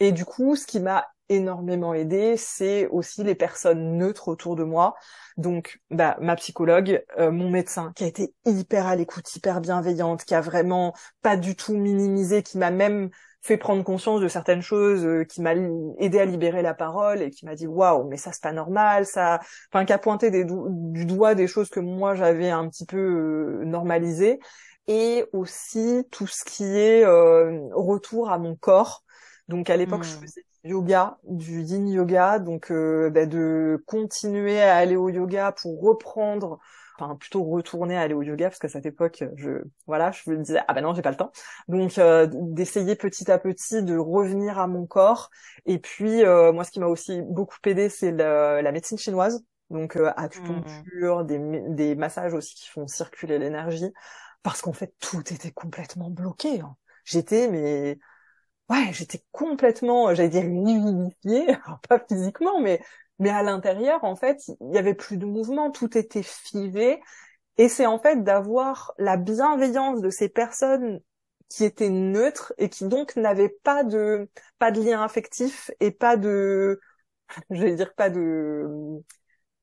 Et 0.00 0.12
du 0.12 0.24
coup, 0.24 0.56
ce 0.56 0.66
qui 0.66 0.80
m'a 0.80 1.06
énormément 1.28 1.94
aidé, 1.94 2.36
c'est 2.36 2.86
aussi 2.88 3.24
les 3.24 3.34
personnes 3.34 3.96
neutres 3.96 4.28
autour 4.28 4.56
de 4.56 4.64
moi. 4.64 4.94
Donc, 5.36 5.80
bah, 5.90 6.16
ma 6.20 6.36
psychologue, 6.36 7.02
euh, 7.18 7.30
mon 7.30 7.50
médecin, 7.50 7.92
qui 7.96 8.04
a 8.04 8.06
été 8.06 8.34
hyper 8.44 8.86
à 8.86 8.96
l'écoute, 8.96 9.34
hyper 9.34 9.60
bienveillante, 9.60 10.24
qui 10.24 10.34
a 10.34 10.40
vraiment 10.40 10.92
pas 11.22 11.36
du 11.36 11.56
tout 11.56 11.74
minimisé, 11.74 12.42
qui 12.42 12.58
m'a 12.58 12.70
même 12.70 13.10
fait 13.40 13.56
prendre 13.56 13.84
conscience 13.84 14.20
de 14.20 14.28
certaines 14.28 14.62
choses, 14.62 15.04
euh, 15.04 15.24
qui 15.24 15.40
m'a 15.42 15.54
aidé 15.98 16.18
à 16.18 16.24
libérer 16.24 16.62
la 16.62 16.74
parole 16.74 17.22
et 17.22 17.30
qui 17.30 17.44
m'a 17.44 17.54
dit 17.54 17.66
waouh, 17.66 18.08
mais 18.08 18.16
ça 18.16 18.32
c'est 18.32 18.42
pas 18.42 18.52
normal, 18.52 19.04
ça, 19.04 19.38
enfin, 19.70 19.84
qui 19.84 19.92
a 19.92 19.98
pointé 19.98 20.30
du 20.30 21.04
doigt 21.04 21.34
des 21.34 21.46
choses 21.46 21.68
que 21.68 21.80
moi 21.80 22.14
j'avais 22.14 22.48
un 22.50 22.68
petit 22.68 22.86
peu 22.86 22.96
euh, 22.96 23.64
normalisées 23.66 24.38
et 24.86 25.26
aussi 25.34 26.04
tout 26.10 26.26
ce 26.26 26.44
qui 26.44 26.64
est 26.64 27.04
retour 27.06 28.30
à 28.30 28.38
mon 28.38 28.56
corps 28.56 29.03
donc 29.48 29.70
à 29.70 29.76
l'époque, 29.76 30.04
je 30.04 30.16
hmm. 30.16 30.20
faisais 30.20 30.44
du 30.64 30.70
yoga, 30.70 31.18
du 31.24 31.60
yin 31.60 31.86
yoga, 31.88 32.38
donc 32.38 32.70
euh, 32.70 33.10
bah, 33.10 33.26
de 33.26 33.82
continuer 33.86 34.60
à 34.60 34.76
aller 34.76 34.96
au 34.96 35.10
yoga 35.10 35.52
pour 35.52 35.80
reprendre, 35.82 36.58
enfin 36.98 37.14
plutôt 37.16 37.44
retourner 37.44 37.96
à 37.96 38.02
aller 38.02 38.14
au 38.14 38.22
yoga 38.22 38.48
parce 38.48 38.58
qu'à 38.58 38.68
cette 38.68 38.86
époque, 38.86 39.24
je 39.36 39.62
voilà, 39.86 40.12
je 40.12 40.30
me 40.30 40.38
disais 40.38 40.60
ah 40.66 40.72
ben 40.72 40.80
non 40.80 40.94
j'ai 40.94 41.02
pas 41.02 41.10
le 41.10 41.16
temps, 41.16 41.32
donc 41.68 41.98
euh, 41.98 42.26
d'essayer 42.30 42.96
petit 42.96 43.30
à 43.30 43.38
petit 43.38 43.82
de 43.82 43.98
revenir 43.98 44.58
à 44.58 44.66
mon 44.66 44.86
corps. 44.86 45.30
Et 45.66 45.78
puis 45.78 46.24
euh, 46.24 46.52
moi, 46.52 46.64
ce 46.64 46.70
qui 46.70 46.80
m'a 46.80 46.86
aussi 46.86 47.20
beaucoup 47.22 47.58
aidé, 47.66 47.90
c'est 47.90 48.12
la 48.12 48.72
médecine 48.72 48.96
chinoise, 48.96 49.44
donc 49.68 49.98
acupuncture, 50.16 51.20
hmm. 51.20 51.26
des, 51.26 51.62
des 51.68 51.94
massages 51.96 52.32
aussi 52.32 52.54
qui 52.54 52.68
font 52.68 52.86
circuler 52.86 53.38
l'énergie, 53.38 53.92
parce 54.42 54.62
qu'en 54.62 54.72
fait 54.72 54.94
tout 55.00 55.20
était 55.20 55.52
complètement 55.52 56.08
bloqué. 56.08 56.60
Hein. 56.60 56.76
J'étais 57.04 57.48
mais 57.48 57.98
ouais, 58.70 58.92
j'étais 58.92 59.22
complètement, 59.32 60.14
j'allais 60.14 60.28
dire 60.28 60.44
unifiée, 60.44 61.46
pas 61.88 61.98
physiquement, 62.08 62.60
mais 62.60 62.80
mais 63.20 63.30
à 63.30 63.42
l'intérieur, 63.44 64.02
en 64.04 64.16
fait, 64.16 64.42
il 64.60 64.74
y 64.74 64.78
avait 64.78 64.94
plus 64.94 65.16
de 65.18 65.24
mouvement, 65.26 65.70
tout 65.70 65.96
était 65.96 66.22
figé. 66.24 67.00
Et 67.58 67.68
c'est 67.68 67.86
en 67.86 67.98
fait 68.00 68.24
d'avoir 68.24 68.94
la 68.98 69.16
bienveillance 69.18 70.00
de 70.00 70.10
ces 70.10 70.28
personnes 70.30 71.00
qui 71.50 71.64
étaient 71.64 71.90
neutres 71.90 72.54
et 72.58 72.70
qui 72.70 72.86
donc 72.88 73.16
n'avaient 73.16 73.50
pas 73.64 73.84
de 73.84 74.30
pas 74.58 74.70
de 74.72 74.82
lien 74.82 75.02
affectif 75.02 75.70
et 75.80 75.90
pas 75.92 76.16
de, 76.16 76.80
je 77.50 77.62
vais 77.62 77.76
dire 77.76 77.94
pas 77.94 78.10
de 78.10 78.66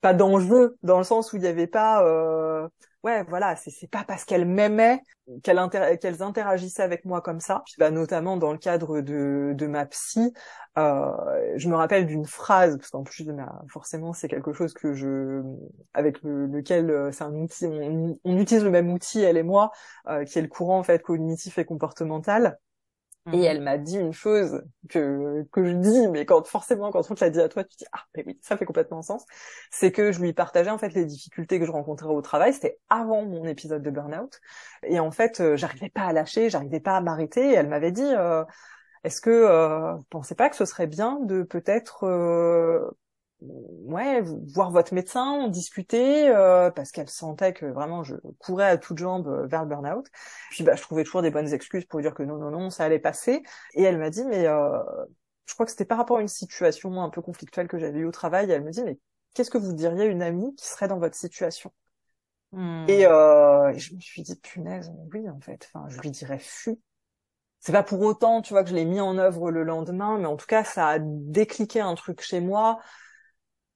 pas 0.01 0.13
d'enjeu 0.13 0.77
dans 0.83 0.97
le 0.97 1.03
sens 1.03 1.31
où 1.33 1.37
il 1.37 1.41
n'y 1.41 1.47
avait 1.47 1.67
pas 1.67 2.03
euh, 2.05 2.67
ouais 3.03 3.23
voilà 3.23 3.55
c'est 3.55 3.89
pas 3.89 4.03
parce 4.03 4.25
qu'elles 4.25 4.45
m'aimaient 4.45 5.01
qu'elles 5.43 5.59
qu'elles 5.99 6.21
interagissaient 6.21 6.83
avec 6.83 7.05
moi 7.05 7.21
comme 7.21 7.39
ça. 7.39 7.63
Puis 7.65 7.75
bah 7.77 7.91
notamment 7.91 8.37
dans 8.37 8.51
le 8.51 8.57
cadre 8.57 9.01
de 9.01 9.53
de 9.55 9.67
ma 9.67 9.85
psy 9.85 10.33
euh, 10.77 11.11
je 11.55 11.69
me 11.69 11.75
rappelle 11.75 12.05
d'une 12.05 12.25
phrase 12.25 12.77
parce 12.77 12.89
qu'en 12.89 13.03
plus 13.03 13.25
bah, 13.25 13.61
forcément 13.69 14.13
c'est 14.13 14.27
quelque 14.27 14.53
chose 14.53 14.73
que 14.73 14.93
je 14.93 15.41
avec 15.93 16.21
lequel 16.23 16.89
euh, 16.89 17.11
c'est 17.11 17.23
un 17.23 17.33
outil 17.33 17.65
on, 17.67 18.17
on, 18.23 18.37
utilise 18.37 18.63
le 18.63 18.69
même 18.69 18.91
outil 18.91 19.21
elle 19.21 19.37
et 19.37 19.43
moi 19.43 19.71
euh, 20.07 20.23
qui 20.23 20.39
est 20.39 20.41
le 20.41 20.47
courant 20.47 20.79
en 20.79 20.83
fait 20.83 21.01
cognitif 21.01 21.57
et 21.57 21.65
comportemental 21.65 22.57
et 23.27 23.37
mhm. 23.37 23.43
elle 23.43 23.61
m'a 23.61 23.77
dit 23.77 23.97
une 23.97 24.13
chose 24.13 24.63
que 24.89 25.45
que 25.51 25.63
je 25.63 25.73
dis, 25.73 26.07
mais 26.09 26.25
quand 26.25 26.45
forcément 26.47 26.91
quand 26.91 27.09
on 27.11 27.15
te 27.15 27.23
l'a 27.23 27.29
dit 27.29 27.39
à 27.39 27.49
toi, 27.49 27.63
tu 27.63 27.75
dis 27.77 27.85
ah 27.91 28.03
mais 28.15 28.23
oui, 28.25 28.39
ça 28.41 28.57
fait 28.57 28.65
complètement 28.65 29.01
sens. 29.01 29.25
C'est 29.69 29.91
que 29.91 30.11
je 30.11 30.19
lui 30.19 30.33
partageais 30.33 30.71
en 30.71 30.77
fait 30.79 30.93
les 30.93 31.05
difficultés 31.05 31.59
que 31.59 31.65
je 31.65 31.71
rencontrais 31.71 32.07
au 32.07 32.21
travail. 32.21 32.53
C'était 32.53 32.79
avant 32.89 33.23
mon 33.23 33.45
épisode 33.45 33.83
de 33.83 33.89
burn-out. 33.91 34.39
Et 34.83 34.99
en 34.99 35.11
fait, 35.11 35.39
euh, 35.39 35.55
j'arrivais 35.55 35.89
pas 35.89 36.01
à 36.01 36.13
lâcher, 36.13 36.49
j'arrivais 36.49 36.79
pas 36.79 36.97
à 36.97 37.01
m'arrêter. 37.01 37.51
Et 37.51 37.53
elle 37.53 37.67
m'avait 37.67 37.91
dit 37.91 38.01
euh, 38.03 38.43
est-ce 39.03 39.21
que 39.21 39.29
euh, 39.29 39.95
vous 39.95 40.03
pensez 40.09 40.35
pas 40.35 40.49
que 40.49 40.55
ce 40.55 40.65
serait 40.65 40.87
bien 40.87 41.19
de 41.21 41.43
peut-être 41.43 42.05
euh, 42.05 42.89
ouais, 43.41 44.21
voir 44.21 44.71
votre 44.71 44.93
médecin, 44.93 45.47
discuter, 45.47 46.29
euh, 46.29 46.69
parce 46.69 46.91
qu'elle 46.91 47.09
sentait 47.09 47.53
que 47.53 47.65
vraiment 47.65 48.03
je 48.03 48.15
courais 48.39 48.69
à 48.69 48.77
toutes 48.77 48.99
jambes 48.99 49.27
euh, 49.27 49.47
vers 49.47 49.63
le 49.63 49.69
burn-out. 49.69 50.07
Puis 50.51 50.63
bah, 50.63 50.75
je 50.75 50.81
trouvais 50.81 51.03
toujours 51.03 51.21
des 51.21 51.31
bonnes 51.31 51.51
excuses 51.53 51.85
pour 51.85 52.01
dire 52.01 52.13
que 52.13 52.23
non, 52.23 52.37
non, 52.37 52.51
non, 52.51 52.69
ça 52.69 52.85
allait 52.85 52.99
passer. 52.99 53.41
Et 53.73 53.83
elle 53.83 53.97
m'a 53.97 54.09
dit, 54.09 54.23
mais 54.25 54.47
euh, 54.47 54.79
je 55.45 55.53
crois 55.53 55.65
que 55.65 55.71
c'était 55.71 55.85
par 55.85 55.97
rapport 55.97 56.17
à 56.17 56.21
une 56.21 56.27
situation 56.27 57.01
un 57.01 57.09
peu 57.09 57.21
conflictuelle 57.21 57.67
que 57.67 57.77
j'avais 57.77 57.99
eue 57.99 58.05
au 58.05 58.11
travail. 58.11 58.49
elle 58.51 58.63
me 58.63 58.71
dit, 58.71 58.83
mais 58.83 58.99
qu'est-ce 59.33 59.51
que 59.51 59.57
vous 59.57 59.73
diriez 59.73 60.05
une 60.05 60.21
amie 60.21 60.53
qui 60.55 60.67
serait 60.67 60.87
dans 60.87 60.99
votre 60.99 61.15
situation? 61.15 61.71
Hmm. 62.53 62.85
et, 62.89 63.03
et, 63.03 63.79
je 63.79 63.95
me 63.95 63.99
suis 64.01 64.21
dit, 64.23 64.35
punaise, 64.35 64.91
oui, 65.13 65.29
en 65.29 65.39
fait, 65.39 65.69
enfin, 65.73 65.87
je 65.87 65.99
lui 65.99 66.11
dirais 66.11 66.39
fu. 66.39 66.77
C'est 67.61 67.71
pas 67.71 67.83
pour 67.83 68.01
autant, 68.01 68.41
tu 68.41 68.53
vois, 68.53 68.63
que 68.63 68.69
je 68.71 68.75
l'ai 68.75 68.85
mis 68.85 68.99
en 68.99 69.17
œuvre 69.17 69.51
le 69.51 69.63
lendemain, 69.63 70.17
mais 70.17 70.25
en 70.25 70.35
tout 70.35 70.47
cas, 70.47 70.63
ça 70.63 70.87
a 70.87 70.97
décliqué 70.99 71.79
un 71.79 71.93
truc 71.95 72.21
chez 72.21 72.41
moi 72.41 72.79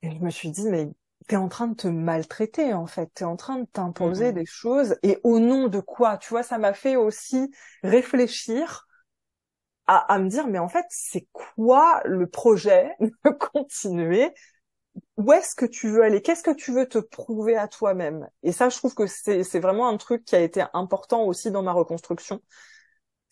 et 0.05 0.11
je 0.11 0.23
me 0.23 0.29
suis 0.29 0.51
dit, 0.51 0.67
mais 0.69 0.89
t'es 1.27 1.35
en 1.35 1.47
train 1.49 1.67
de 1.67 1.75
te 1.75 1.87
maltraiter, 1.87 2.73
en 2.73 2.85
fait. 2.87 3.09
T'es 3.13 3.25
en 3.25 3.35
train 3.35 3.57
de 3.59 3.65
t'imposer 3.65 4.31
des 4.31 4.45
choses. 4.45 4.95
Et 5.03 5.19
au 5.23 5.39
nom 5.39 5.67
de 5.67 5.79
quoi? 5.79 6.17
Tu 6.17 6.29
vois, 6.29 6.43
ça 6.43 6.57
m'a 6.57 6.73
fait 6.73 6.95
aussi 6.95 7.51
réfléchir 7.83 8.87
à, 9.87 10.13
à 10.13 10.19
me 10.19 10.29
dire, 10.29 10.47
mais 10.47 10.59
en 10.59 10.69
fait, 10.69 10.85
c'est 10.89 11.27
quoi 11.33 12.01
le 12.05 12.27
projet 12.27 12.91
de 12.99 13.29
continuer? 13.31 14.33
Où 15.17 15.33
est-ce 15.33 15.55
que 15.55 15.65
tu 15.65 15.89
veux 15.89 16.03
aller? 16.03 16.21
Qu'est-ce 16.21 16.43
que 16.43 16.53
tu 16.55 16.73
veux 16.73 16.87
te 16.87 16.99
prouver 16.99 17.57
à 17.57 17.67
toi-même? 17.67 18.29
Et 18.43 18.51
ça, 18.51 18.69
je 18.69 18.77
trouve 18.77 18.95
que 18.95 19.07
c'est 19.07 19.59
vraiment 19.59 19.89
un 19.89 19.97
truc 19.97 20.25
qui 20.25 20.35
a 20.35 20.41
été 20.41 20.63
important 20.73 21.23
aussi 21.25 21.51
dans 21.51 21.63
ma 21.63 21.73
reconstruction 21.73 22.41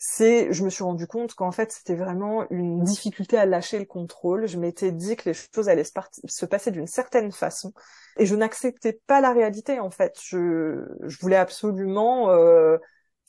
c'est, 0.05 0.51
je 0.51 0.65
me 0.65 0.69
suis 0.69 0.83
rendu 0.83 1.07
compte 1.07 1.33
qu'en 1.33 1.53
fait, 1.53 1.71
c'était 1.71 1.95
vraiment 1.95 2.45
une 2.49 2.83
difficulté 2.83 3.37
à 3.37 3.45
lâcher 3.45 3.79
le 3.79 3.85
contrôle. 3.85 4.49
Je 4.49 4.57
m'étais 4.57 4.91
dit 4.91 5.15
que 5.15 5.29
les 5.29 5.33
choses 5.33 5.69
allaient 5.69 5.85
se, 5.85 6.45
passer 6.45 6.71
d'une 6.71 6.87
certaine 6.87 7.31
façon, 7.31 7.71
et 8.17 8.25
je 8.25 8.35
n'acceptais 8.35 8.99
pas 9.07 9.21
la 9.21 9.31
réalité. 9.31 9.79
En 9.79 9.91
fait, 9.91 10.19
je, 10.21 10.85
je 11.03 11.17
voulais 11.21 11.37
absolument 11.37 12.31
euh, 12.31 12.77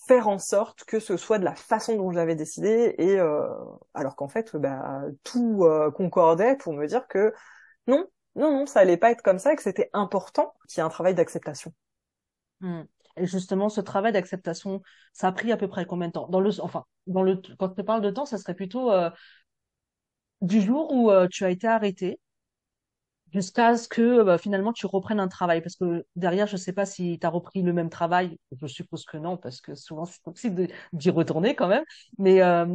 faire 0.08 0.26
en 0.26 0.40
sorte 0.40 0.82
que 0.82 0.98
ce 0.98 1.16
soit 1.16 1.38
de 1.38 1.44
la 1.44 1.54
façon 1.54 1.94
dont 1.94 2.10
j'avais 2.10 2.34
décidé, 2.34 2.96
et 2.98 3.20
euh, 3.20 3.46
alors 3.94 4.16
qu'en 4.16 4.28
fait, 4.28 4.56
bah, 4.56 5.02
tout 5.22 5.60
euh, 5.62 5.92
concordait 5.92 6.56
pour 6.56 6.72
me 6.72 6.88
dire 6.88 7.06
que 7.06 7.32
non, 7.86 8.04
non, 8.34 8.50
non, 8.50 8.66
ça 8.66 8.80
allait 8.80 8.96
pas 8.96 9.12
être 9.12 9.22
comme 9.22 9.38
ça, 9.38 9.52
et 9.52 9.56
que 9.56 9.62
c'était 9.62 9.90
important 9.92 10.52
qu'il 10.68 10.78
y 10.78 10.80
ait 10.80 10.84
un 10.84 10.88
travail 10.88 11.14
d'acceptation. 11.14 11.72
Mmh. 12.62 12.82
Et 13.16 13.26
justement, 13.26 13.68
ce 13.68 13.80
travail 13.80 14.12
d'acceptation, 14.12 14.82
ça 15.12 15.28
a 15.28 15.32
pris 15.32 15.52
à 15.52 15.56
peu 15.56 15.68
près 15.68 15.86
combien 15.86 16.08
de 16.08 16.12
temps? 16.12 16.28
Dans 16.28 16.40
le, 16.40 16.50
enfin, 16.60 16.84
dans 17.06 17.22
le, 17.22 17.40
quand 17.58 17.70
tu 17.70 17.84
parles 17.84 18.02
de 18.02 18.10
temps, 18.10 18.26
ça 18.26 18.38
serait 18.38 18.54
plutôt 18.54 18.90
euh, 18.92 19.10
du 20.42 20.60
jour 20.60 20.92
où 20.92 21.10
euh, 21.10 21.26
tu 21.28 21.44
as 21.44 21.50
été 21.50 21.66
arrêté 21.66 22.20
jusqu'à 23.32 23.76
ce 23.76 23.88
que 23.88 24.22
bah, 24.22 24.38
finalement 24.38 24.72
tu 24.72 24.86
reprennes 24.86 25.20
un 25.20 25.28
travail. 25.28 25.60
Parce 25.60 25.76
que 25.76 26.06
derrière, 26.16 26.46
je 26.46 26.54
ne 26.54 26.58
sais 26.58 26.72
pas 26.72 26.86
si 26.86 27.18
tu 27.18 27.26
as 27.26 27.30
repris 27.30 27.62
le 27.62 27.72
même 27.72 27.90
travail. 27.90 28.38
Je 28.60 28.66
suppose 28.66 29.04
que 29.04 29.16
non, 29.16 29.36
parce 29.36 29.60
que 29.60 29.74
souvent 29.74 30.04
c'est 30.04 30.22
possible 30.22 30.68
d'y 30.92 31.10
retourner 31.10 31.54
quand 31.54 31.68
même. 31.68 31.84
Mais 32.18 32.42
euh, 32.42 32.66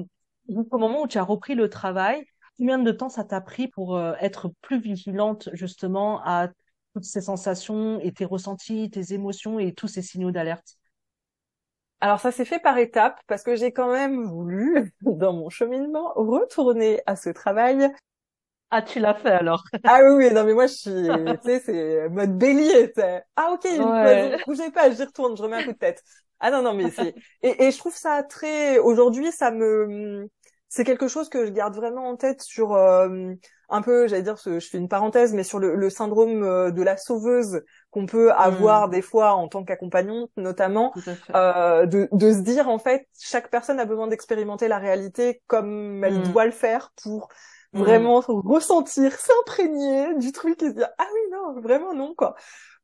au 0.50 0.78
moment 0.78 1.04
où 1.04 1.08
tu 1.08 1.18
as 1.18 1.24
repris 1.24 1.56
le 1.56 1.70
travail, 1.70 2.26
combien 2.58 2.78
de 2.80 2.92
temps 2.92 3.10
ça 3.10 3.24
t'a 3.24 3.42
pris 3.42 3.68
pour 3.68 3.96
euh, 3.96 4.14
être 4.20 4.52
plus 4.62 4.80
vigilante 4.80 5.50
justement 5.54 6.22
à 6.24 6.50
toutes 6.94 7.06
ces 7.06 7.22
sensations 7.22 8.00
et 8.02 8.12
tes 8.12 8.26
ressentis, 8.26 8.90
tes 8.90 9.14
émotions 9.14 9.60
et 9.60 9.74
tous 9.74 9.88
ces 9.88 10.02
signaux 10.02 10.32
d'alerte 10.32 10.78
alors 12.02 12.20
ça 12.20 12.32
s'est 12.32 12.46
fait 12.46 12.60
par 12.60 12.78
étapes 12.78 13.20
parce 13.28 13.44
que 13.44 13.56
j'ai 13.56 13.72
quand 13.72 13.92
même 13.92 14.24
voulu, 14.24 14.94
dans 15.02 15.34
mon 15.34 15.50
cheminement, 15.50 16.14
retourner 16.16 17.02
à 17.06 17.16
ce 17.16 17.30
travail. 17.30 17.92
Ah, 18.72 18.82
tu 18.82 19.00
l'as 19.00 19.16
fait 19.16 19.32
alors 19.32 19.64
Ah 19.84 20.00
oui, 20.04 20.28
oui, 20.28 20.34
non 20.34 20.44
mais 20.44 20.54
moi 20.54 20.68
je 20.68 20.74
suis, 20.74 20.92
tu 20.92 21.44
sais, 21.44 21.60
c'est 21.60 22.10
mode 22.10 22.38
bélier. 22.38 22.94
Ah 23.36 23.52
ok, 23.54 23.66
ouais. 23.66 24.38
bougez 24.46 24.72
pas, 24.72 24.92
j'y 24.92 25.04
retourne, 25.04 25.36
je 25.36 25.44
remets 25.44 25.58
un 25.58 25.64
coup 25.64 25.74
de 25.74 25.78
tête. 25.78 26.04
Ah 26.40 26.52
non, 26.52 26.62
non 26.62 26.74
mais 26.74 26.90
c'est... 26.90 27.14
Et, 27.42 27.66
et 27.66 27.72
je 27.72 27.78
trouve 27.78 27.96
ça 27.96 28.24
très... 28.24 28.78
Aujourd'hui, 28.78 29.32
ça 29.32 29.52
me... 29.52 30.30
C'est 30.70 30.86
quelque 30.86 31.08
chose 31.10 31.28
que 31.28 31.46
je 31.46 31.52
garde 31.52 31.76
vraiment 31.76 32.08
en 32.08 32.16
tête 32.16 32.42
sur... 32.42 32.74
Euh 32.74 33.34
un 33.70 33.82
peu, 33.82 34.08
j'allais 34.08 34.24
dire, 34.24 34.36
je 34.38 34.60
fais 34.60 34.78
une 34.78 34.88
parenthèse, 34.88 35.34
mais 35.34 35.44
sur 35.44 35.60
le, 35.60 35.90
syndrome 35.90 36.44
euh, 36.44 36.72
de 36.72 36.82
la 36.82 36.98
sauveuse 36.98 37.62
qu'on 37.92 38.06
peut 38.06 38.32
avoir 38.32 38.88
hmm. 38.88 38.92
des 38.92 39.02
fois 39.02 39.34
en 39.34 39.48
tant 39.48 39.64
qu'accompagnante, 39.64 40.32
notamment, 40.38 40.94
euh, 41.36 41.86
de, 41.86 42.08
de, 42.12 42.34
se 42.34 42.40
dire 42.40 42.70
en 42.70 42.80
fait, 42.80 43.08
chaque 43.20 43.50
personne 43.50 43.80
a 43.80 43.86
besoin 43.86 44.08
d'expérimenter 44.08 44.68
la 44.68 44.80
réalité 44.80 45.42
comme 45.48 46.04
elle 46.04 46.20
hmm. 46.20 46.32
doit 46.32 46.46
le 46.46 46.52
faire 46.52 46.92
pour 47.02 47.30
hmm. 47.74 47.80
vraiment 47.80 48.22
ressentir, 48.26 49.14
s'imprégner 49.14 50.16
du 50.16 50.32
truc 50.32 50.62
et 50.64 50.70
se 50.70 50.74
dire 50.74 50.90
ah 50.98 51.08
oui 51.14 51.20
non, 51.32 51.62
vraiment 51.62 51.94
non 51.94 52.14
quoi. 52.16 52.36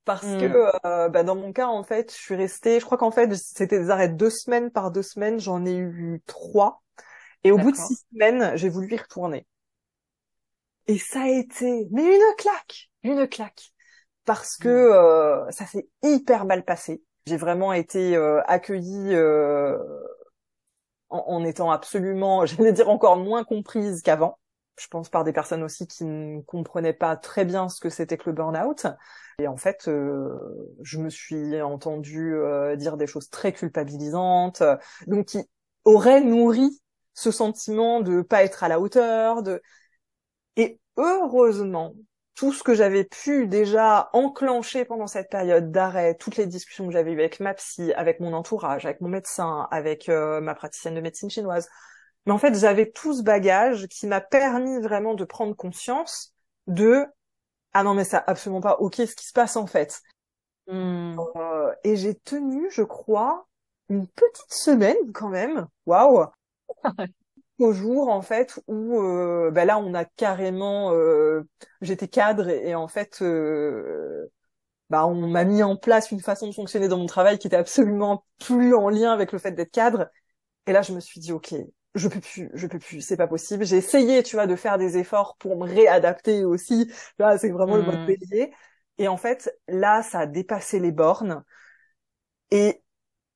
Parce 0.06 0.22
que 0.22 0.70
euh, 0.86 1.10
bah, 1.10 1.24
dans 1.24 1.36
mon 1.36 1.52
cas 1.52 1.66
en 1.66 1.84
fait, 1.84 2.12
je 2.12 2.22
suis 2.22 2.36
restée, 2.36 2.80
je 2.80 2.86
crois 2.86 3.00
qu'en 3.00 3.10
fait 3.10 3.34
c'était 3.36 3.80
des 3.80 3.90
arrêts 3.90 4.10
deux 4.10 4.30
semaines 4.30 4.70
par 4.70 4.92
deux 4.92 5.02
semaines, 5.02 5.40
j'en 5.40 5.66
ai 5.66 5.76
eu 5.76 6.22
trois. 6.28 6.84
Et 7.44 7.52
au 7.52 7.58
bout 7.58 7.72
de 7.72 7.78
six 7.78 8.06
semaines, 8.12 8.56
j'ai 8.56 8.70
voulu 8.70 8.92
y 8.94 8.98
retourner. 8.98 9.46
Et 10.88 10.98
ça 10.98 11.22
a 11.24 11.28
été, 11.28 11.88
mais 11.92 12.04
une 12.04 12.36
claque, 12.38 12.90
une 13.04 13.28
claque, 13.28 13.74
parce 14.26 14.58
que 14.58 14.70
euh, 14.70 15.50
ça 15.52 15.66
s'est 15.66 15.88
hyper 16.04 16.46
mal 16.46 16.64
passé. 16.64 17.02
J'ai 17.26 17.38
vraiment 17.38 17.74
été 17.74 18.16
accueillie 18.46 19.16
en, 21.10 21.24
en, 21.28 21.44
étant 21.44 21.72
absolument, 21.72 22.46
j'allais 22.46 22.74
dire 22.74 22.90
encore 22.90 23.18
moins 23.18 23.44
comprise 23.44 24.02
qu'avant. 24.02 24.38
Je 24.78 24.88
pense 24.88 25.10
par 25.10 25.24
des 25.24 25.32
personnes 25.32 25.64
aussi 25.64 25.88
qui 25.88 26.04
ne 26.04 26.42
comprenaient 26.42 26.94
pas 26.94 27.16
très 27.16 27.46
bien 27.46 27.70
ce 27.70 27.80
que 27.80 27.90
c'était 27.90 28.18
que 28.18 28.30
le 28.30 28.36
burn-out. 28.36 28.88
Et 29.40 29.48
en 29.48 29.58
fait, 29.58 29.88
euh, 29.88 30.38
je 30.82 31.00
me 31.00 31.10
suis 31.10 31.62
entendue 31.62 32.36
euh, 32.36 32.76
dire 32.76 32.98
des 32.98 33.08
choses 33.08 33.30
très 33.30 33.54
culpabilisantes, 33.54 34.64
donc 35.08 35.28
qui 35.28 35.40
auraient 35.86 36.22
nourri 36.22 36.82
ce 37.14 37.32
sentiment 37.32 38.02
de 38.02 38.22
pas 38.22 38.44
être 38.44 38.64
à 38.64 38.68
la 38.68 38.80
hauteur. 38.80 39.44
De... 39.44 39.62
Heureusement, 40.98 41.94
tout 42.36 42.52
ce 42.52 42.64
que 42.64 42.74
j'avais 42.74 43.06
pu 43.06 43.48
déjà 43.48 44.10
enclencher 44.14 44.86
pendant 44.86 45.08
cette 45.08 45.30
période 45.30 45.72
d'arrêt, 45.72 46.16
toutes 46.16 46.38
les 46.38 46.48
discussions 46.48 46.86
que 46.86 46.94
j'avais 46.94 47.12
eues 47.12 47.20
avec 47.20 47.40
ma 47.40 47.54
psy, 47.54 47.94
avec 47.94 48.20
mon 48.20 48.34
entourage, 48.34 48.86
avec 48.86 49.02
mon 49.02 49.10
médecin, 49.10 49.68
avec 49.72 50.10
euh, 50.10 50.42
ma 50.42 50.54
praticienne 50.54 50.96
de 50.96 51.02
médecine 51.02 51.30
chinoise. 51.30 51.70
Mais 52.26 52.34
en 52.34 52.38
fait, 52.38 52.56
j'avais 52.56 52.92
tout 52.92 53.14
ce 53.14 53.24
bagage 53.24 53.88
qui 53.88 54.08
m'a 54.08 54.22
permis 54.22 54.82
vraiment 54.82 55.14
de 55.14 55.24
prendre 55.24 55.56
conscience 55.56 56.34
de 56.68 57.06
ah 57.74 57.84
non 57.84 57.94
mais 57.94 58.06
c'est 58.06 58.22
absolument 58.26 58.62
pas 58.62 58.78
ok 58.80 58.96
ce 58.96 59.16
qui 59.16 59.26
se 59.26 59.34
passe 59.34 59.58
en 59.58 59.68
fait. 59.68 60.02
Hmm. 60.68 61.20
Euh, 61.36 61.74
et 61.84 61.96
j'ai 61.96 62.16
tenu, 62.16 62.70
je 62.72 62.82
crois, 62.82 63.48
une 63.90 64.08
petite 64.08 64.54
semaine 64.54 65.12
quand 65.14 65.30
même. 65.30 65.68
Waouh 65.86 66.26
au 67.60 67.74
jour 67.74 68.10
en 68.10 68.22
fait 68.22 68.60
où 68.68 69.00
euh, 69.02 69.52
bah 69.52 69.66
là 69.66 69.80
on 69.80 69.94
a 69.94 70.06
carrément 70.06 70.94
euh, 70.94 71.44
j'étais 71.82 72.08
cadre 72.08 72.50
et, 72.50 72.76
en 72.76 72.88
fait 72.88 73.22
euh, 73.22 74.28
bah 74.90 75.08
on 75.08 75.28
m'a 75.28 75.46
mis 75.46 75.64
en 75.64 75.78
place 75.78 76.12
une 76.12 76.22
façon 76.22 76.48
de 76.48 76.54
fonctionner 76.54 76.88
dans 76.88 76.98
mon 76.98 77.06
travail 77.06 77.40
qui 77.40 77.48
était 77.48 77.56
absolument 77.56 78.26
plus 78.40 78.76
en 78.76 78.90
lien 78.90 79.12
avec 79.14 79.32
le 79.32 79.40
fait 79.40 79.52
d'être 79.52 79.72
cadre. 79.72 80.10
Et 80.68 80.74
là 80.74 80.82
je 80.82 80.94
me 80.94 81.00
suis 81.00 81.20
dit 81.20 81.32
ok 81.32 81.56
je 81.96 82.08
peux 82.10 82.20
plus 82.20 82.50
je 82.54 82.68
peux 82.68 82.80
plus 82.80 83.02
c'est 83.02 83.18
pas 83.18 83.28
possible. 83.28 83.66
J'ai 83.66 83.78
essayé 83.78 84.24
tu 84.24 84.36
vois 84.36 84.48
de 84.48 84.56
faire 84.56 84.78
des 84.78 84.98
efforts 84.98 85.38
pour 85.38 85.58
me 85.58 85.66
réadapter 85.66 86.46
aussi. 86.46 86.92
Là 87.20 87.38
c'est 87.38 87.50
vraiment 87.50 87.78
le 87.78 87.84
mode 87.84 88.02
mmh. 88.02 88.06
bélier. 88.06 88.54
Et 88.98 89.08
en 89.08 89.18
fait 89.18 89.52
là 89.68 90.04
ça 90.04 90.20
a 90.22 90.26
dépassé 90.28 90.80
les 90.80 90.92
bornes. 90.92 91.44
Et 92.52 92.84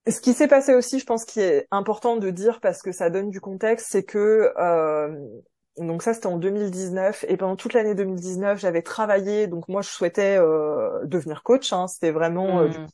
ce 0.07 0.21
qui 0.21 0.33
s'est 0.33 0.47
passé 0.47 0.73
aussi, 0.73 0.99
je 0.99 1.05
pense, 1.05 1.25
qui 1.25 1.39
est 1.39 1.67
important 1.71 2.17
de 2.17 2.29
dire 2.29 2.59
parce 2.61 2.81
que 2.81 2.91
ça 2.91 3.09
donne 3.09 3.29
du 3.29 3.41
contexte, 3.41 3.87
c'est 3.89 4.03
que 4.03 4.53
euh, 4.57 5.27
donc 5.77 6.01
ça 6.03 6.13
c'était 6.13 6.27
en 6.27 6.37
2019 6.37 7.25
et 7.27 7.37
pendant 7.37 7.55
toute 7.55 7.73
l'année 7.73 7.95
2019 7.95 8.59
j'avais 8.59 8.81
travaillé. 8.81 9.47
Donc 9.47 9.67
moi 9.67 9.81
je 9.81 9.89
souhaitais 9.89 10.37
euh, 10.37 11.05
devenir 11.05 11.43
coach. 11.43 11.71
Hein, 11.73 11.87
c'était 11.87 12.11
vraiment 12.11 12.59
euh, 12.59 12.67
mmh. 12.67 12.87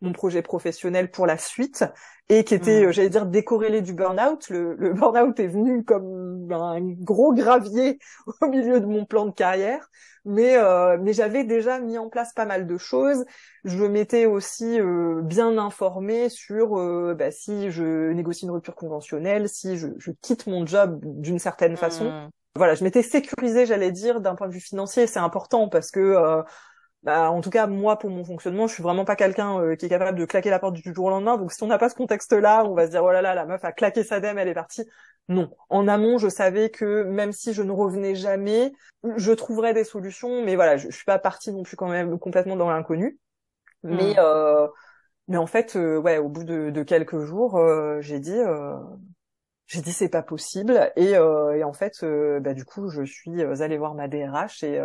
Mon 0.00 0.12
projet 0.12 0.42
professionnel 0.42 1.10
pour 1.10 1.26
la 1.26 1.38
suite 1.38 1.84
et 2.28 2.44
qui 2.44 2.54
était, 2.54 2.86
mmh. 2.86 2.92
j'allais 2.92 3.10
dire, 3.10 3.26
décorrélé 3.26 3.82
du 3.82 3.92
burn-out. 3.92 4.48
Le, 4.48 4.74
le 4.74 4.92
burn-out 4.94 5.38
est 5.38 5.48
venu 5.48 5.84
comme 5.84 6.50
un 6.50 6.80
gros 6.80 7.32
gravier 7.32 7.98
au 8.40 8.48
milieu 8.48 8.80
de 8.80 8.86
mon 8.86 9.04
plan 9.04 9.26
de 9.26 9.32
carrière 9.32 9.88
mais 10.24 10.56
euh, 10.56 10.98
mais 11.00 11.12
j'avais 11.12 11.44
déjà 11.44 11.80
mis 11.80 11.98
en 11.98 12.08
place 12.08 12.32
pas 12.32 12.44
mal 12.44 12.66
de 12.66 12.78
choses. 12.78 13.24
Je 13.64 13.84
m'étais 13.84 14.26
aussi 14.26 14.80
euh, 14.80 15.20
bien 15.22 15.58
informée 15.58 16.28
sur 16.28 16.78
euh, 16.78 17.14
bah, 17.14 17.30
si 17.30 17.70
je 17.70 18.12
négocie 18.12 18.44
une 18.44 18.52
rupture 18.52 18.74
conventionnelle, 18.74 19.48
si 19.48 19.76
je, 19.76 19.88
je 19.98 20.12
quitte 20.20 20.46
mon 20.46 20.66
job 20.66 21.00
d'une 21.02 21.38
certaine 21.38 21.76
façon. 21.76 22.10
Mmh. 22.10 22.30
Voilà, 22.54 22.74
je 22.74 22.84
m'étais 22.84 23.02
sécurisée, 23.02 23.64
j'allais 23.66 23.92
dire, 23.92 24.20
d'un 24.20 24.34
point 24.34 24.46
de 24.46 24.52
vue 24.52 24.60
financier. 24.60 25.06
C'est 25.06 25.18
important 25.18 25.68
parce 25.68 25.90
que 25.90 26.42
bah, 27.02 27.32
en 27.32 27.40
tout 27.40 27.50
cas, 27.50 27.66
moi, 27.66 27.98
pour 27.98 28.10
mon 28.10 28.24
fonctionnement, 28.24 28.68
je 28.68 28.74
suis 28.74 28.82
vraiment 28.82 29.04
pas 29.04 29.16
quelqu'un 29.16 29.60
euh, 29.60 29.74
qui 29.74 29.86
est 29.86 29.88
capable 29.88 30.16
de 30.18 30.24
claquer 30.24 30.50
la 30.50 30.60
porte 30.60 30.74
du 30.74 30.94
jour 30.94 31.06
au 31.06 31.10
lendemain. 31.10 31.36
Donc, 31.36 31.52
si 31.52 31.60
on 31.64 31.66
n'a 31.66 31.78
pas 31.78 31.88
ce 31.88 31.96
contexte-là, 31.96 32.64
on 32.64 32.74
va 32.74 32.86
se 32.86 32.92
dire, 32.92 33.02
oh 33.02 33.10
là 33.10 33.20
là, 33.20 33.34
la 33.34 33.44
meuf 33.44 33.64
a 33.64 33.72
claqué 33.72 34.04
sa 34.04 34.20
dème, 34.20 34.38
elle 34.38 34.46
est 34.46 34.54
partie. 34.54 34.88
Non. 35.28 35.50
En 35.68 35.88
amont, 35.88 36.18
je 36.18 36.28
savais 36.28 36.70
que 36.70 37.02
même 37.02 37.32
si 37.32 37.54
je 37.54 37.62
ne 37.62 37.72
revenais 37.72 38.14
jamais, 38.14 38.72
je 39.16 39.32
trouverais 39.32 39.74
des 39.74 39.82
solutions. 39.82 40.44
Mais 40.44 40.54
voilà, 40.54 40.76
je, 40.76 40.90
suis 40.90 41.04
pas 41.04 41.18
partie 41.18 41.52
non 41.52 41.64
plus 41.64 41.76
quand 41.76 41.88
même 41.88 42.18
complètement 42.20 42.54
dans 42.54 42.70
l'inconnu. 42.70 43.18
Mais, 43.82 44.12
hmm. 44.12 44.18
euh, 44.18 44.68
mais 45.26 45.38
en 45.38 45.46
fait, 45.48 45.74
euh, 45.74 45.98
ouais, 45.98 46.18
au 46.18 46.28
bout 46.28 46.44
de, 46.44 46.70
de 46.70 46.82
quelques 46.84 47.18
jours, 47.18 47.60
j'ai 47.98 48.20
dit, 48.20 48.38
j'ai 49.66 49.80
dit 49.80 49.92
c'est 49.92 50.08
pas 50.08 50.22
possible. 50.22 50.92
Et, 50.94 51.14
et 51.14 51.64
en 51.64 51.72
fait, 51.72 52.04
bah, 52.40 52.54
du 52.54 52.64
coup, 52.64 52.90
je 52.90 53.02
suis 53.02 53.42
allée 53.42 53.78
voir 53.78 53.94
ma 53.94 54.06
DRH 54.06 54.62
et 54.62 54.80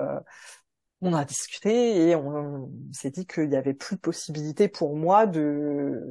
on 1.01 1.13
a 1.13 1.25
discuté 1.25 2.09
et 2.09 2.15
on, 2.15 2.71
s'est 2.91 3.11
dit 3.11 3.27
qu'il 3.27 3.51
y 3.51 3.55
avait 3.55 3.73
plus 3.73 3.95
de 3.95 4.01
possibilité 4.01 4.67
pour 4.67 4.95
moi 4.95 5.27
de, 5.27 6.01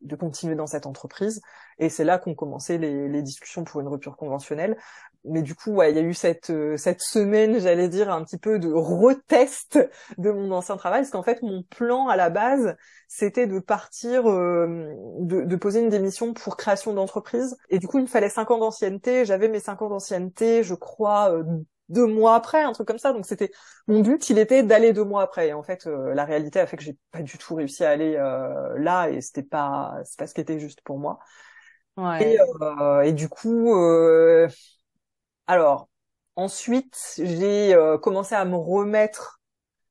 de 0.00 0.16
continuer 0.16 0.54
dans 0.54 0.66
cette 0.66 0.86
entreprise. 0.86 1.42
Et 1.78 1.90
c'est 1.90 2.04
là 2.04 2.18
qu'ont 2.18 2.34
commencé 2.34 2.78
les, 2.78 3.22
discussions 3.22 3.64
pour 3.64 3.80
une 3.80 3.88
rupture 3.88 4.16
conventionnelle. 4.16 4.76
Mais 5.24 5.42
du 5.42 5.54
coup, 5.54 5.82
il 5.82 5.94
y 5.94 5.98
a 5.98 6.02
eu 6.02 6.14
cette, 6.14 6.50
cette 6.78 7.02
semaine, 7.02 7.60
j'allais 7.60 7.90
dire, 7.90 8.10
un 8.10 8.24
petit 8.24 8.38
peu 8.38 8.58
de 8.58 8.72
retest 8.72 9.78
de 10.16 10.30
mon 10.30 10.50
ancien 10.52 10.78
travail, 10.78 11.02
parce 11.02 11.10
qu'en 11.10 11.22
fait, 11.22 11.42
mon 11.42 11.62
plan 11.62 12.08
à 12.08 12.16
la 12.16 12.30
base, 12.30 12.74
c'était 13.06 13.46
de 13.46 13.58
partir, 13.58 14.30
euh, 14.30 14.94
de, 15.18 15.42
de, 15.42 15.56
poser 15.56 15.80
une 15.80 15.90
démission 15.90 16.32
pour 16.32 16.56
création 16.56 16.94
d'entreprise. 16.94 17.56
Et 17.68 17.78
du 17.78 17.86
coup, 17.86 17.98
il 17.98 18.02
me 18.02 18.06
fallait 18.06 18.30
cinq 18.30 18.50
ans 18.50 18.58
d'ancienneté. 18.58 19.26
J'avais 19.26 19.48
mes 19.48 19.60
cinq 19.60 19.82
ans 19.82 19.90
d'ancienneté, 19.90 20.62
je 20.62 20.74
crois, 20.74 21.30
euh, 21.34 21.44
deux 21.90 22.06
mois 22.06 22.34
après, 22.36 22.62
un 22.62 22.72
truc 22.72 22.88
comme 22.88 22.98
ça. 22.98 23.12
Donc 23.12 23.26
c'était 23.26 23.50
mon 23.86 24.00
but, 24.00 24.30
il 24.30 24.38
était 24.38 24.62
d'aller 24.62 24.92
deux 24.92 25.04
mois 25.04 25.22
après. 25.22 25.48
Et 25.48 25.52
en 25.52 25.62
fait, 25.62 25.86
euh, 25.86 26.14
la 26.14 26.24
réalité 26.24 26.60
a 26.60 26.66
fait 26.66 26.76
que 26.76 26.82
j'ai 26.82 26.96
pas 27.10 27.22
du 27.22 27.36
tout 27.36 27.54
réussi 27.54 27.84
à 27.84 27.90
aller 27.90 28.16
euh, 28.16 28.78
là, 28.78 29.10
et 29.10 29.20
c'était 29.20 29.42
pas, 29.42 29.94
c'est 30.04 30.18
pas 30.18 30.26
ce 30.26 30.34
qui 30.34 30.40
était 30.40 30.58
juste 30.58 30.80
pour 30.82 30.98
moi. 30.98 31.18
Ouais. 31.96 32.34
Et, 32.34 32.38
euh, 32.62 33.02
et 33.02 33.12
du 33.12 33.28
coup, 33.28 33.74
alors 35.46 35.88
ensuite, 36.36 37.20
j'ai 37.22 37.76
commencé 38.02 38.34
à 38.34 38.44
me 38.44 38.56
remettre 38.56 39.39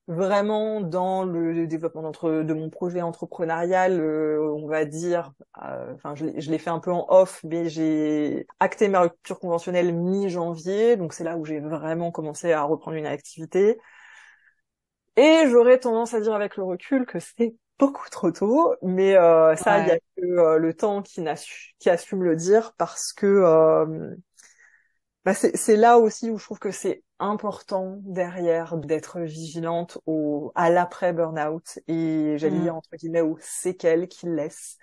vraiment 0.10 0.82
dans 0.82 1.24
le 1.24 1.68
développement 1.68 2.02
de 2.02 2.54
mon 2.54 2.70
projet 2.72 3.02
entrepreneurial, 3.02 4.00
euh, 4.02 4.42
on 4.56 4.68
va 4.68 4.84
dire, 4.84 5.32
euh, 5.64 5.94
enfin 5.94 6.16
je 6.16 6.26
l'ai 6.26 6.58
fait 6.58 6.72
un 6.72 6.80
peu 6.80 6.92
en 6.92 7.06
off, 7.10 7.42
mais 7.44 7.70
j'ai 7.70 8.48
acté 8.60 8.90
ma 8.90 9.02
rupture 9.02 9.40
conventionnelle 9.40 9.94
mi-janvier, 9.94 10.98
donc 10.98 11.14
c'est 11.14 11.24
là 11.24 11.38
où 11.38 11.46
j'ai 11.46 11.60
vraiment 11.60 12.12
commencé 12.12 12.52
à 12.52 12.64
reprendre 12.64 12.98
une 12.98 13.06
activité. 13.06 13.78
Et 15.16 15.44
j'aurais 15.48 15.80
tendance 15.80 16.16
à 16.16 16.22
dire 16.22 16.34
avec 16.34 16.58
le 16.58 16.64
recul 16.64 17.06
que 17.06 17.20
c'est 17.20 17.56
beaucoup 17.80 18.10
trop 18.10 18.32
tôt, 18.32 18.74
mais 18.82 19.16
euh, 19.16 19.56
ça, 19.56 19.80
il 19.80 19.88
y 19.88 19.92
a 19.92 20.00
que 20.00 20.58
le 20.58 20.74
temps 20.74 21.04
qui, 21.04 21.24
qui 21.78 21.90
assume 21.90 22.24
le 22.24 22.36
dire 22.36 22.74
parce 22.78 23.14
que 23.14 24.18
bah 25.26 25.34
c'est 25.34 25.76
là 25.76 25.98
aussi 25.98 26.30
où 26.30 26.38
je 26.38 26.46
trouve 26.46 26.60
que 26.60 26.72
c'est 26.72 27.04
important 27.20 27.98
derrière 28.04 28.78
d'être 28.78 29.20
vigilante 29.20 29.98
au 30.06 30.54
à 30.56 30.70
l'après 30.70 31.12
burn-out 31.12 31.80
et 31.88 32.36
j'allais 32.38 32.58
mmh. 32.58 32.62
dire 32.62 32.76
entre 32.76 32.96
guillemets 32.96 33.22
aux 33.22 33.38
séquelles 33.42 34.08
qu'il 34.08 34.36
laisse 34.36 34.78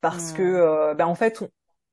parce 0.00 0.32
que 0.32 0.42
mmh. 0.42 0.56
euh, 0.56 0.94
bah 0.94 1.06
en 1.06 1.14
fait 1.14 1.42
on, 1.42 1.50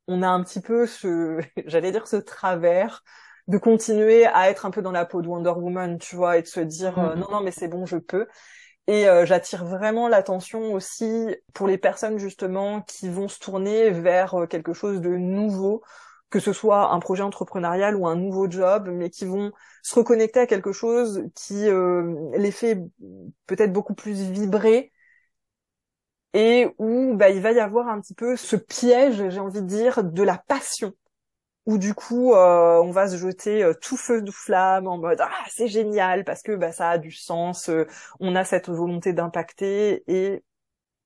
on, 0.07 0.21
a 0.21 0.29
un 0.29 0.41
petit 0.41 0.61
peu 0.61 0.87
ce 0.87 1.41
j'allais 1.65 1.91
dire 1.91 2.07
ce 2.07 2.15
travers 2.15 3.03
de 3.47 3.57
continuer 3.57 4.25
à 4.25 4.49
être 4.49 4.65
un 4.65 4.71
peu 4.71 4.81
dans 4.81 4.93
la 4.93 5.05
peau 5.05 5.21
de 5.21 5.27
Wonder 5.27 5.49
Woman 5.49 5.97
tu 5.97 6.15
vois 6.15 6.37
et 6.37 6.43
de 6.43 6.47
se 6.47 6.61
dire 6.61 6.97
euh, 6.97 7.15
mmh. 7.15 7.19
non 7.19 7.27
non 7.29 7.41
mais 7.41 7.51
c'est 7.51 7.67
bon 7.67 7.85
je 7.85 7.97
peux 7.97 8.27
et 8.87 9.09
euh, 9.09 9.25
j'attire 9.25 9.65
vraiment 9.65 10.07
l'attention 10.07 10.73
aussi 10.73 11.35
pour 11.53 11.67
les 11.67 11.77
personnes 11.77 12.19
justement 12.19 12.81
qui 12.83 13.09
vont 13.09 13.27
se 13.27 13.39
tourner 13.39 13.89
vers 13.89 14.47
quelque 14.49 14.71
chose 14.71 15.01
de 15.01 15.17
nouveau 15.17 15.83
que 16.31 16.39
ce 16.39 16.53
soit 16.53 16.91
un 16.93 16.99
projet 16.99 17.23
entrepreneurial 17.23 17.95
ou 17.95 18.07
un 18.07 18.15
nouveau 18.15 18.49
job, 18.49 18.89
mais 18.91 19.09
qui 19.11 19.25
vont 19.25 19.51
se 19.83 19.95
reconnecter 19.95 20.39
à 20.39 20.47
quelque 20.47 20.71
chose 20.71 21.23
qui 21.35 21.67
euh, 21.67 22.15
les 22.37 22.51
fait 22.51 22.79
peut-être 23.47 23.73
beaucoup 23.73 23.93
plus 23.93 24.21
vibrer. 24.31 24.91
Et 26.33 26.67
où 26.77 27.13
bah, 27.15 27.29
il 27.29 27.41
va 27.41 27.51
y 27.51 27.59
avoir 27.59 27.89
un 27.89 27.99
petit 27.99 28.13
peu 28.13 28.37
ce 28.37 28.55
piège, 28.55 29.29
j'ai 29.29 29.39
envie 29.39 29.61
de 29.61 29.67
dire, 29.67 30.03
de 30.03 30.23
la 30.23 30.37
passion, 30.37 30.93
où 31.65 31.77
du 31.77 31.93
coup 31.93 32.33
euh, 32.33 32.81
on 32.81 32.91
va 32.91 33.09
se 33.09 33.17
jeter 33.17 33.63
euh, 33.63 33.73
tout 33.73 33.97
feu 33.97 34.21
de 34.21 34.31
flamme 34.31 34.87
en 34.87 34.97
mode 34.97 35.19
ah 35.21 35.31
c'est 35.49 35.67
génial 35.67 36.23
parce 36.25 36.43
que 36.43 36.53
bah, 36.55 36.71
ça 36.71 36.91
a 36.91 36.97
du 36.97 37.11
sens, 37.11 37.69
on 38.19 38.35
a 38.35 38.45
cette 38.45 38.69
volonté 38.69 39.13
d'impacter 39.13 40.03
et 40.07 40.43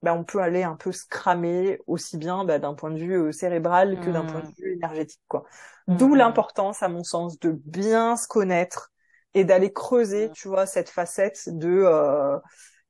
bah, 0.05 0.13
on 0.13 0.23
peut 0.23 0.39
aller 0.39 0.61
un 0.61 0.75
peu 0.75 0.91
se 0.91 1.03
cramer 1.09 1.79
aussi 1.87 2.17
bien 2.17 2.45
bah, 2.45 2.59
d'un 2.59 2.75
point 2.75 2.91
de 2.91 2.99
vue 2.99 3.15
euh, 3.15 3.31
cérébral 3.31 3.99
que 4.01 4.11
d'un 4.11 4.23
point 4.23 4.41
de 4.41 4.45
mmh. 4.45 4.53
vue 4.59 4.73
énergétique. 4.73 5.23
quoi. 5.27 5.45
Mmh, 5.87 5.97
D'où 5.97 6.09
mmh. 6.09 6.17
l'importance, 6.17 6.83
à 6.83 6.89
mon 6.89 7.03
sens, 7.03 7.39
de 7.39 7.59
bien 7.65 8.15
se 8.15 8.27
connaître 8.27 8.93
et 9.33 9.45
d'aller 9.45 9.73
creuser, 9.73 10.29
tu 10.29 10.47
vois, 10.47 10.67
cette 10.67 10.91
facette 10.91 11.49
de 11.49 11.81
euh, 11.87 12.37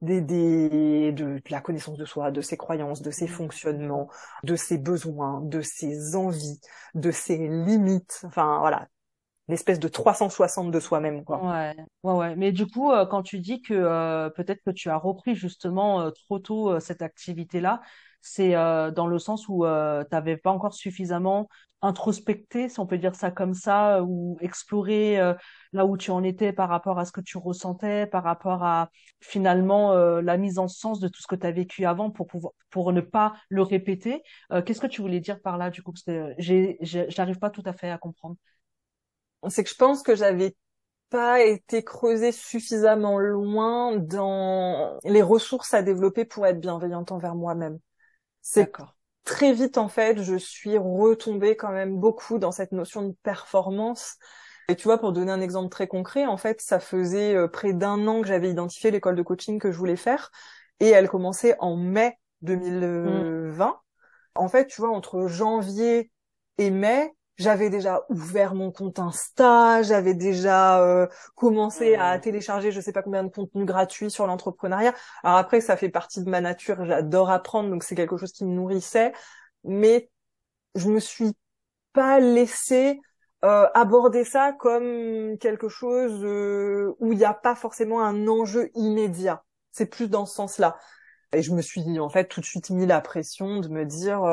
des, 0.02 0.20
des 0.20 1.14
de, 1.14 1.40
la 1.50 1.62
connaissance 1.62 1.98
de 1.98 2.04
soi, 2.04 2.32
de 2.32 2.42
ses 2.42 2.58
croyances, 2.58 3.02
de 3.02 3.12
ses 3.12 3.28
fonctionnements, 3.28 4.10
de 4.44 4.58
ses 4.58 4.78
besoins, 4.78 5.40
de 5.42 5.62
ses 5.62 6.18
envies, 6.18 6.60
de 6.96 7.12
ses 7.12 7.38
limites. 7.48 8.24
Enfin 8.26 8.60
voilà, 8.60 8.90
l'espèce 9.48 9.80
de 9.80 9.88
360 9.88 10.72
de 10.72 10.80
soi-même 10.80 11.24
quoi. 11.24 11.44
Ouais, 11.44 11.76
ouais, 12.04 12.14
ouais. 12.14 12.36
Mais 12.36 12.52
du 12.52 12.66
coup, 12.66 12.92
euh, 12.92 13.06
quand 13.06 13.22
tu 13.22 13.40
dis 13.40 13.62
que 13.62 13.74
euh, 13.74 14.30
peut-être 14.30 14.62
que 14.66 14.72
tu 14.72 14.90
as 14.90 14.98
repris 14.98 15.36
justement 15.36 16.02
euh, 16.02 16.12
trop 16.12 16.40
tôt 16.40 16.80
cette 16.80 17.02
activité-là, 17.02 17.82
c'est 18.22 18.54
dans 18.54 19.06
le 19.06 19.20
sens 19.20 19.48
où 19.48 19.66
tu 19.66 20.16
n'avais 20.16 20.36
pas 20.36 20.50
encore 20.50 20.74
suffisamment 20.74 21.48
introspecté, 21.84 22.70
si 22.70 22.80
on 22.80 22.88
peut 22.88 22.98
dire 22.98 23.14
ça 23.14 23.30
comme 23.30 23.54
ça, 23.54 24.02
ou 24.02 24.40
exploré 24.42 25.18
là 25.74 25.86
où 25.86 25.96
tu 25.96 26.10
en 26.10 26.24
étais 26.24 26.52
par 26.52 26.70
rapport 26.70 26.98
à 26.98 27.06
ce 27.06 27.12
que 27.12 27.22
tu 27.22 27.38
ressentais, 27.38 28.08
par 28.08 28.24
rapport 28.24 28.64
à 28.64 28.90
finalement 29.20 29.94
la 29.94 30.38
mise 30.38 30.58
en 30.58 30.68
sens 30.68 31.00
de 31.00 31.08
tout 31.08 31.22
ce 31.22 31.28
que 31.28 31.36
tu 31.36 31.46
as 31.46 31.52
vécu 31.52 31.86
avant 31.86 32.10
pour 32.10 32.26
pouvoir 32.26 32.54
pour 32.72 32.92
ne 32.94 33.02
pas 33.02 33.36
le 33.50 33.62
répéter. 33.62 34.24
Qu'est-ce 34.66 34.82
que 34.82 34.88
tu 34.88 35.02
voulais 35.02 35.20
dire 35.20 35.40
par 35.40 35.60
là 35.60 35.70
du 35.70 35.84
coup? 35.84 35.94
J'arrive 36.40 37.38
pas 37.38 37.52
tout 37.52 37.64
à 37.64 37.74
fait 37.74 37.92
à 37.92 38.00
comprendre 38.00 38.38
c'est 39.48 39.64
que 39.64 39.70
je 39.70 39.76
pense 39.76 40.02
que 40.04 40.16
j'avais 40.16 40.56
pas 41.10 41.42
été 41.42 41.84
creusée 41.84 42.32
suffisamment 42.32 43.20
loin 43.20 43.96
dans 43.96 44.98
les 45.04 45.22
ressources 45.22 45.74
à 45.74 45.82
développer 45.82 46.26
pour 46.26 46.46
être 46.46 46.60
bienveillante 46.60 47.12
envers 47.12 47.36
moi-même. 47.36 47.80
C'est 48.42 48.72
très 49.24 49.54
vite 49.54 49.78
en 49.78 49.88
fait, 49.88 50.22
je 50.22 50.36
suis 50.36 50.78
retombée 50.78 51.56
quand 51.56 51.72
même 51.72 51.98
beaucoup 51.98 52.38
dans 52.38 52.52
cette 52.52 52.72
notion 52.72 53.04
de 53.04 53.16
performance. 53.24 54.18
Et 54.68 54.76
tu 54.76 54.84
vois, 54.84 54.98
pour 54.98 55.14
donner 55.14 55.32
un 55.32 55.42
exemple 55.42 55.70
très 55.70 55.88
concret, 55.88 56.26
en 56.26 56.38
fait, 56.38 56.60
ça 56.60 56.80
faisait 56.80 57.36
euh, 57.36 57.48
près 57.48 57.74
d'un 57.74 58.08
an 58.08 58.22
que 58.22 58.28
j'avais 58.28 58.50
identifié 58.50 58.90
l'école 58.90 59.16
de 59.16 59.22
coaching 59.22 59.60
que 59.60 59.72
je 59.72 59.78
voulais 59.78 59.96
faire, 59.96 60.32
et 60.80 60.90
elle 60.90 61.08
commençait 61.08 61.56
en 61.60 61.76
mai 61.76 62.18
2020. 62.42 63.68
Mmh. 63.68 63.74
En 64.36 64.48
fait, 64.48 64.68
tu 64.68 64.82
vois, 64.82 64.90
entre 64.90 65.28
janvier 65.28 66.12
et 66.58 66.72
mai, 66.72 67.15
j'avais 67.38 67.70
déjà 67.70 68.06
ouvert 68.10 68.56
mon 68.56 68.72
compte 68.72 69.00
Insta, 69.00 69.82
j'avais 69.84 70.14
déjà 70.14 70.82
euh, 70.82 71.08
commencé 71.36 71.96
à 71.96 72.18
télécharger 72.20 72.72
je 72.72 72.80
sais 72.80 72.94
pas 72.94 73.04
combien 73.04 73.24
de 73.24 73.30
contenus 73.30 73.66
gratuits 73.66 74.10
sur 74.10 74.26
l'entrepreneuriat. 74.28 74.94
Alors 75.24 75.38
après 75.38 75.62
ça 75.62 75.76
fait 75.78 75.90
partie 75.90 76.24
de 76.24 76.30
ma 76.30 76.42
nature, 76.42 76.86
j'adore 76.86 77.30
apprendre 77.30 77.70
donc 77.70 77.84
c'est 77.84 77.96
quelque 77.96 78.18
chose 78.18 78.32
qui 78.32 78.46
me 78.46 78.54
nourrissait, 78.54 79.14
mais 79.64 80.10
je 80.76 80.90
me 80.90 81.00
suis 81.00 81.34
pas 81.94 82.20
laissé 82.20 83.00
euh, 83.44 83.68
aborder 83.74 84.24
ça 84.24 84.54
comme 84.54 85.38
quelque 85.40 85.70
chose 85.70 86.24
euh, 86.24 86.96
où 87.00 87.12
il 87.12 87.18
n'y 87.18 87.26
a 87.26 87.34
pas 87.34 87.56
forcément 87.56 88.02
un 88.02 88.28
enjeu 88.28 88.70
immédiat. 88.76 89.44
C'est 89.72 89.86
plus 89.88 90.10
dans 90.10 90.26
ce 90.26 90.36
sens-là. 90.36 90.78
Et 91.34 91.42
je 91.42 91.52
me 91.52 91.62
suis 91.62 92.00
en 92.00 92.10
fait 92.10 92.28
tout 92.28 92.40
de 92.40 92.46
suite 92.46 92.70
mis 92.70 92.86
la 92.86 93.02
pression 93.02 93.60
de 93.60 93.68
me 93.68 93.86
dire 93.86 94.24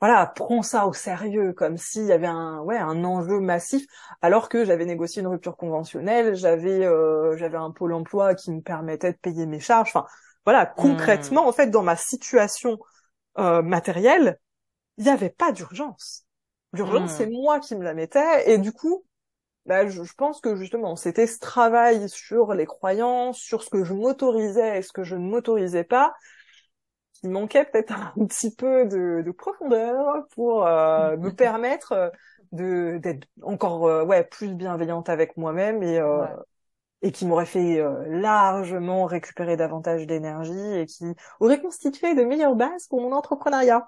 voilà, 0.00 0.26
prends 0.26 0.62
ça 0.62 0.86
au 0.86 0.92
sérieux, 0.92 1.52
comme 1.52 1.76
s'il 1.76 2.04
y 2.04 2.12
avait 2.12 2.26
un, 2.26 2.60
ouais, 2.60 2.76
un 2.76 3.04
enjeu 3.04 3.40
massif, 3.40 3.86
alors 4.20 4.48
que 4.48 4.64
j'avais 4.64 4.84
négocié 4.84 5.22
une 5.22 5.28
rupture 5.28 5.56
conventionnelle, 5.56 6.34
j'avais, 6.34 6.84
euh, 6.84 7.36
j'avais 7.36 7.56
un 7.56 7.70
pôle 7.70 7.94
emploi 7.94 8.34
qui 8.34 8.50
me 8.50 8.60
permettait 8.60 9.12
de 9.12 9.18
payer 9.18 9.46
mes 9.46 9.60
charges. 9.60 9.88
Enfin, 9.88 10.06
voilà, 10.44 10.64
hmm. 10.64 10.72
concrètement, 10.76 11.48
en 11.48 11.52
fait, 11.52 11.68
dans 11.68 11.82
ma 11.82 11.96
situation 11.96 12.78
euh, 13.38 13.62
matérielle, 13.62 14.38
il 14.98 15.04
n'y 15.04 15.10
avait 15.10 15.30
pas 15.30 15.52
d'urgence. 15.52 16.26
L'urgence, 16.72 17.12
c'est 17.12 17.26
hmm. 17.26 17.32
moi 17.32 17.60
qui 17.60 17.74
me 17.76 17.84
la 17.84 17.94
mettais, 17.94 18.50
et 18.52 18.58
du 18.58 18.72
coup, 18.72 19.04
bah, 19.64 19.88
je, 19.88 20.02
je 20.02 20.14
pense 20.14 20.40
que 20.40 20.56
justement, 20.56 20.96
c'était 20.96 21.26
ce 21.26 21.38
travail 21.38 22.08
sur 22.10 22.52
les 22.52 22.66
croyances, 22.66 23.38
sur 23.38 23.62
ce 23.62 23.70
que 23.70 23.84
je 23.84 23.94
m'autorisais 23.94 24.78
et 24.78 24.82
ce 24.82 24.92
que 24.92 25.04
je 25.04 25.16
ne 25.16 25.26
m'autorisais 25.26 25.84
pas, 25.84 26.14
il 27.24 27.30
manquait 27.30 27.64
peut-être 27.64 27.92
un 27.92 28.12
petit 28.26 28.54
peu 28.54 28.86
de, 28.86 29.22
de 29.24 29.30
profondeur 29.30 30.26
pour 30.34 30.66
euh, 30.66 31.16
me 31.18 31.30
permettre 31.30 31.92
euh, 31.92 32.10
de 32.52 32.98
d'être 33.02 33.26
encore 33.42 33.86
euh, 33.88 34.04
ouais 34.04 34.22
plus 34.24 34.54
bienveillante 34.54 35.08
avec 35.08 35.36
moi-même 35.36 35.82
et 35.82 36.00
et 37.02 37.12
qui 37.12 37.26
m'aurait 37.26 37.44
fait 37.44 37.84
largement 38.06 39.04
récupérer 39.04 39.58
davantage 39.58 40.06
d'énergie 40.06 40.78
et 40.78 40.86
qui 40.86 41.04
aurait 41.38 41.60
constitué 41.60 42.14
de 42.14 42.22
meilleures 42.24 42.56
bases 42.56 42.86
pour 42.88 43.02
mon 43.02 43.12
entrepreneuriat. 43.12 43.86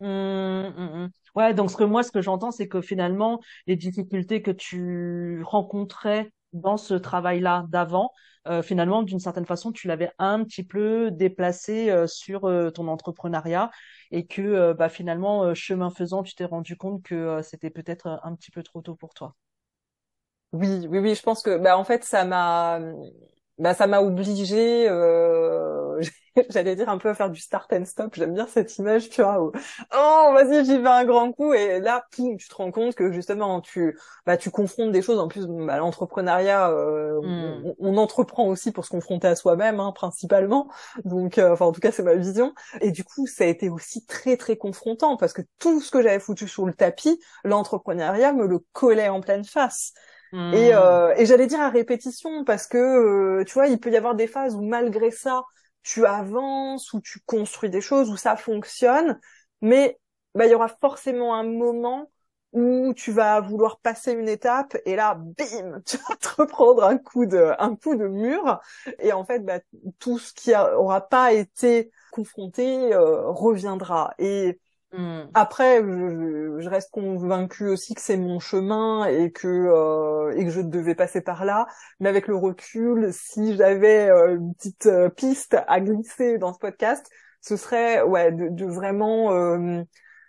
Mmh, 0.00 0.06
mmh, 0.06 1.04
mmh. 1.04 1.08
Ouais, 1.34 1.54
donc 1.54 1.72
ce 1.72 1.76
que 1.76 1.82
moi 1.82 2.04
ce 2.04 2.12
que 2.12 2.22
j'entends 2.22 2.52
c'est 2.52 2.68
que 2.68 2.80
finalement 2.80 3.40
les 3.66 3.74
difficultés 3.74 4.40
que 4.40 4.52
tu 4.52 5.42
rencontrais 5.42 6.32
dans 6.52 6.76
ce 6.76 6.94
travail-là 6.94 7.64
d'avant, 7.68 8.12
euh, 8.48 8.62
finalement, 8.62 9.02
d'une 9.02 9.20
certaine 9.20 9.46
façon, 9.46 9.72
tu 9.72 9.88
l'avais 9.88 10.10
un 10.18 10.44
petit 10.44 10.64
peu 10.64 11.10
déplacé 11.10 11.90
euh, 11.90 12.06
sur 12.06 12.44
euh, 12.46 12.70
ton 12.70 12.88
entrepreneuriat 12.88 13.70
et 14.10 14.26
que 14.26 14.72
bah, 14.72 14.88
finalement, 14.88 15.54
chemin 15.54 15.90
faisant, 15.90 16.22
tu 16.22 16.34
t'es 16.34 16.44
rendu 16.46 16.76
compte 16.76 17.02
que 17.02 17.40
c'était 17.42 17.70
peut-être 17.70 18.20
un 18.24 18.34
petit 18.34 18.50
peu 18.50 18.62
trop 18.62 18.80
tôt 18.82 18.94
pour 18.94 19.14
toi. 19.14 19.36
Oui, 20.52 20.86
oui, 20.88 20.98
oui, 20.98 21.14
je 21.14 21.22
pense 21.22 21.42
que 21.42 21.58
bah 21.58 21.76
en 21.76 21.84
fait 21.84 22.04
ça 22.04 22.24
m'a 22.24 22.80
bah 23.58 23.74
ça 23.74 23.86
m'a 23.86 24.00
obligé 24.00 24.88
euh, 24.88 25.87
j'allais 26.50 26.76
dire 26.76 26.88
un 26.88 26.98
peu 26.98 27.08
à 27.08 27.14
faire 27.14 27.30
du 27.30 27.40
start 27.40 27.72
and 27.72 27.84
stop 27.84 28.14
j'aime 28.14 28.34
bien 28.34 28.46
cette 28.46 28.76
image 28.78 29.10
tu 29.10 29.22
vois 29.22 29.42
où, 29.42 29.52
oh 29.94 30.30
vas-y 30.32 30.64
j'y 30.64 30.78
vais 30.78 30.88
un 30.88 31.04
grand 31.04 31.32
coup 31.32 31.52
et 31.52 31.80
là 31.80 32.06
poum, 32.12 32.36
tu 32.36 32.48
te 32.48 32.54
rends 32.54 32.70
compte 32.70 32.94
que 32.94 33.12
justement 33.12 33.60
tu 33.60 33.98
bah 34.26 34.36
tu 34.36 34.50
confrontes 34.50 34.92
des 34.92 35.02
choses 35.02 35.18
en 35.18 35.28
plus 35.28 35.46
bah, 35.46 35.78
l'entrepreneuriat 35.78 36.70
euh, 36.70 37.20
hmm. 37.20 37.74
on, 37.78 37.96
entreprend 37.96 38.46
aussi 38.46 38.72
pour 38.72 38.84
se 38.84 38.90
confronter 38.90 39.28
à 39.28 39.34
soi-même 39.34 39.80
hein, 39.80 39.92
principalement 39.92 40.68
donc 41.04 41.38
euh, 41.38 41.52
enfin 41.52 41.66
en 41.66 41.72
tout 41.72 41.80
cas 41.80 41.92
c'est 41.92 42.02
ma 42.02 42.14
vision 42.14 42.54
et 42.80 42.90
du 42.90 43.04
coup 43.04 43.26
ça 43.26 43.44
a 43.44 43.46
été 43.46 43.68
aussi 43.68 44.06
très 44.06 44.36
très 44.36 44.56
confrontant 44.56 45.16
parce 45.16 45.32
que 45.32 45.42
tout 45.58 45.80
ce 45.80 45.90
que 45.90 46.02
j'avais 46.02 46.20
foutu 46.20 46.46
sur 46.46 46.66
le 46.66 46.72
tapis 46.72 47.20
l'entrepreneuriat 47.44 48.32
me 48.32 48.46
le 48.46 48.60
collait 48.72 49.08
en 49.08 49.20
pleine 49.20 49.44
face 49.44 49.92
et, 50.32 50.36
hmm. 50.36 50.52
euh, 50.54 51.14
et 51.16 51.24
j'allais 51.24 51.46
dire 51.46 51.60
à 51.60 51.70
répétition 51.70 52.44
parce 52.44 52.66
que 52.66 52.76
euh, 52.76 53.44
tu 53.44 53.54
vois, 53.54 53.66
il 53.68 53.80
peut 53.80 53.90
y 53.90 53.96
avoir 53.96 54.14
des 54.14 54.26
phases 54.26 54.54
où 54.54 54.62
malgré 54.62 55.10
ça, 55.10 55.44
tu 55.88 56.04
avances, 56.06 56.92
ou 56.92 57.00
tu 57.00 57.20
construis 57.26 57.70
des 57.70 57.80
choses, 57.80 58.10
où 58.10 58.16
ça 58.16 58.36
fonctionne, 58.36 59.18
mais 59.62 59.98
bah 60.34 60.46
il 60.46 60.52
y 60.52 60.54
aura 60.54 60.68
forcément 60.68 61.34
un 61.34 61.44
moment 61.44 62.10
où 62.52 62.92
tu 62.94 63.12
vas 63.12 63.40
vouloir 63.40 63.78
passer 63.80 64.12
une 64.12 64.28
étape 64.28 64.76
et 64.86 64.96
là, 64.96 65.14
bim, 65.16 65.80
tu 65.86 65.96
vas 65.98 66.16
te 66.16 66.28
reprendre 66.40 66.84
un 66.84 66.96
coup 66.98 67.26
de 67.26 67.54
un 67.58 67.76
coup 67.76 67.94
de 67.96 68.06
mur. 68.08 68.60
Et 69.00 69.12
en 69.12 69.24
fait, 69.24 69.40
bah, 69.40 69.60
tout 69.98 70.18
ce 70.18 70.32
qui 70.32 70.54
aura 70.54 71.00
pas 71.08 71.32
été 71.32 71.90
confronté 72.10 72.92
euh, 72.94 73.30
reviendra. 73.30 74.14
Et 74.18 74.60
Hmm. 74.92 75.24
Après, 75.34 75.82
je, 75.82 76.68
reste 76.68 76.90
convaincue 76.90 77.68
aussi 77.68 77.94
que 77.94 78.00
c'est 78.00 78.16
mon 78.16 78.40
chemin 78.40 79.04
et 79.04 79.30
que 79.30 79.46
euh, 79.46 80.34
et 80.34 80.44
que 80.46 80.50
je 80.50 80.62
devais 80.62 80.94
passer 80.94 81.20
par 81.20 81.44
là. 81.44 81.66
Mais 82.00 82.08
avec 82.08 82.26
le 82.26 82.36
recul, 82.36 83.10
si 83.12 83.54
j'avais 83.56 84.08
euh, 84.08 84.36
une 84.36 84.54
petite 84.54 84.86
euh, 84.86 85.10
piste 85.10 85.58
à 85.66 85.80
glisser 85.80 86.38
dans 86.38 86.54
ce 86.54 86.58
podcast, 86.58 87.06
ce 87.42 87.56
serait 87.56 88.02
ouais 88.02 88.32
de, 88.32 88.48
de 88.48 88.64
vraiment 88.64 89.30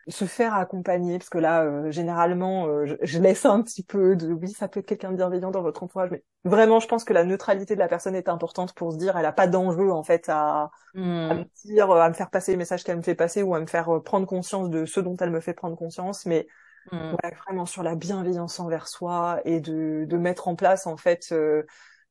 se 0.10 0.26
faire 0.26 0.56
accompagner 0.56 1.20
parce 1.20 1.30
que 1.30 1.38
là 1.38 1.64
euh, 1.64 1.92
généralement 1.92 2.68
euh, 2.68 2.98
je, 3.02 3.20
laisse 3.20 3.46
un 3.46 3.62
petit 3.62 3.84
peu 3.84 4.16
de 4.16 4.34
oui 4.34 4.52
ça 4.52 4.68
peut 4.68 4.80
être 4.80 4.88
quelqu'un 4.88 5.12
de 5.12 5.18
bienveillant 5.18 5.52
dans 5.52 5.62
votre 5.62 5.84
entourage 5.84 6.10
mais 6.10 6.24
vraiment 6.44 6.80
je 6.80 6.88
pense 6.88 7.04
que 7.04 7.14
la 7.14 7.24
neutralité 7.24 7.76
de 7.76 7.80
la 7.80 7.88
personne 7.88 8.16
est 8.16 8.28
importante 8.28 8.74
pour 8.74 8.92
se 8.92 8.98
dire 8.98 9.18
elle 9.18 9.26
a 9.26 9.32
pas 9.32 9.48
d'enjeu 9.48 9.92
en 9.92 10.04
fait 10.04 10.28
à, 10.28 10.64
à 10.64 10.70
hmm. 10.96 11.40
me 11.40 11.46
dire 11.64 11.92
à 11.92 12.10
me 12.10 12.14
faire 12.14 12.32
passer 12.32 12.52
les 12.52 12.58
messages 12.58 12.84
qu'elle 12.84 12.98
me 12.98 13.04
fait 13.04 13.16
passer 13.16 13.44
ou 13.44 13.54
à 13.54 13.60
me 13.60 13.68
faire 13.68 13.96
euh, 13.96 14.04
prendre 14.04 14.26
conscience 14.26 14.70
de 14.70 14.86
ce 14.86 15.00
dont 15.00 15.16
elle 15.18 15.32
me 15.32 15.42
fait 15.42 15.54
prendre 15.54 15.76
conscience 15.76 16.26
mais 16.26 16.48
hmm. 16.92 17.16
vraiment 17.46 17.68
sur 17.68 17.84
la 17.84 17.96
bienveillance 17.96 18.60
envers 18.60 18.88
soi 18.88 19.42
et 19.46 19.60
de, 19.60 20.06
de 20.08 20.18
mettre 20.18 20.48
en 20.48 20.56
place 20.56 20.88
en 20.88 20.98
fait 20.98 21.34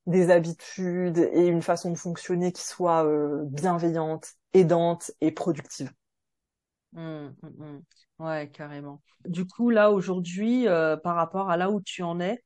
des 0.07 0.31
habitudes 0.31 1.19
et 1.19 1.47
une 1.49 1.63
façon 1.63 1.91
de 1.91 1.99
fonctionner 1.99 2.53
qui 2.53 2.65
soit 2.65 3.05
bienveillante 3.45 4.29
aidante 4.55 5.11
et 5.21 5.33
productive 5.33 5.91
Mmh, 6.93 7.01
mmh, 7.43 7.49
mmh. 7.65 7.83
Ouais, 8.19 8.51
carrément. 8.53 9.03
Du 9.27 9.45
coup, 9.47 9.71
là, 9.71 9.91
aujourd'hui, 9.91 10.67
euh, 10.69 10.97
par 10.97 11.17
rapport 11.17 11.51
à 11.51 11.57
là 11.57 11.71
où 11.71 11.81
tu 11.81 12.03
en 12.03 12.19
es, 12.21 12.43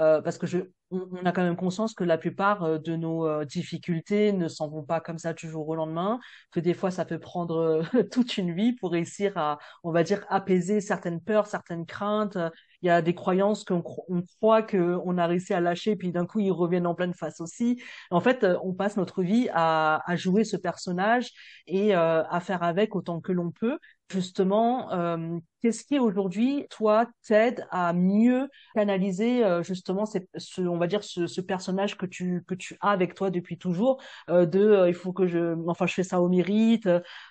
euh, 0.00 0.22
parce 0.22 0.38
que 0.38 0.46
je, 0.46 0.58
on, 0.90 1.24
a 1.24 1.32
quand 1.32 1.42
même 1.42 1.56
conscience 1.56 1.94
que 1.94 2.04
la 2.04 2.18
plupart 2.18 2.62
euh, 2.64 2.78
de 2.78 2.96
nos 2.96 3.44
difficultés 3.44 4.32
ne 4.32 4.48
s'en 4.48 4.68
vont 4.68 4.82
pas 4.82 5.00
comme 5.00 5.18
ça 5.18 5.34
du 5.34 5.48
jour 5.48 5.68
au 5.68 5.74
lendemain, 5.74 6.20
que 6.50 6.60
des 6.60 6.74
fois, 6.74 6.90
ça 6.90 7.04
peut 7.04 7.18
prendre 7.18 7.82
toute 8.12 8.38
une 8.38 8.54
vie 8.54 8.72
pour 8.72 8.92
réussir 8.92 9.36
à, 9.36 9.58
on 9.84 9.92
va 9.92 10.02
dire, 10.02 10.24
apaiser 10.28 10.80
certaines 10.80 11.20
peurs, 11.20 11.46
certaines 11.46 11.86
craintes. 11.86 12.38
Il 12.82 12.86
y 12.86 12.90
a 12.90 13.02
des 13.02 13.14
croyances 13.14 13.64
qu'on 13.64 13.82
on 14.08 14.22
croit 14.40 14.62
qu'on 14.62 15.18
a 15.18 15.26
réussi 15.26 15.54
à 15.54 15.60
lâcher, 15.60 15.96
puis 15.96 16.12
d'un 16.12 16.26
coup, 16.26 16.40
ils 16.40 16.50
reviennent 16.50 16.86
en 16.86 16.94
pleine 16.94 17.14
face 17.14 17.40
aussi. 17.40 17.80
En 18.10 18.20
fait, 18.20 18.46
on 18.62 18.72
passe 18.74 18.96
notre 18.96 19.22
vie 19.22 19.48
à, 19.52 20.02
à 20.10 20.16
jouer 20.16 20.44
ce 20.44 20.56
personnage 20.56 21.30
et 21.66 21.94
à 21.94 22.40
faire 22.40 22.62
avec 22.62 22.96
autant 22.96 23.20
que 23.20 23.32
l'on 23.32 23.50
peut 23.50 23.78
justement, 24.12 24.92
euh, 24.92 25.38
qu'est-ce 25.60 25.84
qui 25.84 25.98
aujourd'hui, 25.98 26.66
toi, 26.70 27.06
t'aide 27.26 27.66
à 27.70 27.92
mieux 27.92 28.48
canaliser 28.74 29.44
euh, 29.44 29.62
justement 29.62 30.04
ce, 30.06 30.60
on 30.60 30.76
va 30.78 30.86
dire 30.86 31.02
ce, 31.02 31.40
personnage 31.40 31.96
que 31.96 32.06
tu 32.06 32.44
que 32.46 32.54
tu 32.54 32.76
as 32.80 32.90
avec 32.90 33.14
toi 33.14 33.30
depuis 33.30 33.58
toujours, 33.58 34.00
euh, 34.28 34.46
de 34.46 34.84
il 34.88 34.94
faut 34.94 35.12
que 35.12 35.26
je, 35.26 35.56
enfin, 35.66 35.86
je 35.86 35.94
fais 35.94 36.04
ça 36.04 36.20
au 36.20 36.28
mérite, 36.28 36.88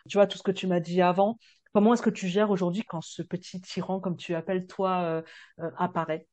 tu 0.10 0.18
vois 0.18 0.28
tout 0.28 0.38
ce 0.38 0.44
que 0.44 0.52
tu 0.52 0.68
m'as 0.68 0.80
dit 0.80 1.02
avant. 1.02 1.38
Comment 1.74 1.94
est-ce 1.94 2.02
que 2.02 2.10
tu 2.10 2.28
gères 2.28 2.52
aujourd'hui 2.52 2.84
quand 2.84 3.02
ce 3.02 3.22
petit 3.22 3.62
tyran, 3.62 4.00
comme 4.00 4.18
tu 4.18 4.36
appelles 4.36 4.68
toi, 4.68 5.24
apparaît? 5.78 6.28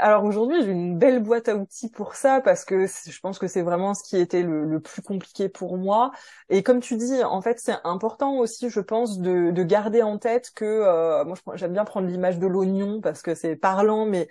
Alors 0.00 0.22
aujourd'hui, 0.22 0.62
j'ai 0.62 0.70
une 0.70 0.96
belle 0.96 1.20
boîte 1.20 1.48
à 1.48 1.56
outils 1.56 1.90
pour 1.90 2.14
ça 2.14 2.40
parce 2.40 2.64
que 2.64 2.86
je 2.86 3.20
pense 3.20 3.36
que 3.40 3.48
c'est 3.48 3.62
vraiment 3.62 3.94
ce 3.94 4.04
qui 4.08 4.16
était 4.16 4.44
le, 4.44 4.78
plus 4.80 5.02
compliqué 5.02 5.48
pour 5.48 5.76
moi. 5.76 6.12
Et 6.50 6.62
comme 6.62 6.78
tu 6.80 6.96
dis, 6.96 7.24
en 7.24 7.42
fait, 7.42 7.58
c'est 7.58 7.74
important 7.82 8.36
aussi, 8.38 8.70
je 8.70 8.78
pense, 8.78 9.18
de, 9.18 9.50
garder 9.64 10.02
en 10.02 10.16
tête 10.18 10.52
que 10.54 10.64
euh, 10.64 11.24
moi, 11.24 11.36
j'aime 11.56 11.72
bien 11.72 11.84
prendre 11.84 12.06
l'image 12.06 12.38
de 12.38 12.46
l'oignon 12.46 13.00
parce 13.00 13.22
que 13.22 13.34
c'est 13.34 13.56
parlant, 13.56 14.06
mais 14.06 14.28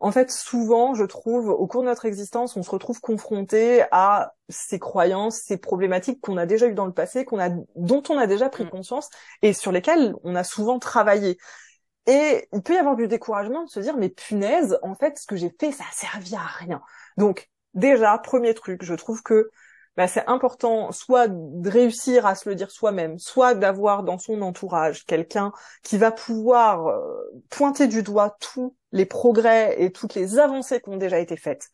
en 0.00 0.12
fait, 0.12 0.30
souvent, 0.30 0.94
je 0.94 1.04
trouve, 1.04 1.50
au 1.50 1.66
cours 1.66 1.82
de 1.82 1.86
notre 1.86 2.06
existence, 2.06 2.56
on 2.56 2.62
se 2.62 2.70
retrouve 2.70 3.00
confronté 3.00 3.84
à 3.92 4.32
ces 4.48 4.78
croyances, 4.78 5.36
ces 5.36 5.58
problématiques 5.58 6.22
qu'on 6.22 6.38
a 6.38 6.46
déjà 6.46 6.68
eues 6.68 6.74
dans 6.74 6.86
le 6.86 6.92
passé, 6.92 7.26
qu'on 7.26 7.38
a, 7.38 7.50
dont 7.76 8.02
on 8.08 8.16
a 8.16 8.26
déjà 8.26 8.48
pris 8.48 8.64
mm. 8.64 8.70
conscience 8.70 9.10
et 9.42 9.52
sur 9.52 9.72
lesquelles 9.72 10.14
on 10.24 10.34
a 10.34 10.42
souvent 10.42 10.78
travaillé. 10.78 11.36
Et 12.06 12.48
il 12.54 12.62
peut 12.62 12.74
y 12.74 12.78
avoir 12.78 12.96
du 12.96 13.08
découragement 13.08 13.64
de 13.64 13.68
se 13.68 13.78
dire, 13.78 13.98
mais 13.98 14.08
punaise, 14.08 14.78
en 14.82 14.94
fait, 14.94 15.18
ce 15.18 15.26
que 15.26 15.36
j'ai 15.36 15.54
fait, 15.60 15.70
ça 15.70 15.84
a 15.84 15.92
servi 15.92 16.34
à 16.34 16.46
rien. 16.46 16.80
Donc, 17.18 17.50
déjà, 17.74 18.16
premier 18.16 18.54
truc, 18.54 18.82
je 18.82 18.94
trouve 18.94 19.22
que 19.22 19.50
bah, 19.96 20.06
c'est 20.06 20.26
important 20.26 20.92
soit 20.92 21.28
de 21.28 21.68
réussir 21.68 22.26
à 22.26 22.34
se 22.34 22.48
le 22.48 22.54
dire 22.54 22.70
soi-même, 22.70 23.18
soit 23.18 23.54
d'avoir 23.54 24.02
dans 24.02 24.18
son 24.18 24.40
entourage 24.42 25.04
quelqu'un 25.04 25.52
qui 25.82 25.98
va 25.98 26.10
pouvoir 26.10 26.86
euh, 26.86 27.00
pointer 27.50 27.86
du 27.86 28.02
doigt 28.02 28.36
tous 28.40 28.76
les 28.92 29.06
progrès 29.06 29.76
et 29.82 29.92
toutes 29.92 30.14
les 30.14 30.38
avancées 30.38 30.80
qui 30.80 30.88
ont 30.90 30.96
déjà 30.96 31.18
été 31.18 31.36
faites 31.36 31.68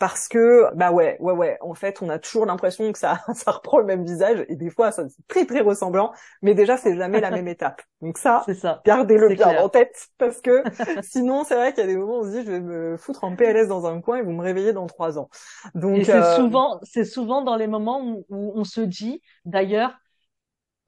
parce 0.00 0.28
que 0.28 0.74
bah 0.74 0.92
ouais 0.92 1.18
ouais 1.20 1.34
ouais 1.34 1.58
en 1.60 1.74
fait 1.74 2.00
on 2.00 2.08
a 2.08 2.18
toujours 2.18 2.46
l'impression 2.46 2.90
que 2.90 2.98
ça 2.98 3.20
ça 3.34 3.52
reprend 3.52 3.78
le 3.78 3.84
même 3.84 4.02
visage 4.02 4.44
et 4.48 4.56
des 4.56 4.70
fois 4.70 4.90
ça 4.92 5.06
c'est 5.08 5.26
très 5.28 5.44
très 5.44 5.60
ressemblant 5.60 6.12
mais 6.40 6.54
déjà 6.54 6.78
c'est 6.78 6.96
jamais 6.96 7.20
la 7.20 7.30
même 7.30 7.46
étape. 7.48 7.82
Donc 8.00 8.16
ça, 8.16 8.42
ça. 8.58 8.80
gardez-le 8.86 9.28
bien 9.28 9.62
en 9.62 9.68
tête 9.68 10.08
parce 10.16 10.40
que 10.40 10.64
sinon 11.02 11.44
c'est 11.44 11.54
vrai 11.54 11.74
qu'il 11.74 11.82
y 11.82 11.84
a 11.84 11.86
des 11.86 11.98
moments 11.98 12.20
où 12.20 12.22
on 12.22 12.24
se 12.24 12.30
dit 12.30 12.44
je 12.46 12.50
vais 12.50 12.60
me 12.60 12.96
foutre 12.96 13.24
en 13.24 13.36
PLS 13.36 13.68
dans 13.68 13.86
un 13.86 14.00
coin 14.00 14.16
et 14.16 14.22
vous 14.22 14.32
me 14.32 14.42
réveillez 14.42 14.72
dans 14.72 14.86
trois 14.86 15.18
ans. 15.18 15.28
Donc 15.74 15.98
et 15.98 16.04
c'est 16.04 16.14
euh, 16.14 16.36
souvent 16.36 16.80
c'est 16.82 17.04
souvent 17.04 17.42
dans 17.42 17.56
les 17.56 17.66
moments 17.66 18.02
où, 18.02 18.24
on 18.30 18.64
se 18.64 18.80
dit 18.80 19.20
d'ailleurs 19.44 19.98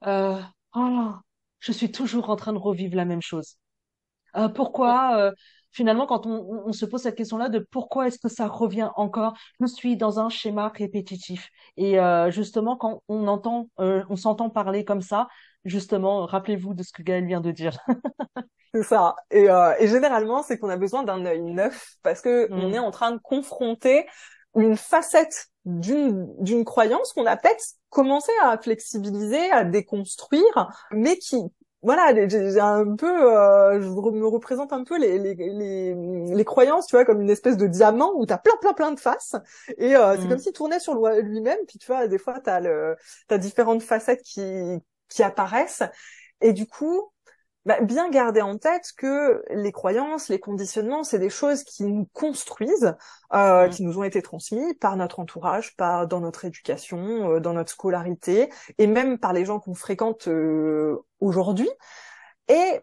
euh, 0.07 0.41
oh 0.75 1.11
je 1.59 1.71
suis 1.71 1.91
toujours 1.91 2.31
en 2.31 2.35
train 2.35 2.51
de 2.51 2.57
revivre 2.57 2.95
la 2.95 3.05
même 3.05 3.21
chose. 3.21 3.57
Euh, 4.35 4.49
pourquoi 4.49 5.17
euh, 5.17 5.31
finalement, 5.73 6.05
quand 6.05 6.25
on, 6.25 6.71
se 6.71 6.85
pose 6.85 7.01
cette 7.01 7.15
question-là 7.15 7.49
de 7.49 7.59
pourquoi 7.59 8.07
est-ce 8.07 8.19
que 8.19 8.29
ça 8.29 8.47
revient 8.47 8.89
encore, 8.95 9.33
je 9.59 9.65
suis 9.65 9.97
dans 9.97 10.19
un 10.19 10.29
schéma 10.29 10.71
répétitif. 10.73 11.49
Et 11.75 11.99
euh, 11.99 12.31
justement, 12.31 12.77
quand 12.77 13.01
on 13.07 13.27
entend, 13.27 13.69
euh, 13.79 14.03
on 14.09 14.15
s'entend 14.15 14.49
parler 14.49 14.85
comme 14.85 15.01
ça, 15.01 15.27
justement, 15.65 16.25
rappelez-vous 16.25 16.73
de 16.73 16.83
ce 16.83 16.93
que 16.93 17.01
Gaël 17.01 17.25
vient 17.25 17.41
de 17.41 17.51
dire. 17.51 17.77
c'est 18.73 18.83
ça. 18.83 19.15
Et, 19.31 19.49
euh, 19.49 19.73
et 19.79 19.87
généralement, 19.87 20.43
c'est 20.43 20.57
qu'on 20.57 20.69
a 20.69 20.77
besoin 20.77 21.03
d'un 21.03 21.25
œil 21.25 21.41
neuf 21.41 21.95
parce 22.03 22.21
que 22.21 22.47
on 22.51 22.69
mm. 22.69 22.73
est 22.73 22.79
en 22.79 22.91
train 22.91 23.11
de 23.11 23.19
confronter 23.19 24.05
une 24.55 24.77
facette 24.77 25.47
d'une 25.65 26.27
d'une 26.43 26.65
croyance 26.65 27.13
qu'on 27.13 27.25
a 27.25 27.37
peut-être 27.37 27.63
commencé 27.89 28.31
à 28.41 28.57
flexibiliser, 28.57 29.49
à 29.51 29.63
déconstruire, 29.63 30.69
mais 30.91 31.17
qui 31.17 31.41
voilà, 31.83 32.27
j'ai 32.27 32.59
un 32.59 32.95
peu, 32.95 33.37
euh, 33.37 33.81
je 33.81 33.87
me 33.87 34.25
représente 34.25 34.73
un 34.73 34.83
peu 34.83 34.97
les, 34.97 35.19
les, 35.19 35.35
les, 35.35 35.93
les, 36.33 36.45
croyances, 36.45 36.87
tu 36.87 36.95
vois, 36.95 37.05
comme 37.05 37.21
une 37.21 37.29
espèce 37.29 37.57
de 37.57 37.67
diamant 37.67 38.13
où 38.15 38.25
t'as 38.25 38.37
plein, 38.37 38.55
plein, 38.61 38.73
plein 38.73 38.91
de 38.91 38.99
faces, 38.99 39.35
et 39.77 39.95
euh, 39.95 40.15
c'est 40.15 40.25
mm. 40.25 40.29
comme 40.29 40.37
s'il 40.39 40.53
tournait 40.53 40.79
sur 40.79 40.95
lui-même. 40.95 41.59
Puis 41.67 41.77
tu 41.79 41.87
vois, 41.87 42.07
des 42.07 42.17
fois 42.17 42.39
t'as 42.39 42.61
le, 42.61 42.95
t'as 43.27 43.37
différentes 43.37 43.83
facettes 43.83 44.23
qui 44.23 44.79
qui 45.09 45.23
apparaissent, 45.23 45.83
et 46.41 46.53
du 46.53 46.65
coup, 46.65 47.12
bah, 47.65 47.79
bien 47.81 48.09
garder 48.09 48.41
en 48.41 48.57
tête 48.57 48.91
que 48.97 49.41
les 49.49 49.71
croyances, 49.71 50.27
les 50.27 50.39
conditionnements, 50.39 51.03
c'est 51.03 51.19
des 51.19 51.29
choses 51.29 51.63
qui 51.63 51.83
nous 51.83 52.09
construisent, 52.11 52.95
euh, 53.33 53.67
mmh. 53.67 53.69
qui 53.69 53.83
nous 53.83 53.97
ont 53.97 54.03
été 54.03 54.21
transmis 54.21 54.73
par 54.75 54.97
notre 54.97 55.19
entourage, 55.19 55.75
par 55.77 56.07
dans 56.07 56.19
notre 56.19 56.43
éducation, 56.43 57.31
euh, 57.31 57.39
dans 57.39 57.53
notre 57.53 57.71
scolarité, 57.71 58.49
et 58.77 58.87
même 58.87 59.17
par 59.17 59.31
les 59.31 59.45
gens 59.45 59.59
qu'on 59.59 59.75
fréquente 59.75 60.27
euh, 60.27 60.97
aujourd'hui. 61.21 61.69
Et 62.49 62.81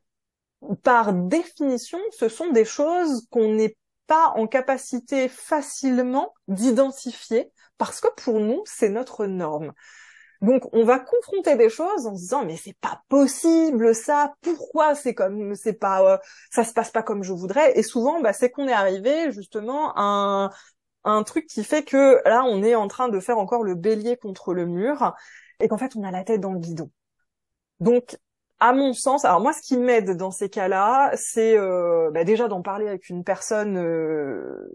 par 0.83 1.13
définition, 1.13 1.99
ce 2.11 2.29
sont 2.29 2.51
des 2.51 2.65
choses 2.65 3.27
qu'on 3.31 3.55
n'est 3.55 3.77
pas 4.07 4.33
en 4.37 4.47
capacité 4.47 5.29
facilement 5.29 6.35
d'identifier 6.49 7.53
parce 7.79 8.01
que 8.01 8.09
pour 8.17 8.41
nous, 8.41 8.63
c'est 8.67 8.89
notre 8.89 9.27
norme. 9.27 9.73
Donc 10.41 10.65
on 10.73 10.85
va 10.85 10.99
confronter 10.99 11.57
des 11.57 11.69
choses 11.69 12.07
en 12.07 12.15
se 12.17 12.21
disant 12.21 12.45
mais 12.45 12.57
c'est 12.57 12.77
pas 12.81 13.03
possible 13.09 13.95
ça, 13.95 14.33
pourquoi 14.41 14.95
c'est 14.95 15.15
comme 15.15 15.55
c'est 15.55 15.75
pas 15.75 16.15
euh, 16.15 16.19
ça 16.51 16.65
se 16.65 16.73
passe 16.73 16.91
pas 16.91 17.03
comme 17.03 17.23
je 17.23 17.33
voudrais? 17.33 17.79
Et 17.79 17.83
souvent 17.83 18.21
bah, 18.21 18.33
c'est 18.33 18.51
qu'on 18.51 18.67
est 18.67 18.73
arrivé 18.73 19.33
justement 19.33 19.93
à 19.97 20.03
un, 20.03 20.51
un 21.05 21.23
truc 21.25 21.47
qui 21.47 21.63
fait 21.65 21.83
que 21.85 22.27
là 22.27 22.43
on 22.45 22.63
est 22.63 22.75
en 22.75 22.89
train 22.89 23.09
de 23.09 23.21
faire 23.21 23.39
encore 23.39 23.65
le 23.65 23.75
bélier 23.75 24.17
contre 24.17 24.55
le 24.55 24.67
mur 24.67 25.15
et 25.61 25.69
qu'en 25.69 25.79
fait 25.79 25.95
on 25.97 26.05
a 26.05 26.11
la 26.11 26.25
tête 26.25 26.41
dans 26.41 26.53
le 26.53 26.59
guidon. 26.59 26.91
Donc 27.81 28.17
à 28.61 28.75
mon 28.75 28.93
sens, 28.93 29.25
alors 29.25 29.41
moi, 29.41 29.55
ce 29.55 29.63
qui 29.63 29.79
m'aide 29.79 30.17
dans 30.19 30.31
ces 30.31 30.51
cas-là, 30.51 31.13
c'est 31.17 31.57
euh, 31.57 32.11
bah, 32.13 32.25
déjà 32.25 32.47
d'en 32.47 32.61
parler 32.61 32.87
avec 32.87 33.09
une 33.09 33.25
personne. 33.25 33.79
Euh, 33.79 34.71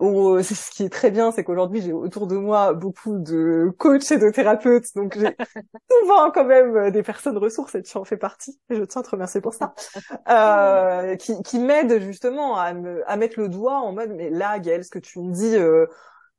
Oh, 0.00 0.40
ce 0.42 0.70
qui 0.70 0.84
est 0.84 0.90
très 0.90 1.10
bien, 1.10 1.32
c'est 1.32 1.42
qu'aujourd'hui 1.42 1.82
j'ai 1.82 1.92
autour 1.92 2.28
de 2.28 2.36
moi 2.36 2.72
beaucoup 2.72 3.18
de 3.18 3.74
coachs 3.78 4.12
et 4.12 4.18
de 4.18 4.30
thérapeutes, 4.30 4.94
donc 4.94 5.18
j'ai 5.18 5.36
souvent 5.90 6.30
quand 6.30 6.44
même 6.44 6.76
euh, 6.76 6.90
des 6.92 7.02
personnes 7.02 7.36
ressources 7.36 7.74
et 7.74 7.82
tu 7.82 7.96
en 7.98 8.04
fais 8.04 8.16
partie. 8.16 8.60
Et 8.70 8.76
je 8.76 8.84
tiens 8.84 9.00
à 9.00 9.04
te 9.04 9.10
remercier 9.10 9.40
pour 9.40 9.54
ça, 9.54 9.74
euh, 10.28 11.16
qui, 11.16 11.42
qui 11.42 11.58
m'aident 11.58 12.00
justement 12.00 12.56
à, 12.58 12.74
me, 12.74 13.02
à 13.10 13.16
mettre 13.16 13.40
le 13.40 13.48
doigt 13.48 13.78
en 13.80 13.92
mode 13.92 14.10
mais 14.16 14.30
là, 14.30 14.58
Gaëlle, 14.60 14.84
ce 14.84 14.90
que 14.90 15.00
tu 15.00 15.18
me 15.20 15.32
dis. 15.32 15.56
Euh, 15.56 15.86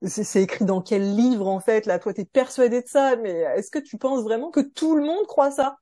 c'est 0.06 0.42
écrit 0.44 0.66
dans 0.66 0.82
quel 0.82 1.16
livre 1.16 1.48
en 1.48 1.60
fait? 1.60 1.86
Là 1.86 2.00
toi 2.00 2.14
t'es 2.14 2.26
persuadé 2.26 2.82
de 2.82 2.88
ça 2.88 3.16
mais 3.18 3.32
est-ce 3.58 3.72
que 3.72 3.80
tu 3.80 3.98
penses 3.98 4.24
vraiment 4.24 4.52
que 4.52 4.62
tout 4.62 4.96
le 4.96 5.04
monde 5.04 5.28
croit 5.28 5.52
ça? 5.52 5.78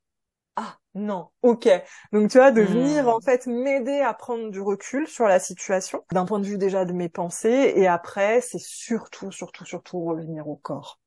Ah 0.60 0.80
non, 0.95 1.30
ok. 1.43 1.70
Donc 2.12 2.32
tu 2.32 2.39
vois, 2.39 2.51
de 2.51 2.62
venir 2.62 3.05
hmm. 3.05 3.10
en 3.10 3.22
fait 3.22 3.45
m'aider 3.45 3.99
à 3.99 4.16
prendre 4.16 4.49
du 4.49 4.60
recul 4.60 5.08
sur 5.08 5.26
la 5.26 5.39
situation, 5.39 6.03
d'un 6.12 6.26
point 6.26 6.39
de 6.39 6.45
vue 6.45 6.58
déjà 6.58 6.84
de 6.84 6.93
mes 6.93 7.10
pensées, 7.10 7.74
et 7.76 7.86
après 7.88 8.41
c'est 8.41 8.60
surtout, 8.60 9.32
surtout, 9.32 9.66
surtout 9.66 10.03
revenir 10.03 10.47
au 10.47 10.55
corps. 10.55 10.99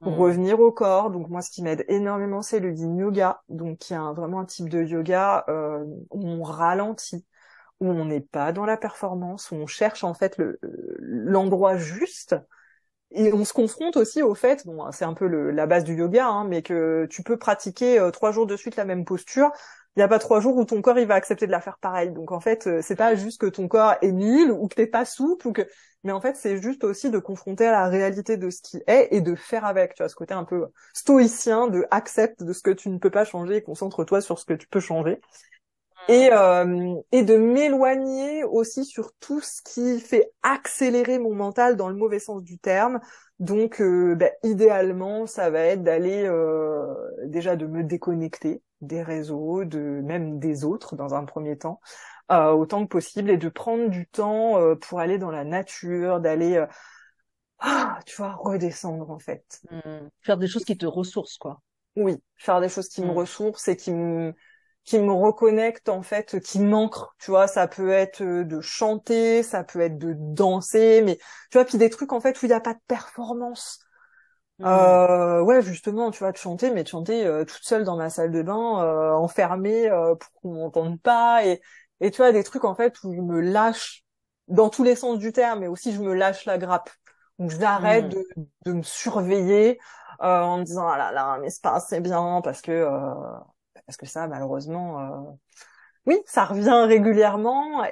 Hmm. 0.00 0.08
Revenir 0.08 0.58
au 0.58 0.72
corps. 0.72 1.10
Donc 1.12 1.28
moi, 1.28 1.40
ce 1.40 1.50
qui 1.50 1.62
m'aide 1.62 1.84
énormément, 1.86 2.42
c'est 2.42 2.58
le 2.58 2.72
yin 2.72 2.98
yoga, 2.98 3.42
donc 3.48 3.78
qui 3.78 3.94
est 3.94 4.12
vraiment 4.16 4.40
un 4.40 4.44
type 4.44 4.68
de 4.68 4.82
yoga 4.82 5.44
euh, 5.48 5.84
où 6.10 6.26
on 6.26 6.42
ralentit, 6.42 7.24
où 7.78 7.88
on 7.88 8.06
n'est 8.06 8.20
pas 8.20 8.50
dans 8.50 8.66
la 8.66 8.76
performance, 8.76 9.52
où 9.52 9.54
on 9.54 9.68
cherche 9.68 10.02
en 10.02 10.14
fait 10.14 10.36
le 10.36 10.58
l'endroit 10.98 11.76
juste 11.76 12.34
et 13.12 13.32
on 13.32 13.44
se 13.44 13.52
confronte 13.52 13.96
aussi 13.96 14.22
au 14.22 14.34
fait, 14.34 14.64
bon, 14.66 14.90
c'est 14.92 15.04
un 15.04 15.14
peu 15.14 15.26
le, 15.26 15.50
la 15.50 15.66
base 15.66 15.84
du 15.84 15.94
yoga, 15.96 16.26
hein, 16.26 16.44
mais 16.44 16.62
que 16.62 17.06
tu 17.10 17.22
peux 17.22 17.36
pratiquer 17.36 17.98
euh, 17.98 18.10
trois 18.10 18.30
jours 18.30 18.46
de 18.46 18.56
suite 18.56 18.76
la 18.76 18.84
même 18.84 19.04
posture. 19.04 19.50
Il 19.96 19.98
n'y 19.98 20.04
a 20.04 20.08
pas 20.08 20.20
trois 20.20 20.40
jours 20.40 20.56
où 20.56 20.64
ton 20.64 20.80
corps 20.80 20.98
il 20.98 21.06
va 21.08 21.16
accepter 21.16 21.46
de 21.46 21.50
la 21.50 21.60
faire 21.60 21.78
pareil. 21.78 22.12
Donc 22.12 22.30
en 22.30 22.38
fait, 22.38 22.68
euh, 22.68 22.80
c'est 22.82 22.94
pas 22.94 23.16
juste 23.16 23.40
que 23.40 23.46
ton 23.46 23.66
corps 23.66 23.94
est 24.00 24.12
nul 24.12 24.52
ou 24.52 24.68
que 24.68 24.76
t'es 24.76 24.86
pas 24.86 25.04
souple 25.04 25.48
ou 25.48 25.52
que, 25.52 25.62
mais 26.04 26.12
en 26.12 26.20
fait 26.20 26.36
c'est 26.36 26.62
juste 26.62 26.84
aussi 26.84 27.10
de 27.10 27.18
confronter 27.18 27.66
à 27.66 27.72
la 27.72 27.88
réalité 27.88 28.36
de 28.36 28.48
ce 28.50 28.62
qui 28.62 28.80
est 28.86 29.08
et 29.10 29.20
de 29.20 29.34
faire 29.34 29.64
avec. 29.64 29.94
Tu 29.94 30.02
vois 30.02 30.08
ce 30.08 30.14
côté 30.14 30.32
un 30.32 30.44
peu 30.44 30.68
stoïcien 30.94 31.66
de 31.66 31.84
accepte 31.90 32.44
de 32.44 32.52
ce 32.52 32.62
que 32.62 32.70
tu 32.70 32.88
ne 32.90 32.98
peux 32.98 33.10
pas 33.10 33.24
changer 33.24 33.56
et 33.56 33.62
concentre-toi 33.62 34.20
sur 34.20 34.38
ce 34.38 34.44
que 34.44 34.54
tu 34.54 34.68
peux 34.68 34.80
changer 34.80 35.20
et, 36.08 36.30
euh, 36.32 36.94
et 37.12 37.22
de 37.22 37.36
m'éloigner 37.36 38.44
aussi 38.44 38.84
sur 38.84 39.12
tout 39.20 39.40
ce 39.40 39.62
qui 39.62 40.00
fait 40.00 40.32
accélérer 40.42 41.18
mon 41.18 41.34
mental 41.34 41.76
dans 41.76 41.88
le 41.88 41.94
mauvais 41.94 42.18
sens 42.18 42.42
du 42.42 42.58
terme. 42.58 43.00
Donc, 43.38 43.80
euh, 43.80 44.14
bah, 44.16 44.30
idéalement, 44.42 45.26
ça 45.26 45.50
va 45.50 45.60
être 45.60 45.82
d'aller 45.82 46.24
euh, 46.24 46.86
déjà 47.24 47.56
de 47.56 47.66
me 47.66 47.84
déconnecter 47.84 48.62
des 48.80 49.02
réseaux, 49.02 49.64
de 49.64 49.78
même 49.78 50.38
des 50.38 50.64
autres 50.64 50.96
dans 50.96 51.14
un 51.14 51.24
premier 51.24 51.56
temps, 51.56 51.80
euh, 52.32 52.50
autant 52.50 52.82
que 52.82 52.88
possible, 52.88 53.30
et 53.30 53.36
de 53.36 53.48
prendre 53.48 53.88
du 53.88 54.06
temps 54.06 54.58
euh, 54.58 54.74
pour 54.74 55.00
aller 55.00 55.18
dans 55.18 55.30
la 55.30 55.44
nature, 55.44 56.20
d'aller, 56.20 56.56
euh, 56.56 56.66
ah, 57.58 57.98
tu 58.06 58.16
vois, 58.16 58.32
redescendre 58.32 59.10
en 59.10 59.18
fait. 59.18 59.60
Mmh. 59.70 60.08
Faire 60.22 60.38
des 60.38 60.46
choses 60.46 60.64
qui 60.64 60.76
te 60.78 60.86
ressourcent, 60.86 61.38
quoi. 61.38 61.60
Oui, 61.96 62.16
faire 62.36 62.60
des 62.60 62.68
choses 62.68 62.88
qui 62.88 63.02
me 63.02 63.08
mmh. 63.08 63.16
ressourcent 63.18 63.68
et 63.68 63.76
qui 63.76 63.92
me 63.92 64.34
qui 64.84 64.98
me 64.98 65.12
reconnecte 65.12 65.88
en 65.88 66.02
fait, 66.02 66.40
qui 66.40 66.58
m'ancre, 66.58 67.14
tu 67.18 67.30
vois, 67.30 67.46
ça 67.46 67.68
peut 67.68 67.90
être 67.90 68.22
euh, 68.22 68.44
de 68.44 68.60
chanter, 68.60 69.42
ça 69.42 69.62
peut 69.62 69.80
être 69.80 69.98
de 69.98 70.14
danser, 70.16 71.02
mais 71.02 71.16
tu 71.50 71.58
vois, 71.58 71.64
puis 71.64 71.78
des 71.78 71.90
trucs 71.90 72.12
en 72.12 72.20
fait 72.20 72.40
où 72.40 72.46
il 72.46 72.48
n'y 72.48 72.54
a 72.54 72.60
pas 72.60 72.74
de 72.74 72.80
performance. 72.88 73.80
Mmh. 74.58 74.64
Euh, 74.66 75.40
ouais, 75.42 75.62
justement, 75.62 76.10
tu 76.10 76.18
vois, 76.20 76.32
de 76.32 76.36
chanter, 76.36 76.70
mais 76.70 76.82
de 76.82 76.88
chanter 76.88 77.24
euh, 77.24 77.44
toute 77.44 77.62
seule 77.62 77.84
dans 77.84 77.96
ma 77.96 78.10
salle 78.10 78.32
de 78.32 78.42
bain, 78.42 78.82
euh, 78.84 79.12
enfermée 79.12 79.88
pour 80.18 80.32
qu'on 80.40 80.54
m'entende 80.54 81.00
pas, 81.00 81.44
et, 81.46 81.60
et 82.00 82.10
tu 82.10 82.18
vois, 82.18 82.32
des 82.32 82.44
trucs 82.44 82.64
en 82.64 82.74
fait 82.74 83.02
où 83.04 83.12
je 83.14 83.20
me 83.20 83.40
lâche 83.40 84.04
dans 84.48 84.68
tous 84.68 84.82
les 84.82 84.96
sens 84.96 85.18
du 85.18 85.32
terme, 85.32 85.60
mais 85.60 85.68
aussi 85.68 85.92
je 85.92 86.00
me 86.00 86.14
lâche 86.14 86.44
la 86.46 86.58
grappe. 86.58 86.90
Donc 87.38 87.50
j'arrête 87.50 88.06
mmh. 88.06 88.08
de, 88.08 88.24
de 88.66 88.72
me 88.72 88.82
surveiller 88.82 89.78
en 90.18 90.58
me 90.58 90.64
disant 90.64 90.86
ah 90.86 90.98
là 90.98 91.12
là 91.12 91.38
mais 91.40 91.48
c'est 91.48 91.62
pas 91.62 91.76
assez 91.76 91.98
bien 92.00 92.42
parce 92.44 92.60
que 92.60 92.86
parce 93.90 93.96
que 93.96 94.06
ça, 94.06 94.28
malheureusement, 94.28 95.00
euh, 95.00 95.32
oui, 96.06 96.16
ça 96.24 96.44
revient 96.44 96.84
régulièrement. 96.86 97.82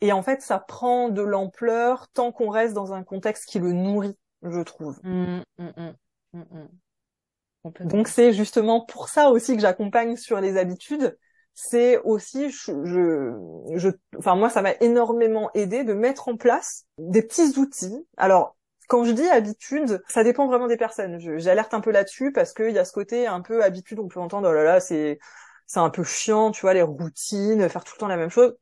Et 0.00 0.10
en 0.10 0.22
fait, 0.22 0.40
ça 0.40 0.58
prend 0.58 1.10
de 1.10 1.20
l'ampleur 1.20 2.08
tant 2.14 2.32
qu'on 2.32 2.48
reste 2.48 2.72
dans 2.72 2.94
un 2.94 3.04
contexte 3.04 3.44
qui 3.44 3.58
le 3.58 3.72
nourrit, 3.72 4.16
je 4.42 4.60
trouve. 4.62 4.98
Mmh, 5.02 5.42
mmh, 5.58 5.92
mmh, 6.32 6.68
Donc 7.84 8.08
c'est 8.08 8.32
justement 8.32 8.86
pour 8.86 9.10
ça 9.10 9.28
aussi 9.28 9.54
que 9.54 9.60
j'accompagne 9.60 10.16
sur 10.16 10.40
les 10.40 10.56
habitudes. 10.56 11.18
C'est 11.52 11.98
aussi, 12.04 12.48
je, 12.48 13.34
je, 13.74 13.90
enfin 14.16 14.34
moi, 14.34 14.48
ça 14.48 14.62
m'a 14.62 14.72
énormément 14.80 15.50
aidé 15.52 15.84
de 15.84 15.92
mettre 15.92 16.28
en 16.28 16.38
place 16.38 16.86
des 16.96 17.20
petits 17.20 17.58
outils. 17.58 18.06
Alors 18.16 18.56
quand 18.88 19.04
je 19.04 19.12
dis 19.12 19.28
habitude, 19.28 20.02
ça 20.08 20.24
dépend 20.24 20.46
vraiment 20.48 20.66
des 20.66 20.76
personnes. 20.76 21.18
J'alerte 21.38 21.74
un 21.74 21.80
peu 21.80 21.90
là-dessus 21.92 22.32
parce 22.32 22.52
qu'il 22.54 22.70
y 22.70 22.78
a 22.78 22.84
ce 22.84 22.92
côté 22.92 23.26
un 23.26 23.42
peu 23.42 23.62
habitude, 23.62 24.00
on 24.00 24.08
peut 24.08 24.20
entendre 24.20 24.48
oh 24.50 24.52
là 24.52 24.64
là, 24.64 24.80
c'est 24.80 25.18
c'est 25.66 25.80
un 25.80 25.90
peu 25.90 26.02
chiant, 26.02 26.50
tu 26.50 26.62
vois, 26.62 26.74
les 26.74 26.82
routines, 26.82 27.68
faire 27.68 27.84
tout 27.84 27.92
le 27.96 28.00
temps 28.00 28.08
la 28.08 28.16
même 28.16 28.30
chose. 28.30 28.56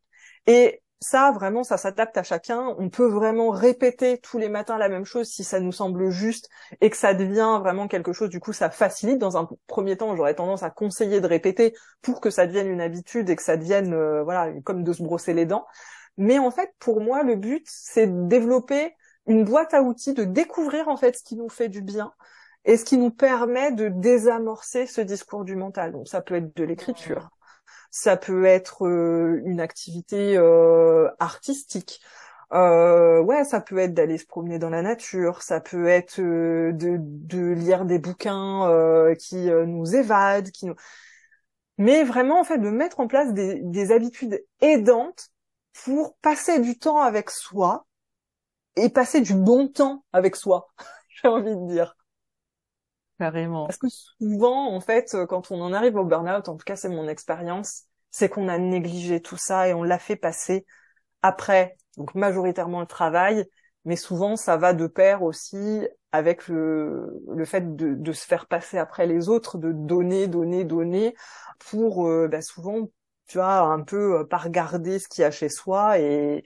Et 0.46 0.82
ça, 1.00 1.30
vraiment, 1.30 1.62
ça 1.62 1.76
s'adapte 1.76 2.16
à 2.16 2.22
chacun. 2.24 2.74
On 2.78 2.88
peut 2.88 3.06
vraiment 3.06 3.50
répéter 3.50 4.18
tous 4.18 4.38
les 4.38 4.48
matins 4.48 4.78
la 4.78 4.88
même 4.88 5.04
chose 5.04 5.28
si 5.28 5.44
ça 5.44 5.60
nous 5.60 5.72
semble 5.72 6.10
juste 6.10 6.48
et 6.80 6.90
que 6.90 6.96
ça 6.96 7.14
devient 7.14 7.58
vraiment 7.60 7.86
quelque 7.86 8.12
chose. 8.12 8.28
Du 8.28 8.40
coup, 8.40 8.52
ça 8.52 8.70
facilite. 8.70 9.18
Dans 9.18 9.36
un 9.36 9.48
premier 9.68 9.96
temps, 9.96 10.16
j'aurais 10.16 10.34
tendance 10.34 10.64
à 10.64 10.70
conseiller 10.70 11.20
de 11.20 11.26
répéter 11.28 11.74
pour 12.02 12.20
que 12.20 12.30
ça 12.30 12.46
devienne 12.46 12.68
une 12.68 12.80
habitude 12.80 13.30
et 13.30 13.36
que 13.36 13.42
ça 13.42 13.56
devienne, 13.56 13.94
euh, 13.94 14.24
voilà, 14.24 14.52
comme 14.64 14.82
de 14.82 14.92
se 14.92 15.02
brosser 15.02 15.34
les 15.34 15.46
dents. 15.46 15.66
Mais 16.16 16.38
en 16.38 16.50
fait, 16.50 16.72
pour 16.78 17.00
moi, 17.00 17.22
le 17.22 17.36
but, 17.36 17.66
c'est 17.68 18.06
de 18.06 18.26
développer 18.26 18.94
une 19.26 19.44
boîte 19.44 19.74
à 19.74 19.82
outils, 19.82 20.14
de 20.14 20.24
découvrir 20.24 20.88
en 20.88 20.96
fait 20.96 21.16
ce 21.16 21.22
qui 21.22 21.36
nous 21.36 21.48
fait 21.48 21.68
du 21.68 21.82
bien 21.82 22.12
et 22.64 22.76
ce 22.76 22.84
qui 22.84 22.98
nous 22.98 23.10
permet 23.10 23.72
de 23.72 23.88
désamorcer 23.88 24.86
ce 24.86 25.00
discours 25.00 25.44
du 25.44 25.56
mental. 25.56 25.92
Donc, 25.92 26.08
ça 26.08 26.20
peut 26.20 26.34
être 26.34 26.56
de 26.56 26.64
l'écriture 26.64 27.30
ça 27.90 28.16
peut 28.18 28.44
être 28.44 28.86
euh, 28.86 29.40
une 29.46 29.60
activité 29.60 30.36
euh, 30.36 31.08
artistique. 31.18 32.00
Euh, 32.52 33.20
ouais, 33.22 33.44
ça 33.44 33.60
peut 33.60 33.78
être 33.78 33.94
d'aller 33.94 34.18
se 34.18 34.26
promener 34.26 34.58
dans 34.58 34.68
la 34.70 34.82
nature, 34.82 35.42
ça 35.42 35.60
peut 35.60 35.88
être 35.88 36.20
de, 36.20 36.72
de, 36.74 37.52
lire 37.52 37.86
des 37.86 37.98
bouquins 37.98 39.14
qui 39.18 39.48
nous 39.48 39.96
évadent, 39.96 40.50
qui 40.50 40.66
nous... 40.66 40.74
mais 41.78 42.04
vraiment 42.04 42.38
en 42.40 42.44
fait 42.44 42.58
de 42.58 42.70
mettre 42.70 43.00
en 43.00 43.08
place 43.08 43.32
des, 43.32 43.60
des 43.62 43.92
habitudes 43.92 44.44
aidantes 44.60 45.30
pour 45.84 46.16
passer 46.18 46.60
du 46.60 46.78
temps 46.78 47.00
avec 47.00 47.30
soi 47.30 47.85
et 48.76 48.90
passer 48.90 49.20
du 49.20 49.34
bon 49.34 49.68
temps 49.68 50.04
avec 50.12 50.36
soi, 50.36 50.68
j'ai 51.22 51.28
envie 51.28 51.56
de 51.56 51.68
dire. 51.68 51.96
Carrément. 53.18 53.66
Parce 53.66 53.78
que 53.78 53.88
souvent, 53.88 54.74
en 54.74 54.80
fait, 54.80 55.14
euh, 55.14 55.26
quand 55.26 55.50
on 55.50 55.60
en 55.62 55.72
arrive 55.72 55.96
au 55.96 56.04
burn-out, 56.04 56.48
en 56.48 56.56
tout 56.56 56.64
cas 56.64 56.76
c'est 56.76 56.90
mon 56.90 57.08
expérience, 57.08 57.84
c'est 58.10 58.28
qu'on 58.28 58.48
a 58.48 58.58
négligé 58.58 59.22
tout 59.22 59.38
ça 59.38 59.68
et 59.68 59.74
on 59.74 59.82
l'a 59.82 59.98
fait 59.98 60.16
passer 60.16 60.66
après, 61.22 61.76
donc 61.96 62.14
majoritairement 62.14 62.80
le 62.80 62.86
travail, 62.86 63.46
mais 63.86 63.96
souvent 63.96 64.36
ça 64.36 64.56
va 64.58 64.74
de 64.74 64.86
pair 64.88 65.22
aussi 65.22 65.86
avec 66.12 66.48
le, 66.48 67.22
le 67.34 67.44
fait 67.46 67.76
de, 67.76 67.94
de 67.94 68.12
se 68.12 68.26
faire 68.26 68.46
passer 68.46 68.78
après 68.78 69.06
les 69.06 69.28
autres, 69.28 69.58
de 69.58 69.72
donner, 69.72 70.28
donner, 70.28 70.64
donner, 70.64 71.14
pour 71.70 72.08
euh, 72.08 72.28
bah 72.28 72.42
souvent, 72.42 72.88
tu 73.28 73.38
vois, 73.38 73.60
un 73.60 73.82
peu 73.82 74.20
euh, 74.20 74.24
pas 74.24 74.38
regarder 74.38 74.98
ce 74.98 75.08
qu'il 75.08 75.22
y 75.22 75.24
a 75.24 75.30
chez 75.30 75.48
soi 75.50 75.98
et 76.00 76.44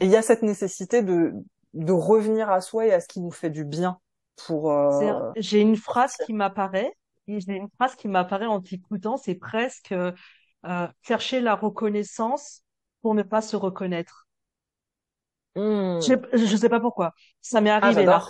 il 0.00 0.08
y 0.08 0.16
a 0.16 0.22
cette 0.22 0.42
nécessité 0.42 1.02
de, 1.02 1.32
de 1.74 1.92
revenir 1.92 2.50
à 2.50 2.60
soi 2.60 2.86
et 2.86 2.92
à 2.92 3.00
ce 3.00 3.08
qui 3.08 3.20
nous 3.20 3.30
fait 3.30 3.50
du 3.50 3.64
bien 3.64 3.98
pour. 4.46 4.72
Euh... 4.72 5.30
J'ai 5.36 5.60
une 5.60 5.76
phrase 5.76 6.16
qui 6.26 6.32
m'apparaît. 6.32 6.92
J'ai 7.28 7.54
une 7.54 7.68
phrase 7.76 7.94
qui 7.94 8.08
m'apparaît 8.08 8.46
en 8.46 8.60
t'écoutant. 8.60 9.16
C'est 9.16 9.36
presque 9.36 9.92
euh, 9.92 10.12
chercher 11.02 11.40
la 11.40 11.54
reconnaissance 11.54 12.62
pour 13.00 13.14
ne 13.14 13.22
pas 13.22 13.42
se 13.42 13.56
reconnaître. 13.56 14.26
Mmh. 15.54 16.00
Je, 16.00 16.14
je 16.32 16.56
sais 16.56 16.68
pas 16.68 16.80
pourquoi. 16.80 17.12
Ça 17.40 17.60
m'est 17.60 17.70
ah, 17.70 17.76
arrivé 17.76 18.04
là. 18.04 18.22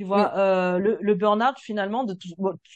Tu 0.00 0.06
vois, 0.06 0.32
euh, 0.38 0.78
le, 0.78 0.96
le 0.98 1.14
burn-out 1.14 1.56
finalement, 1.58 2.04
de 2.04 2.14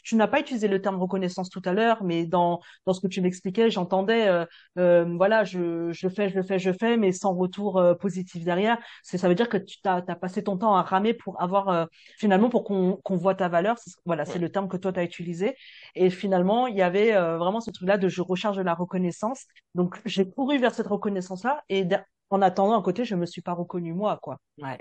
tu 0.03 0.15
n'as 0.15 0.27
pas 0.27 0.39
utilisé 0.39 0.67
le 0.67 0.79
terme 0.79 0.97
reconnaissance 1.01 1.49
tout 1.49 1.61
à 1.65 1.73
l'heure, 1.73 2.03
mais 2.03 2.27
dans 2.27 2.59
dans 2.85 2.93
ce 2.93 3.01
que 3.01 3.07
tu 3.07 3.19
m'expliquais, 3.19 3.71
j'entendais, 3.71 4.27
euh, 4.27 4.45
euh, 4.77 5.05
voilà, 5.17 5.43
je 5.43 5.91
je 5.91 6.07
fais, 6.07 6.29
je 6.29 6.43
fais, 6.43 6.59
je 6.59 6.71
fais, 6.71 6.97
mais 6.97 7.11
sans 7.11 7.33
retour 7.33 7.79
euh, 7.79 7.95
positif 7.95 8.43
derrière. 8.43 8.77
C'est 9.01 9.17
ça 9.17 9.27
veut 9.27 9.33
dire 9.33 9.49
que 9.49 9.57
tu 9.57 9.81
t'as 9.81 10.03
as 10.07 10.15
passé 10.15 10.43
ton 10.43 10.55
temps 10.57 10.75
à 10.75 10.83
ramer 10.83 11.15
pour 11.15 11.41
avoir 11.41 11.69
euh, 11.69 11.85
finalement 12.19 12.49
pour 12.51 12.63
qu'on 12.63 12.97
qu'on 13.03 13.17
voit 13.17 13.33
ta 13.33 13.47
valeur. 13.49 13.77
Voilà, 14.05 14.25
c'est 14.25 14.37
le 14.39 14.49
terme 14.51 14.67
que 14.67 14.77
toi 14.77 14.93
tu 14.93 14.99
as 14.99 15.03
utilisé. 15.03 15.55
Et 15.95 16.11
finalement, 16.11 16.67
il 16.67 16.75
y 16.75 16.83
avait 16.83 17.15
euh, 17.15 17.37
vraiment 17.39 17.59
ce 17.59 17.71
truc-là 17.71 17.97
de 17.97 18.07
je 18.07 18.21
recharge 18.21 18.57
de 18.57 18.61
la 18.61 18.75
reconnaissance. 18.75 19.45
Donc 19.73 19.99
j'ai 20.05 20.29
couru 20.29 20.59
vers 20.59 20.75
cette 20.75 20.87
reconnaissance-là 20.87 21.63
et 21.69 21.87
en 22.29 22.41
attendant 22.43 22.79
à 22.79 22.83
côté, 22.83 23.03
je 23.03 23.15
me 23.15 23.25
suis 23.25 23.41
pas 23.41 23.53
reconnue 23.53 23.93
moi, 23.93 24.19
quoi. 24.21 24.37
Ouais. 24.61 24.77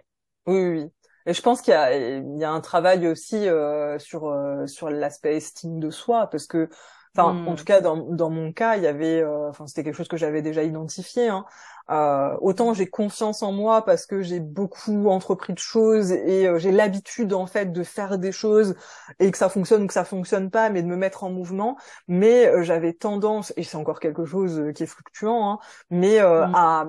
Oui, 0.46 0.54
oui. 0.82 0.90
Et 1.26 1.32
je 1.32 1.42
pense 1.42 1.62
qu'il 1.62 1.72
y 1.72 1.74
a, 1.74 1.96
il 1.96 2.38
y 2.38 2.44
a 2.44 2.50
un 2.50 2.60
travail 2.60 3.08
aussi 3.08 3.48
euh, 3.48 3.98
sur 3.98 4.26
euh, 4.28 4.66
sur 4.66 4.90
l'aspect 4.90 5.36
estime 5.36 5.80
de 5.80 5.90
soi, 5.90 6.28
parce 6.28 6.46
que, 6.46 6.68
enfin, 7.16 7.30
en 7.46 7.52
hmm. 7.52 7.56
tout 7.56 7.64
cas 7.64 7.80
dans 7.80 7.96
dans 7.96 8.28
mon 8.30 8.52
cas, 8.52 8.76
il 8.76 8.82
y 8.82 8.86
avait, 8.86 9.22
euh, 9.22 9.48
enfin, 9.48 9.66
c'était 9.66 9.84
quelque 9.84 9.96
chose 9.96 10.08
que 10.08 10.18
j'avais 10.18 10.42
déjà 10.42 10.62
identifié. 10.62 11.28
Hein. 11.28 11.46
Euh, 11.90 12.34
autant 12.40 12.72
j'ai 12.72 12.86
confiance 12.86 13.42
en 13.42 13.52
moi 13.52 13.84
parce 13.84 14.06
que 14.06 14.22
j'ai 14.22 14.40
beaucoup 14.40 15.08
entrepris 15.08 15.52
de 15.52 15.58
choses 15.58 16.12
et 16.12 16.48
j'ai 16.56 16.72
l'habitude 16.72 17.34
en 17.34 17.46
fait 17.46 17.72
de 17.72 17.82
faire 17.82 18.16
des 18.18 18.32
choses 18.32 18.74
et 19.18 19.30
que 19.30 19.36
ça 19.36 19.50
fonctionne 19.50 19.82
ou 19.82 19.86
que 19.86 19.92
ça 19.92 20.04
fonctionne 20.06 20.50
pas, 20.50 20.70
mais 20.70 20.82
de 20.82 20.88
me 20.88 20.96
mettre 20.96 21.24
en 21.24 21.30
mouvement. 21.30 21.76
Mais 22.08 22.64
j'avais 22.64 22.92
tendance, 22.94 23.52
et 23.56 23.62
c'est 23.64 23.76
encore 23.76 24.00
quelque 24.00 24.24
chose 24.24 24.62
qui 24.74 24.82
est 24.82 24.86
fluctuant, 24.86 25.52
hein, 25.52 25.58
mais 25.90 26.20
hmm. 26.20 26.54
à, 26.54 26.86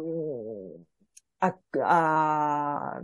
à, 1.41 1.53
à 1.81 2.99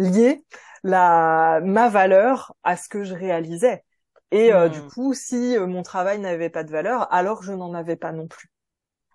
lier 0.00 0.44
la 0.82 1.60
ma 1.62 1.88
valeur 1.88 2.54
à 2.62 2.76
ce 2.76 2.88
que 2.88 3.04
je 3.04 3.14
réalisais. 3.14 3.84
Et 4.32 4.52
euh, 4.52 4.68
du 4.68 4.80
hmm. 4.80 4.88
coup, 4.88 5.14
si 5.14 5.56
euh, 5.56 5.66
mon 5.66 5.82
travail 5.82 6.18
n'avait 6.18 6.50
pas 6.50 6.64
de 6.64 6.70
valeur, 6.70 7.12
alors 7.12 7.42
je 7.42 7.52
n'en 7.52 7.74
avais 7.74 7.96
pas 7.96 8.12
non 8.12 8.28
plus. 8.28 8.48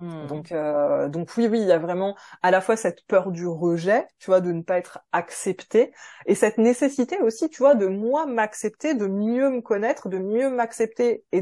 Hmm. 0.02 0.28
Donc, 0.28 0.52
euh, 0.52 1.08
donc 1.08 1.32
oui, 1.38 1.48
oui, 1.48 1.62
il 1.62 1.68
y 1.68 1.72
a 1.72 1.80
vraiment 1.80 2.18
à 2.44 2.52
la 2.52 2.60
fois 2.60 2.76
cette 2.76 3.06
peur 3.08 3.32
du 3.32 3.48
rejet, 3.48 4.06
tu 4.20 4.26
vois, 4.26 4.42
de 4.42 4.52
ne 4.52 4.62
pas 4.62 4.78
être 4.78 5.00
accepté, 5.14 5.94
et 6.26 6.36
cette 6.36 6.58
nécessité 6.58 7.18
aussi, 7.22 7.50
tu 7.50 7.60
vois, 7.60 7.76
de 7.76 7.88
moi 7.88 8.26
m'accepter, 8.26 8.94
de 8.94 9.08
mieux 9.08 9.50
me 9.50 9.62
connaître, 9.62 10.10
de 10.10 10.18
mieux 10.18 10.50
m'accepter 10.50 11.24
et 11.32 11.42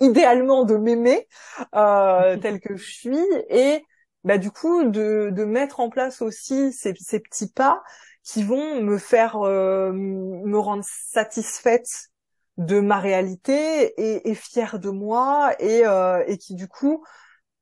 idéalement 0.00 0.64
de 0.64 0.76
m'aimer 0.76 1.26
tel 1.72 2.60
que 2.60 2.76
je 2.76 2.84
suis, 2.84 3.24
et 3.48 3.82
bah 4.24 4.36
du 4.36 4.50
coup 4.50 4.84
de, 4.84 5.30
de 5.32 5.44
mettre 5.44 5.80
en 5.80 5.88
place 5.88 6.20
aussi 6.20 6.72
ces, 6.72 6.92
ces 6.96 7.20
petits 7.20 7.50
pas 7.50 7.82
qui 8.28 8.42
vont 8.42 8.82
me 8.82 8.98
faire 8.98 9.36
euh, 9.36 9.90
me 9.90 10.58
rendre 10.58 10.84
satisfaite 10.84 12.10
de 12.58 12.78
ma 12.78 12.98
réalité 12.98 13.94
et, 13.96 14.28
et 14.28 14.34
fière 14.34 14.78
de 14.78 14.90
moi 14.90 15.54
et, 15.60 15.86
euh, 15.86 16.22
et 16.26 16.36
qui 16.36 16.54
du 16.54 16.68
coup 16.68 17.02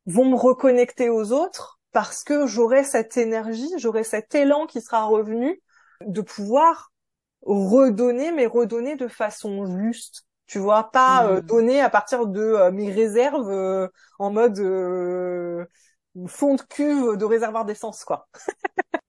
vont 0.06 0.24
me 0.24 0.34
reconnecter 0.34 1.08
aux 1.08 1.30
autres 1.30 1.78
parce 1.92 2.24
que 2.24 2.48
j'aurai 2.48 2.82
cette 2.82 3.16
énergie, 3.16 3.70
j'aurai 3.78 4.02
cet 4.02 4.34
élan 4.34 4.66
qui 4.66 4.80
sera 4.80 5.04
revenu 5.04 5.62
de 6.04 6.20
pouvoir 6.20 6.90
redonner, 7.42 8.32
mais 8.32 8.46
redonner 8.46 8.96
de 8.96 9.06
façon 9.06 9.66
juste. 9.78 10.24
Tu 10.48 10.58
vois, 10.58 10.90
pas 10.90 11.26
euh, 11.26 11.36
mmh. 11.36 11.46
donner 11.46 11.80
à 11.80 11.90
partir 11.90 12.26
de 12.26 12.70
mes 12.70 12.90
réserves 12.90 13.88
en 14.18 14.30
mode 14.32 14.58
fond 16.26 16.54
de 16.56 16.62
cuve 16.62 17.16
de 17.16 17.24
réservoir 17.24 17.64
d'essence, 17.64 18.04
quoi. 18.04 18.26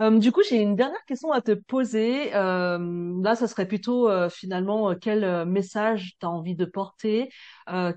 Euh, 0.00 0.18
du 0.18 0.32
coup, 0.32 0.40
j'ai 0.48 0.56
une 0.56 0.76
dernière 0.76 1.04
question 1.04 1.30
à 1.30 1.42
te 1.42 1.52
poser. 1.52 2.34
Euh, 2.34 3.22
là, 3.22 3.36
ça 3.36 3.46
serait 3.46 3.68
plutôt 3.68 4.08
euh, 4.08 4.30
finalement 4.30 4.94
quel 4.94 5.44
message 5.46 6.16
tu 6.18 6.26
as 6.26 6.30
envie 6.30 6.54
de 6.54 6.64
porter? 6.64 7.30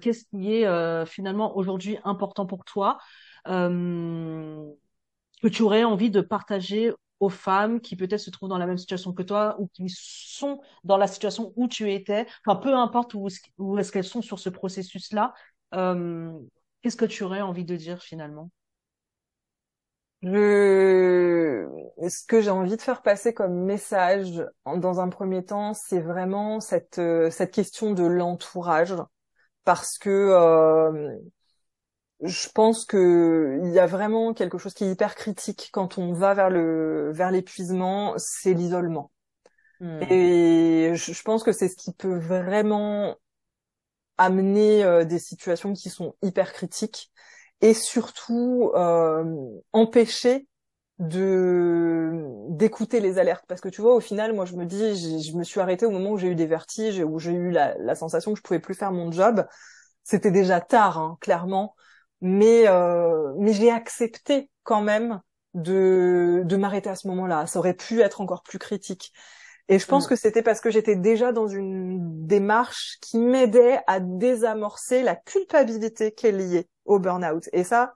Qu'est-ce 0.02 0.26
qui 0.26 0.54
est 0.54 1.06
finalement 1.06 1.56
aujourd'hui 1.58 1.98
important 2.04 2.46
pour 2.46 2.66
toi 2.66 2.98
que 3.46 5.48
tu 5.48 5.62
aurais 5.64 5.84
envie 5.84 6.10
de 6.10 6.22
partager 6.22 6.94
aux 7.20 7.30
femmes 7.30 7.82
qui 7.82 7.96
peut-être 7.96 8.20
se 8.20 8.30
trouvent 8.30 8.50
dans 8.50 8.58
la 8.58 8.68
même 8.68 8.78
situation 8.78 9.14
que 9.14 9.24
toi 9.24 9.56
ou 9.60 9.68
qui 9.68 9.86
sont 9.90 10.62
dans 10.84 10.98
la 10.98 11.08
situation 11.08 11.54
où 11.56 11.68
tu 11.68 11.92
étais, 11.92 12.28
enfin 12.46 12.58
peu 12.58 12.76
importe 12.76 13.14
où, 13.14 13.28
où 13.58 13.78
est-ce 13.78 13.92
qu'elles 13.92 14.04
sont 14.04 14.22
sur 14.22 14.40
ce 14.40 14.50
processus-là, 14.50 15.34
qu'est-ce 15.72 16.98
que 16.98 17.06
tu 17.06 17.24
aurais 17.24 17.42
envie 17.42 17.66
de 17.66 17.76
dire 17.76 18.02
finalement? 18.02 18.50
Je... 20.24 21.68
Ce 22.08 22.26
que 22.26 22.42
j'ai 22.42 22.50
envie 22.50 22.76
de 22.76 22.82
faire 22.82 23.02
passer 23.02 23.34
comme 23.34 23.66
message 23.66 24.44
dans 24.66 25.00
un 25.00 25.10
premier 25.10 25.44
temps, 25.46 25.74
c'est 25.74 26.00
vraiment 26.00 26.60
cette, 26.60 27.00
euh, 27.00 27.30
cette 27.30 27.52
question 27.52 27.92
de 27.92 28.04
l'entourage. 28.04 28.96
Parce 29.66 29.98
que 29.98 30.10
euh, 30.10 31.18
je 32.22 32.50
pense 32.50 32.86
que 32.86 33.60
il 33.64 33.72
y 33.72 33.80
a 33.80 33.86
vraiment 33.86 34.34
quelque 34.34 34.58
chose 34.58 34.74
qui 34.74 34.86
est 34.86 34.92
hyper 34.92 35.16
critique 35.16 35.70
quand 35.72 35.98
on 35.98 36.14
va 36.14 36.34
vers 36.34 36.50
le 36.50 37.12
vers 37.14 37.32
l'épuisement, 37.32 38.14
c'est 38.18 38.54
l'isolement. 38.54 39.12
Hmm. 39.80 40.02
Et 40.10 40.92
je, 40.96 41.14
je 41.14 41.22
pense 41.24 41.44
que 41.44 41.52
c'est 41.52 41.70
ce 41.70 41.76
qui 41.76 41.94
peut 41.94 42.18
vraiment 42.18 43.16
amener 44.18 44.84
euh, 44.84 45.06
des 45.06 45.20
situations 45.20 45.74
qui 45.74 45.90
sont 45.90 46.16
hyper 46.22 46.54
critiques 46.54 47.12
et 47.64 47.74
surtout 47.74 48.72
empêcher 49.72 50.48
de 51.00 52.26
d'écouter 52.50 53.00
les 53.00 53.18
alertes. 53.18 53.46
Parce 53.48 53.62
que 53.62 53.70
tu 53.70 53.82
vois 53.82 53.96
au 53.96 54.00
final 54.00 54.34
moi 54.34 54.46
je 54.46 54.56
me 54.56 54.66
dis 54.66 55.24
je 55.24 55.36
me 55.36 55.44
suis 55.44 55.60
arrêtée 55.60 55.86
au 55.86 55.92
moment 55.92 56.12
où 56.12 56.18
j'ai 56.18 56.28
eu 56.28 56.36
des 56.36 56.46
vertiges 56.46 57.00
où 57.00 57.20
j'ai 57.20 57.32
eu 57.32 57.52
la, 57.52 57.76
la, 57.80 57.96
sensation 57.96 58.34
que 58.34 58.38
je 58.38 58.44
pouvais 58.44 58.60
plus 58.60 58.76
faire 58.76 58.92
mon 58.92 59.12
job. 59.12 59.46
C'était 60.04 60.32
déjà 60.32 60.62
tard 60.62 60.98
hein, 61.00 61.18
clairement. 61.22 61.76
Mais 62.22 62.68
euh, 62.68 63.34
mais 63.38 63.54
j'ai 63.54 63.72
accepté 63.72 64.50
quand 64.64 64.82
même 64.82 65.22
de 65.54 66.44
de 66.46 66.56
m'arrêter 66.58 66.90
à 66.90 66.96
ce 66.96 67.08
moment-là. 67.08 67.48
Ça 67.48 67.60
aurait 67.60 67.74
pu 67.74 68.02
être 68.02 68.22
encore 68.22 68.44
plus 68.44 68.60
critique 68.60 69.14
et 69.70 69.80
je 69.80 69.88
pense 69.88 70.06
mm. 70.06 70.10
que 70.10 70.16
c'était 70.16 70.42
parce 70.42 70.62
que 70.62 70.70
j'étais 70.70 70.96
déjà 70.96 71.32
dans 71.32 71.48
une 71.48 72.26
démarche 72.28 72.98
qui 73.02 73.18
m'aidait 73.18 73.80
à 73.88 74.00
désamorcer 74.00 75.04
la 75.04 75.16
culpabilité 75.16 76.12
qui 76.14 76.28
est 76.28 76.32
liée 76.32 76.68
au 76.86 77.00
burn-out 77.00 77.50
et 77.54 77.64
ça 77.64 77.94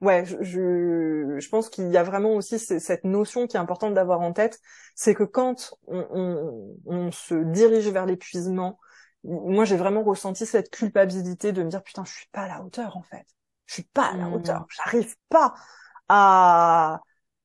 ouais, 0.00 0.24
je, 0.24 1.36
je, 1.38 1.48
pense 1.48 1.68
qu'il 1.68 1.90
y 1.90 1.96
a 1.96 2.02
vraiment 2.02 2.34
aussi 2.34 2.58
cette 2.58 3.04
notion 3.04 3.46
qui 3.46 3.56
est 3.56 3.60
importante 3.60 3.94
d'avoir 3.94 4.20
en 4.20 4.32
tête, 4.32 4.60
c'est 4.94 5.14
que 5.14 5.24
quand 5.24 5.74
on, 5.86 6.06
on, 6.10 6.76
on, 6.86 7.10
se 7.12 7.34
dirige 7.34 7.88
vers 7.88 8.06
l'épuisement, 8.06 8.78
moi 9.24 9.64
j'ai 9.64 9.76
vraiment 9.76 10.02
ressenti 10.02 10.46
cette 10.46 10.70
culpabilité 10.70 11.52
de 11.52 11.62
me 11.62 11.70
dire 11.70 11.82
putain 11.82 12.04
je 12.04 12.12
suis 12.12 12.28
pas 12.30 12.42
à 12.42 12.48
la 12.48 12.62
hauteur 12.62 12.96
en 12.96 13.02
fait, 13.02 13.26
je 13.66 13.74
suis 13.74 13.84
pas 13.84 14.06
à 14.06 14.16
la 14.16 14.28
hauteur, 14.28 14.62
mmh. 14.62 14.66
j'arrive 14.76 15.16
pas 15.28 15.54
à, 16.08 17.00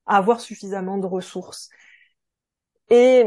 à 0.06 0.18
avoir 0.18 0.40
suffisamment 0.40 0.98
de 0.98 1.08
ressources. 1.08 1.70
Et 2.90 3.26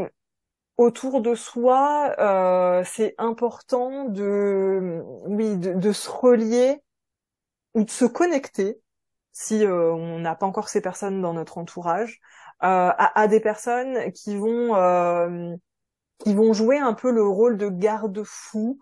autour 0.77 1.21
de 1.21 1.35
soi, 1.35 2.13
euh, 2.19 2.83
c'est 2.85 3.15
important 3.17 4.05
de, 4.05 5.01
oui, 5.25 5.57
de, 5.57 5.73
de, 5.73 5.91
se 5.91 6.09
relier 6.09 6.81
ou 7.73 7.83
de 7.83 7.89
se 7.89 8.05
connecter 8.05 8.81
si 9.35 9.65
euh, 9.65 9.91
on 9.93 10.19
n'a 10.19 10.35
pas 10.35 10.45
encore 10.45 10.69
ces 10.69 10.81
personnes 10.81 11.21
dans 11.21 11.33
notre 11.33 11.57
entourage, 11.57 12.21
euh, 12.63 12.91
à, 12.97 13.27
des 13.27 13.41
personnes 13.41 14.11
qui 14.13 14.37
vont 14.37 14.75
euh, 14.75 15.55
qui 16.19 16.33
vont 16.33 16.53
jouer 16.53 16.79
un 16.79 16.93
peu 16.93 17.11
le 17.11 17.23
rôle 17.27 17.57
de 17.57 17.69
garde-fou, 17.69 18.79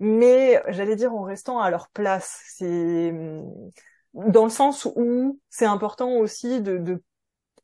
mais 0.00 0.62
j'allais 0.68 0.96
dire 0.96 1.14
en 1.14 1.22
restant 1.22 1.60
à 1.60 1.70
leur 1.70 1.88
place. 1.90 2.42
C'est 2.48 3.14
dans 4.14 4.44
le 4.44 4.50
sens 4.50 4.86
où 4.96 5.40
c'est 5.48 5.66
important 5.66 6.12
aussi 6.18 6.60
de, 6.60 6.78
de 6.78 7.02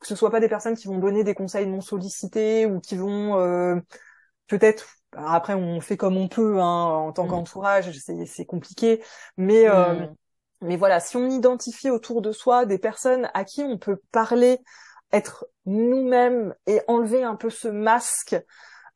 que 0.01 0.07
ce 0.07 0.15
soit 0.15 0.31
pas 0.31 0.41
des 0.41 0.49
personnes 0.49 0.77
qui 0.77 0.89
vont 0.89 0.99
donner 0.99 1.25
des 1.25 1.35
conseils 1.35 1.67
non 1.67 1.81
sollicités 1.81 2.67
ou 2.67 2.81
qui 2.81 2.97
vont 2.97 3.39
euh, 3.39 3.77
peut-être 4.47 4.87
après 5.17 5.55
on 5.55 5.81
fait 5.81 5.97
comme 5.97 6.17
on 6.17 6.29
peut 6.29 6.61
hein, 6.61 6.85
en 6.85 7.13
tant 7.13 7.25
mmh. 7.25 7.29
qu'entourage 7.29 7.91
c'est 8.27 8.45
compliqué 8.45 9.03
mais 9.37 9.69
mmh. 9.69 10.15
Mais 10.63 10.77
voilà, 10.77 11.01
si 11.01 11.17
on 11.17 11.29
identifie 11.29 11.91
autour 11.91 12.23
de 12.23 12.33
soi 12.33 12.65
des 12.67 12.79
personnes 12.79 13.29
à 13.35 13.45
qui 13.45 13.63
on 13.63 13.79
peut 13.79 14.01
parler, 14.11 14.59
être 15.13 15.47
nous-mêmes 15.67 16.55
et 16.67 16.81
enlever 16.89 17.23
un 17.23 17.37
peu 17.37 17.51
ce 17.51 17.69
masque 17.69 18.37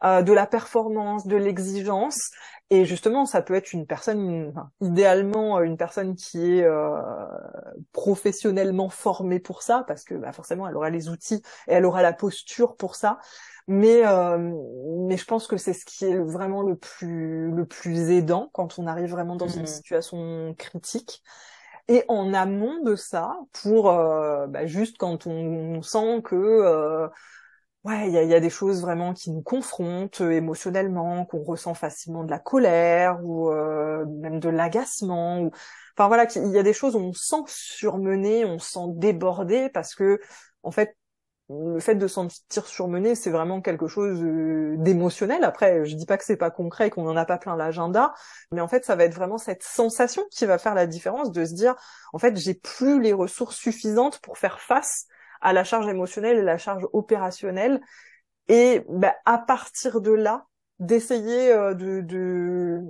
euh, 0.04 0.22
de 0.22 0.32
la 0.32 0.46
performance, 0.46 1.26
de 1.26 1.36
l'exigence, 1.36 2.30
et 2.72 2.84
justement, 2.84 3.26
ça 3.26 3.42
peut 3.42 3.54
être 3.54 3.72
une 3.72 3.84
personne, 3.84 4.54
idéalement 4.80 5.60
une 5.60 5.76
personne 5.76 6.14
qui 6.14 6.58
est 6.58 6.62
euh, 6.62 7.00
professionnellement 7.92 8.88
formée 8.88 9.40
pour 9.40 9.62
ça, 9.62 9.84
parce 9.88 10.04
que 10.04 10.14
bah, 10.14 10.32
forcément, 10.32 10.68
elle 10.68 10.76
aura 10.76 10.88
les 10.88 11.08
outils 11.08 11.42
et 11.66 11.72
elle 11.72 11.84
aura 11.84 12.00
la 12.00 12.12
posture 12.12 12.76
pour 12.76 12.94
ça. 12.94 13.18
Mais 13.66 14.06
euh, 14.06 14.52
mais 15.08 15.16
je 15.16 15.24
pense 15.24 15.46
que 15.46 15.56
c'est 15.56 15.72
ce 15.72 15.84
qui 15.84 16.04
est 16.04 16.18
vraiment 16.18 16.62
le 16.62 16.76
plus 16.76 17.50
le 17.50 17.66
plus 17.66 18.10
aidant 18.10 18.50
quand 18.52 18.78
on 18.78 18.86
arrive 18.86 19.10
vraiment 19.10 19.36
dans 19.36 19.48
une 19.48 19.62
mmh. 19.62 19.66
situation 19.66 20.54
critique. 20.56 21.22
Et 21.90 22.04
en 22.06 22.32
amont 22.34 22.82
de 22.84 22.94
ça, 22.94 23.36
pour 23.62 23.90
euh, 23.90 24.46
bah, 24.46 24.64
juste 24.64 24.96
quand 24.96 25.26
on, 25.26 25.82
sent 25.82 26.22
que 26.22 26.36
euh, 26.36 27.08
ouais, 27.84 28.08
il 28.08 28.12
y 28.12 28.18
a, 28.18 28.22
y 28.24 28.34
a, 28.34 28.40
des 28.40 28.50
choses 28.50 28.80
vraiment 28.80 29.14
qui 29.14 29.30
nous 29.30 29.42
confrontent 29.42 30.20
émotionnellement, 30.20 31.24
qu'on 31.24 31.42
ressent 31.42 31.74
facilement 31.74 32.24
de 32.24 32.30
la 32.30 32.38
colère 32.38 33.18
ou 33.24 33.50
euh, 33.50 34.04
même 34.06 34.40
de 34.40 34.48
l'agacement. 34.48 35.40
Ou... 35.40 35.50
Enfin 35.96 36.08
voilà, 36.08 36.26
il 36.36 36.52
y 36.52 36.58
a 36.58 36.62
des 36.62 36.72
choses 36.72 36.96
où 36.96 37.00
on 37.00 37.12
sent 37.12 37.42
surmené, 37.46 38.44
on 38.44 38.58
sent 38.58 38.86
débordé 38.94 39.68
parce 39.70 39.94
que 39.94 40.20
en 40.62 40.70
fait 40.70 40.96
le 41.50 41.80
fait 41.80 41.96
de 41.96 42.06
sentir 42.06 42.66
surmené, 42.66 43.16
c'est 43.16 43.30
vraiment 43.30 43.60
quelque 43.60 43.88
chose 43.88 44.22
euh, 44.22 44.76
d'émotionnel. 44.78 45.42
Après, 45.42 45.84
je 45.84 45.96
dis 45.96 46.06
pas 46.06 46.16
que 46.16 46.24
c'est 46.24 46.36
pas 46.36 46.50
concret, 46.50 46.90
qu'on 46.90 47.08
en 47.08 47.16
a 47.16 47.24
pas 47.24 47.38
plein 47.38 47.56
l'agenda, 47.56 48.14
mais 48.52 48.60
en 48.60 48.68
fait, 48.68 48.84
ça 48.84 48.94
va 48.94 49.04
être 49.04 49.14
vraiment 49.14 49.38
cette 49.38 49.64
sensation 49.64 50.22
qui 50.30 50.46
va 50.46 50.58
faire 50.58 50.76
la 50.76 50.86
différence 50.86 51.32
de 51.32 51.44
se 51.44 51.54
dire, 51.54 51.74
en 52.12 52.18
fait, 52.18 52.36
j'ai 52.36 52.54
plus 52.54 53.00
les 53.00 53.12
ressources 53.12 53.56
suffisantes 53.56 54.20
pour 54.20 54.38
faire 54.38 54.60
face 54.60 55.06
à 55.40 55.52
la 55.52 55.64
charge 55.64 55.88
émotionnelle 55.88 56.38
et 56.38 56.42
la 56.42 56.58
charge 56.58 56.86
opérationnelle. 56.92 57.80
Et 58.48 58.84
bah, 58.88 59.14
à 59.24 59.38
partir 59.38 60.00
de 60.00 60.12
là, 60.12 60.46
d'essayer 60.78 61.52
euh, 61.52 61.74
de, 61.74 62.00
de 62.00 62.80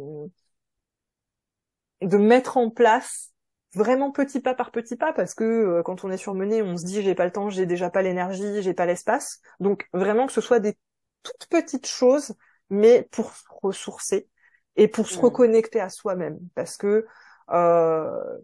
de 2.03 2.17
mettre 2.17 2.57
en 2.57 2.71
place 2.71 3.33
vraiment 3.75 4.11
petit 4.11 4.41
pas 4.41 4.55
par 4.55 4.71
petit 4.71 4.97
pas 4.97 5.13
parce 5.13 5.35
que 5.35 5.45
euh, 5.45 5.83
quand 5.83 6.05
on 6.05 6.11
est 6.11 6.17
surmené, 6.17 6.63
on 6.63 6.77
se 6.77 6.85
dit 6.85 7.03
j'ai 7.03 7.15
pas 7.15 7.25
le 7.25 7.33
temps, 7.33 7.51
j'ai 7.51 7.67
déjà 7.67 7.91
pas 7.91 8.03
l'énergie, 8.03 8.63
j'ai 8.63 8.75
pas 8.75 8.87
l'espace. 8.87 9.41
Donc 9.61 9.87
vraiment 9.93 10.27
que 10.27 10.33
ce 10.33 10.41
soit 10.41 10.61
des 10.61 10.77
toutes 11.23 11.47
petites 11.51 11.87
choses, 11.87 12.35
mais 12.71 13.07
pour 13.11 13.33
se 13.33 13.45
ressourcer 13.63 14.29
et 14.77 14.89
pour 14.89 15.09
se 15.09 15.19
mmh. 15.19 15.23
reconnecter 15.23 15.81
à 15.81 15.91
soi-même, 15.91 16.39
parce 16.55 16.77
que 16.77 17.07
euh, 17.51 18.39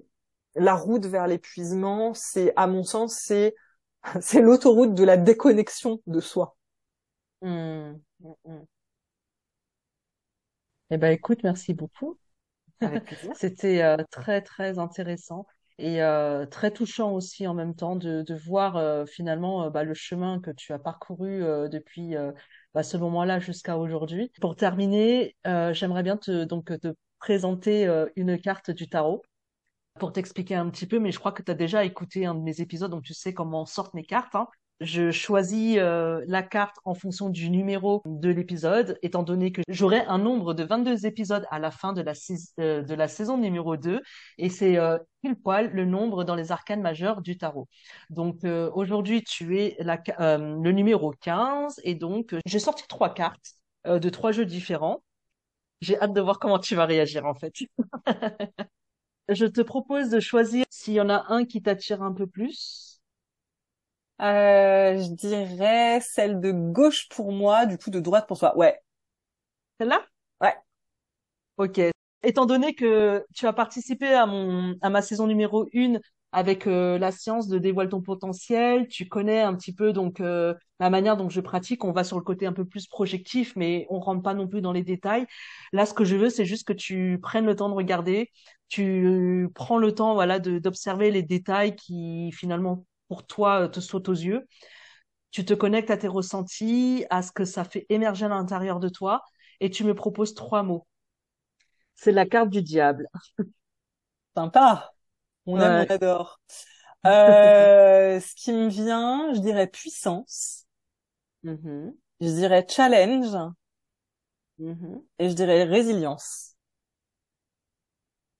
la 0.54 0.74
route 0.74 1.06
vers 1.06 1.26
l'épuisement, 1.26 2.12
c'est 2.14 2.52
à 2.56 2.66
mon 2.66 2.82
sens, 2.82 3.18
c'est 3.22 3.54
c'est 4.20 4.40
l'autoroute 4.40 4.94
de 4.94 5.04
la 5.04 5.16
déconnexion 5.16 6.00
de 6.06 6.20
soi. 6.20 6.56
Mmh. 7.42 8.00
Mmh, 8.20 8.64
eh 10.90 10.98
ben 10.98 11.10
écoute, 11.12 11.40
merci 11.42 11.74
beaucoup. 11.74 12.18
C'était 13.36 13.82
euh, 13.82 13.96
très, 14.10 14.42
très 14.42 14.78
intéressant 14.78 15.46
et 15.78 16.02
euh, 16.02 16.46
très 16.46 16.70
touchant 16.70 17.12
aussi 17.12 17.46
en 17.46 17.54
même 17.54 17.74
temps 17.74 17.96
de, 17.96 18.22
de 18.22 18.34
voir 18.34 18.76
euh, 18.76 19.06
finalement 19.06 19.70
bah, 19.70 19.84
le 19.84 19.94
chemin 19.94 20.40
que 20.40 20.50
tu 20.50 20.72
as 20.72 20.78
parcouru 20.78 21.40
depuis 21.70 22.14
bah, 22.74 22.82
ce 22.82 22.96
moment-là 22.96 23.40
jusqu'à 23.40 23.78
aujourd'hui. 23.78 24.32
Pour 24.40 24.56
terminer, 24.56 25.36
j'aimerais 25.44 26.02
bien 26.02 26.16
te, 26.16 26.44
donc, 26.44 26.66
te 26.80 26.94
présenter 27.18 28.06
une 28.16 28.38
carte 28.40 28.70
du 28.70 28.88
tarot 28.88 29.22
pour 29.98 30.12
t'expliquer 30.12 30.54
un 30.54 30.68
petit 30.70 30.86
peu, 30.86 30.98
mais 30.98 31.12
je 31.12 31.18
crois 31.18 31.32
que 31.32 31.42
tu 31.42 31.50
as 31.50 31.54
déjà 31.54 31.84
écouté 31.84 32.26
un 32.26 32.34
de 32.34 32.42
mes 32.42 32.60
épisodes, 32.60 32.90
donc 32.90 33.02
tu 33.02 33.14
sais 33.14 33.34
comment 33.34 33.64
sortent 33.66 33.94
mes 33.94 34.04
cartes. 34.04 34.34
Hein 34.34 34.48
je 34.80 35.10
choisis 35.10 35.76
euh, 35.78 36.22
la 36.26 36.42
carte 36.42 36.76
en 36.84 36.94
fonction 36.94 37.30
du 37.30 37.50
numéro 37.50 38.02
de 38.04 38.28
l'épisode, 38.28 38.98
étant 39.02 39.22
donné 39.22 39.52
que 39.52 39.62
j'aurai 39.68 40.00
un 40.00 40.18
nombre 40.18 40.54
de 40.54 40.64
22 40.64 41.06
épisodes 41.06 41.46
à 41.50 41.58
la 41.58 41.70
fin 41.70 41.92
de 41.92 42.02
la, 42.02 42.12
euh, 42.60 42.82
de 42.82 42.94
la 42.94 43.08
saison 43.08 43.38
numéro 43.38 43.76
2, 43.76 44.02
et 44.38 44.48
c'est 44.50 44.76
euh, 44.78 44.98
pile 45.22 45.36
poil 45.36 45.70
le 45.72 45.84
nombre 45.86 46.24
dans 46.24 46.34
les 46.34 46.52
arcanes 46.52 46.82
majeurs 46.82 47.22
du 47.22 47.38
tarot. 47.38 47.68
Donc 48.10 48.44
aujourd'hui, 48.74 49.24
tu 49.24 49.58
es 49.58 49.76
la, 49.80 50.00
le 50.18 50.72
numéro 50.72 51.12
15, 51.20 51.80
et 51.84 51.94
donc 51.94 52.34
j'ai 52.44 52.58
sorti 52.58 52.84
trois 52.88 53.14
cartes 53.14 53.54
de 53.84 54.08
trois 54.10 54.32
jeux 54.32 54.46
différents. 54.46 55.02
J'ai 55.80 56.00
hâte 56.00 56.12
de 56.12 56.20
voir 56.20 56.38
comment 56.38 56.58
tu 56.58 56.74
vas 56.74 56.86
réagir 56.86 57.26
en 57.26 57.34
fait. 57.34 57.52
je 59.28 59.46
te 59.46 59.60
propose 59.60 60.10
de 60.10 60.20
choisir 60.20 60.64
s'il 60.70 60.94
y 60.94 61.00
en 61.00 61.08
a 61.10 61.26
un 61.28 61.44
qui 61.44 61.62
t'attire 61.62 62.02
un 62.02 62.12
peu 62.12 62.26
plus 62.26 63.00
euh, 64.22 64.98
je 64.98 65.12
dirais 65.14 66.00
celle 66.00 66.40
de 66.40 66.52
gauche 66.52 67.08
pour 67.10 67.32
moi, 67.32 67.66
du 67.66 67.76
coup 67.78 67.90
de 67.90 68.00
droite 68.00 68.26
pour 68.28 68.38
toi. 68.38 68.56
Ouais. 68.56 68.80
Celle-là? 69.80 70.04
Ouais. 70.40 70.54
Ok. 71.58 71.80
Étant 72.22 72.46
donné 72.46 72.74
que 72.74 73.24
tu 73.34 73.46
as 73.46 73.52
participé 73.52 74.08
à 74.14 74.26
mon 74.26 74.76
à 74.82 74.90
ma 74.90 75.02
saison 75.02 75.26
numéro 75.26 75.68
1 75.74 75.98
avec 76.36 76.66
euh, 76.66 76.98
la 76.98 77.12
science 77.12 77.48
de 77.48 77.56
dévoile 77.56 77.88
ton 77.88 78.02
potentiel, 78.02 78.88
tu 78.88 79.08
connais 79.08 79.40
un 79.40 79.54
petit 79.54 79.72
peu 79.74 79.94
donc 79.94 80.20
euh, 80.20 80.52
la 80.80 80.90
manière 80.90 81.16
dont 81.16 81.30
je 81.30 81.40
pratique. 81.40 81.82
On 81.82 81.92
va 81.92 82.04
sur 82.04 82.18
le 82.18 82.22
côté 82.22 82.44
un 82.44 82.52
peu 82.52 82.66
plus 82.66 82.86
projectif, 82.86 83.54
mais 83.56 83.86
on 83.88 84.00
rentre 84.00 84.22
pas 84.22 84.34
non 84.34 84.46
plus 84.46 84.60
dans 84.60 84.72
les 84.72 84.82
détails. 84.82 85.26
Là, 85.72 85.86
ce 85.86 85.94
que 85.94 86.04
je 86.04 86.14
veux, 86.14 86.28
c'est 86.28 86.44
juste 86.44 86.66
que 86.68 86.74
tu 86.74 87.18
prennes 87.22 87.46
le 87.46 87.56
temps 87.56 87.70
de 87.70 87.74
regarder, 87.74 88.30
tu 88.68 89.48
prends 89.54 89.78
le 89.78 89.94
temps, 89.94 90.12
voilà, 90.12 90.38
d'observer 90.38 91.10
les 91.10 91.22
détails 91.22 91.74
qui 91.74 92.30
finalement 92.32 92.84
pour 93.08 93.26
toi 93.26 93.62
euh, 93.62 93.68
te 93.68 93.80
saute 93.80 94.10
aux 94.10 94.12
yeux. 94.12 94.46
Tu 95.30 95.46
te 95.46 95.54
connectes 95.54 95.90
à 95.90 95.96
tes 95.96 96.08
ressentis, 96.08 97.06
à 97.08 97.22
ce 97.22 97.32
que 97.32 97.46
ça 97.46 97.64
fait 97.64 97.86
émerger 97.88 98.26
à 98.26 98.28
l'intérieur 98.28 98.78
de 98.78 98.90
toi, 98.90 99.22
et 99.60 99.70
tu 99.70 99.84
me 99.84 99.94
proposes 99.94 100.34
trois 100.34 100.62
mots. 100.62 100.86
C'est 101.94 102.12
la 102.12 102.26
carte 102.26 102.50
du 102.50 102.62
diable. 102.62 103.08
Sympa. 104.36 104.95
On 105.46 105.60
aime, 105.60 105.86
on 105.88 105.94
adore. 105.94 106.40
Euh, 107.04 108.18
ce 108.18 108.34
qui 108.34 108.52
me 108.52 108.68
vient, 108.68 109.32
je 109.32 109.38
dirais 109.38 109.68
puissance. 109.68 110.66
Mm-hmm. 111.44 111.94
Je 112.20 112.26
dirais 112.26 112.66
challenge. 112.68 113.36
Mm-hmm. 114.58 115.02
Et 115.20 115.30
je 115.30 115.34
dirais 115.34 115.62
résilience. 115.62 116.56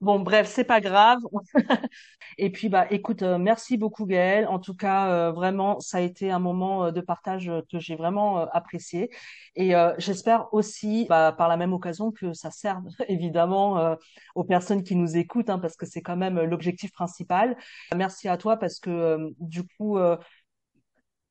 Bon, 0.04 0.20
bref, 0.20 0.46
c'est 0.48 0.64
pas 0.64 0.82
grave. 0.82 1.20
et 2.38 2.50
puis, 2.50 2.68
bah, 2.68 2.86
écoute, 2.90 3.22
euh, 3.22 3.38
merci 3.38 3.78
beaucoup, 3.78 4.04
Gaëlle. 4.04 4.46
En 4.48 4.58
tout 4.58 4.74
cas, 4.74 5.08
euh, 5.10 5.32
vraiment, 5.32 5.80
ça 5.80 5.96
a 5.98 6.00
été 6.02 6.30
un 6.30 6.38
moment 6.38 6.84
euh, 6.86 6.90
de 6.90 7.00
partage 7.00 7.50
que 7.72 7.78
j'ai 7.78 7.96
vraiment 7.96 8.46
apprécié. 8.50 9.08
Et 9.56 9.72
j'espère 9.98 10.52
aussi, 10.52 11.06
bah, 11.08 11.32
par 11.32 11.48
la 11.48 11.56
même 11.56 11.72
occasion, 11.72 12.12
que 12.12 12.34
ça 12.34 12.50
serve 12.50 12.84
évidemment 13.08 13.96
aux 14.34 14.44
personnes 14.44 14.82
qui 14.82 14.94
nous 14.96 15.16
écoutent, 15.16 15.48
hein, 15.48 15.58
parce 15.58 15.76
que 15.76 15.86
c'est 15.86 16.02
quand 16.02 16.16
même 16.16 16.38
l'objectif 16.42 16.92
principal. 16.92 17.56
Merci 17.96 18.28
à 18.28 18.36
toi, 18.36 18.56
parce 18.58 18.80
que 18.80 19.32
du 19.40 19.62
coup, 19.78 19.96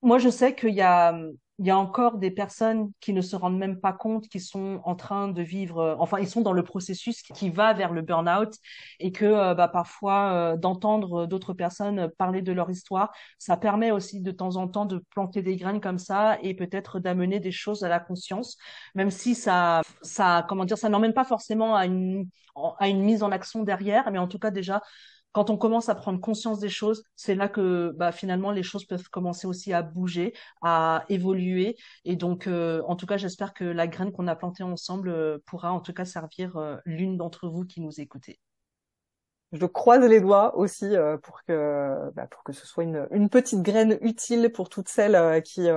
moi, 0.01 0.17
je 0.19 0.29
sais 0.29 0.55
qu'il 0.55 0.73
y 0.73 0.81
a 0.81 1.17
il 1.59 1.67
y 1.67 1.69
a 1.69 1.77
encore 1.77 2.17
des 2.17 2.31
personnes 2.31 2.91
qui 2.99 3.13
ne 3.13 3.21
se 3.21 3.35
rendent 3.35 3.57
même 3.57 3.79
pas 3.79 3.93
compte 3.93 4.27
qu'ils 4.27 4.41
sont 4.41 4.81
en 4.85 4.95
train 4.95 5.27
de 5.27 5.41
vivre, 5.43 5.79
euh, 5.79 5.95
enfin 5.99 6.17
ils 6.19 6.27
sont 6.27 6.41
dans 6.41 6.51
le 6.51 6.63
processus 6.63 7.21
qui 7.21 7.49
va 7.49 7.73
vers 7.73 7.93
le 7.93 8.01
burn-out 8.01 8.55
et 8.99 9.11
que 9.11 9.25
euh, 9.25 9.53
bah, 9.53 9.67
parfois 9.67 10.31
euh, 10.33 10.57
d'entendre 10.57 11.27
d'autres 11.27 11.53
personnes 11.53 12.09
parler 12.17 12.41
de 12.41 12.51
leur 12.51 12.71
histoire, 12.71 13.11
ça 13.37 13.55
permet 13.55 13.91
aussi 13.91 14.19
de 14.21 14.31
temps 14.31 14.55
en 14.55 14.67
temps 14.67 14.85
de 14.85 14.97
planter 15.11 15.43
des 15.43 15.55
graines 15.55 15.79
comme 15.79 15.99
ça 15.99 16.39
et 16.41 16.55
peut-être 16.55 16.99
d'amener 16.99 17.39
des 17.39 17.51
choses 17.51 17.83
à 17.83 17.89
la 17.89 17.99
conscience, 17.99 18.57
même 18.95 19.11
si 19.11 19.35
ça, 19.35 19.81
ça, 20.01 20.45
comment 20.49 20.65
dire, 20.65 20.77
ça 20.77 20.89
n'emmène 20.89 21.13
pas 21.13 21.25
forcément 21.25 21.75
à 21.75 21.85
une, 21.85 22.27
à 22.79 22.87
une 22.87 23.03
mise 23.03 23.21
en 23.21 23.31
action 23.31 23.63
derrière, 23.63 24.09
mais 24.11 24.17
en 24.17 24.27
tout 24.27 24.39
cas 24.39 24.51
déjà 24.51 24.81
quand 25.33 25.49
on 25.49 25.57
commence 25.57 25.89
à 25.89 25.95
prendre 25.95 26.21
conscience 26.21 26.59
des 26.59 26.69
choses, 26.69 27.03
c'est 27.15 27.33
là 27.33 27.49
que 27.49 27.91
bah, 27.97 28.11
finalement 28.11 28.51
les 28.51 28.61
choses 28.63 28.85
peuvent 28.85 29.09
commencer 29.09 29.47
aussi 29.47 29.73
à 29.73 29.81
bouger, 29.81 30.33
à 30.61 31.05
évoluer. 31.09 31.75
Et 32.05 32.15
donc, 32.15 32.45
euh, 32.45 32.83
en 32.87 32.95
tout 32.95 33.07
cas, 33.07 33.17
j'espère 33.17 33.53
que 33.53 33.63
la 33.63 33.87
graine 33.87 34.11
qu'on 34.11 34.27
a 34.27 34.35
plantée 34.35 34.63
ensemble 34.63 35.09
euh, 35.09 35.39
pourra 35.47 35.73
en 35.73 35.79
tout 35.79 35.91
cas 35.91 36.05
servir 36.05 36.55
euh, 36.57 36.77
l'une 36.85 37.17
d'entre 37.17 37.47
vous 37.49 37.65
qui 37.65 37.81
nous 37.81 37.99
écoutez. 37.99 38.39
Je 39.51 39.65
croise 39.65 40.07
les 40.07 40.21
doigts 40.21 40.55
aussi 40.55 40.95
pour 41.21 41.43
que 41.43 42.11
bah, 42.15 42.25
pour 42.25 42.43
que 42.43 42.53
ce 42.53 42.65
soit 42.65 42.83
une, 42.83 43.07
une 43.11 43.29
petite 43.29 43.61
graine 43.61 43.99
utile 44.01 44.51
pour 44.51 44.67
toutes 44.67 44.89
celles 44.89 45.43
qui 45.43 45.67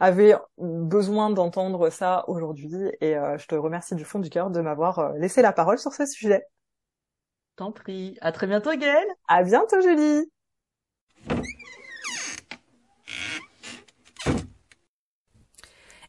avaient 0.00 0.34
besoin 0.56 1.28
d'entendre 1.28 1.90
ça 1.90 2.24
aujourd'hui. 2.26 2.90
Et 3.02 3.12
je 3.12 3.46
te 3.46 3.54
remercie 3.54 3.96
du 3.96 4.06
fond 4.06 4.18
du 4.18 4.30
cœur 4.30 4.48
de 4.48 4.62
m'avoir 4.62 5.12
laissé 5.12 5.42
la 5.42 5.52
parole 5.52 5.78
sur 5.78 5.92
ce 5.92 6.06
sujet. 6.06 6.46
T'en 7.56 7.72
prie. 7.72 8.16
À 8.20 8.32
très 8.32 8.46
bientôt, 8.46 8.74
Gaëlle. 8.76 9.08
À 9.28 9.42
bientôt, 9.42 9.80
Julie. 9.80 10.30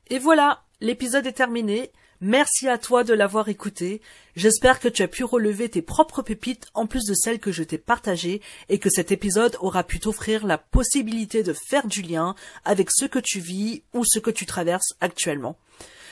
Et 0.08 0.20
voilà, 0.20 0.64
l'épisode 0.80 1.26
est 1.26 1.34
terminé. 1.34 1.92
Merci 2.22 2.70
à 2.70 2.78
toi 2.78 3.04
de 3.04 3.14
l'avoir 3.14 3.50
écouté. 3.50 4.02
J'espère 4.36 4.80
que 4.80 4.88
tu 4.88 5.02
as 5.02 5.10
pu 5.10 5.26
relever 5.26 5.68
tes 5.68 5.82
propres 5.82 6.22
pépites 6.22 6.68
en 6.74 6.88
plus 6.88 7.04
de 7.06 7.14
celles 7.14 7.40
que 7.40 7.52
je 7.52 7.64
t'ai 7.64 7.78
partagées 7.78 8.42
et 8.70 8.80
que 8.80 8.90
cet 8.90 9.12
épisode 9.12 9.58
aura 9.60 9.84
pu 9.84 10.00
t'offrir 10.00 10.46
la 10.46 10.58
possibilité 10.58 11.44
de 11.44 11.52
faire 11.52 11.86
du 11.86 12.02
lien 12.02 12.36
avec 12.64 12.92
ce 12.92 13.06
que 13.06 13.20
tu 13.20 13.40
vis 13.40 13.84
ou 13.94 14.06
ce 14.06 14.20
que 14.20 14.32
tu 14.32 14.46
traverses 14.46 14.94
actuellement. 15.02 15.58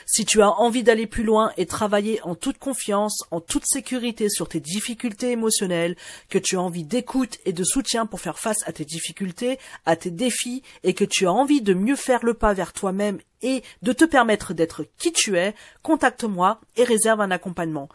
Si 0.06 0.24
tu 0.24 0.42
as 0.42 0.50
envie 0.50 0.82
d'aller 0.82 1.06
plus 1.06 1.24
loin 1.24 1.52
et 1.56 1.66
travailler 1.66 2.20
en 2.22 2.34
toute 2.34 2.58
confiance, 2.58 3.24
en 3.30 3.40
toute 3.40 3.66
sécurité 3.66 4.28
sur 4.28 4.48
tes 4.48 4.60
difficultés 4.60 5.30
émotionnelles, 5.30 5.96
que 6.28 6.38
tu 6.38 6.56
as 6.56 6.60
envie 6.60 6.84
d'écoute 6.84 7.38
et 7.44 7.52
de 7.52 7.64
soutien 7.64 8.06
pour 8.06 8.20
faire 8.20 8.38
face 8.38 8.66
à 8.66 8.72
tes 8.72 8.84
difficultés, 8.84 9.58
à 9.86 9.96
tes 9.96 10.10
défis, 10.10 10.62
et 10.82 10.94
que 10.94 11.04
tu 11.04 11.26
as 11.26 11.32
envie 11.32 11.62
de 11.62 11.74
mieux 11.74 11.96
faire 11.96 12.24
le 12.24 12.34
pas 12.34 12.54
vers 12.54 12.72
toi-même 12.72 13.18
et 13.42 13.62
de 13.82 13.92
te 13.92 14.04
permettre 14.04 14.54
d'être 14.54 14.84
qui 14.98 15.12
tu 15.12 15.36
es, 15.36 15.54
contacte-moi 15.82 16.60
et 16.76 16.84
réserve 16.84 17.20
un 17.20 17.30
accompagnement. 17.30 17.88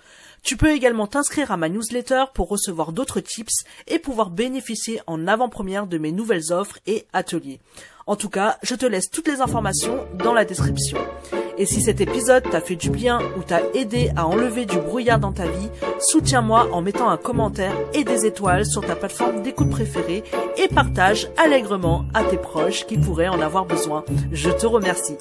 Tu 0.43 0.57
peux 0.57 0.71
également 0.71 1.07
t'inscrire 1.07 1.51
à 1.51 1.57
ma 1.57 1.69
newsletter 1.69 2.25
pour 2.33 2.49
recevoir 2.49 2.91
d'autres 2.91 3.21
tips 3.21 3.63
et 3.87 3.99
pouvoir 3.99 4.29
bénéficier 4.29 5.01
en 5.07 5.27
avant-première 5.27 5.87
de 5.87 5.97
mes 5.97 6.11
nouvelles 6.11 6.51
offres 6.51 6.79
et 6.85 7.07
ateliers. 7.13 7.59
En 8.05 8.15
tout 8.15 8.29
cas, 8.29 8.57
je 8.63 8.75
te 8.75 8.85
laisse 8.85 9.09
toutes 9.09 9.27
les 9.27 9.41
informations 9.41 10.05
dans 10.15 10.33
la 10.33 10.45
description. 10.45 10.97
Et 11.59 11.65
si 11.65 11.81
cet 11.81 12.01
épisode 12.01 12.43
t'a 12.49 12.61
fait 12.61 12.75
du 12.75 12.91
bien 12.91 13.19
ou 13.37 13.43
t'a 13.43 13.61
aidé 13.73 14.11
à 14.15 14.27
enlever 14.27 14.65
du 14.65 14.77
brouillard 14.77 15.19
dans 15.19 15.31
ta 15.31 15.47
vie, 15.47 15.69
soutiens-moi 15.99 16.67
en 16.71 16.81
mettant 16.81 17.09
un 17.09 17.17
commentaire 17.17 17.73
et 17.93 18.03
des 18.03 18.27
étoiles 18.27 18.65
sur 18.65 18.85
ta 18.85 18.95
plateforme 18.95 19.41
d'écoute 19.41 19.71
préférée 19.71 20.23
et 20.57 20.67
partage 20.67 21.29
allègrement 21.37 22.05
à 22.13 22.23
tes 22.23 22.37
proches 22.37 22.85
qui 22.85 22.97
pourraient 22.97 23.27
en 23.27 23.41
avoir 23.41 23.65
besoin. 23.65 24.05
Je 24.31 24.51
te 24.51 24.67
remercie. 24.67 25.17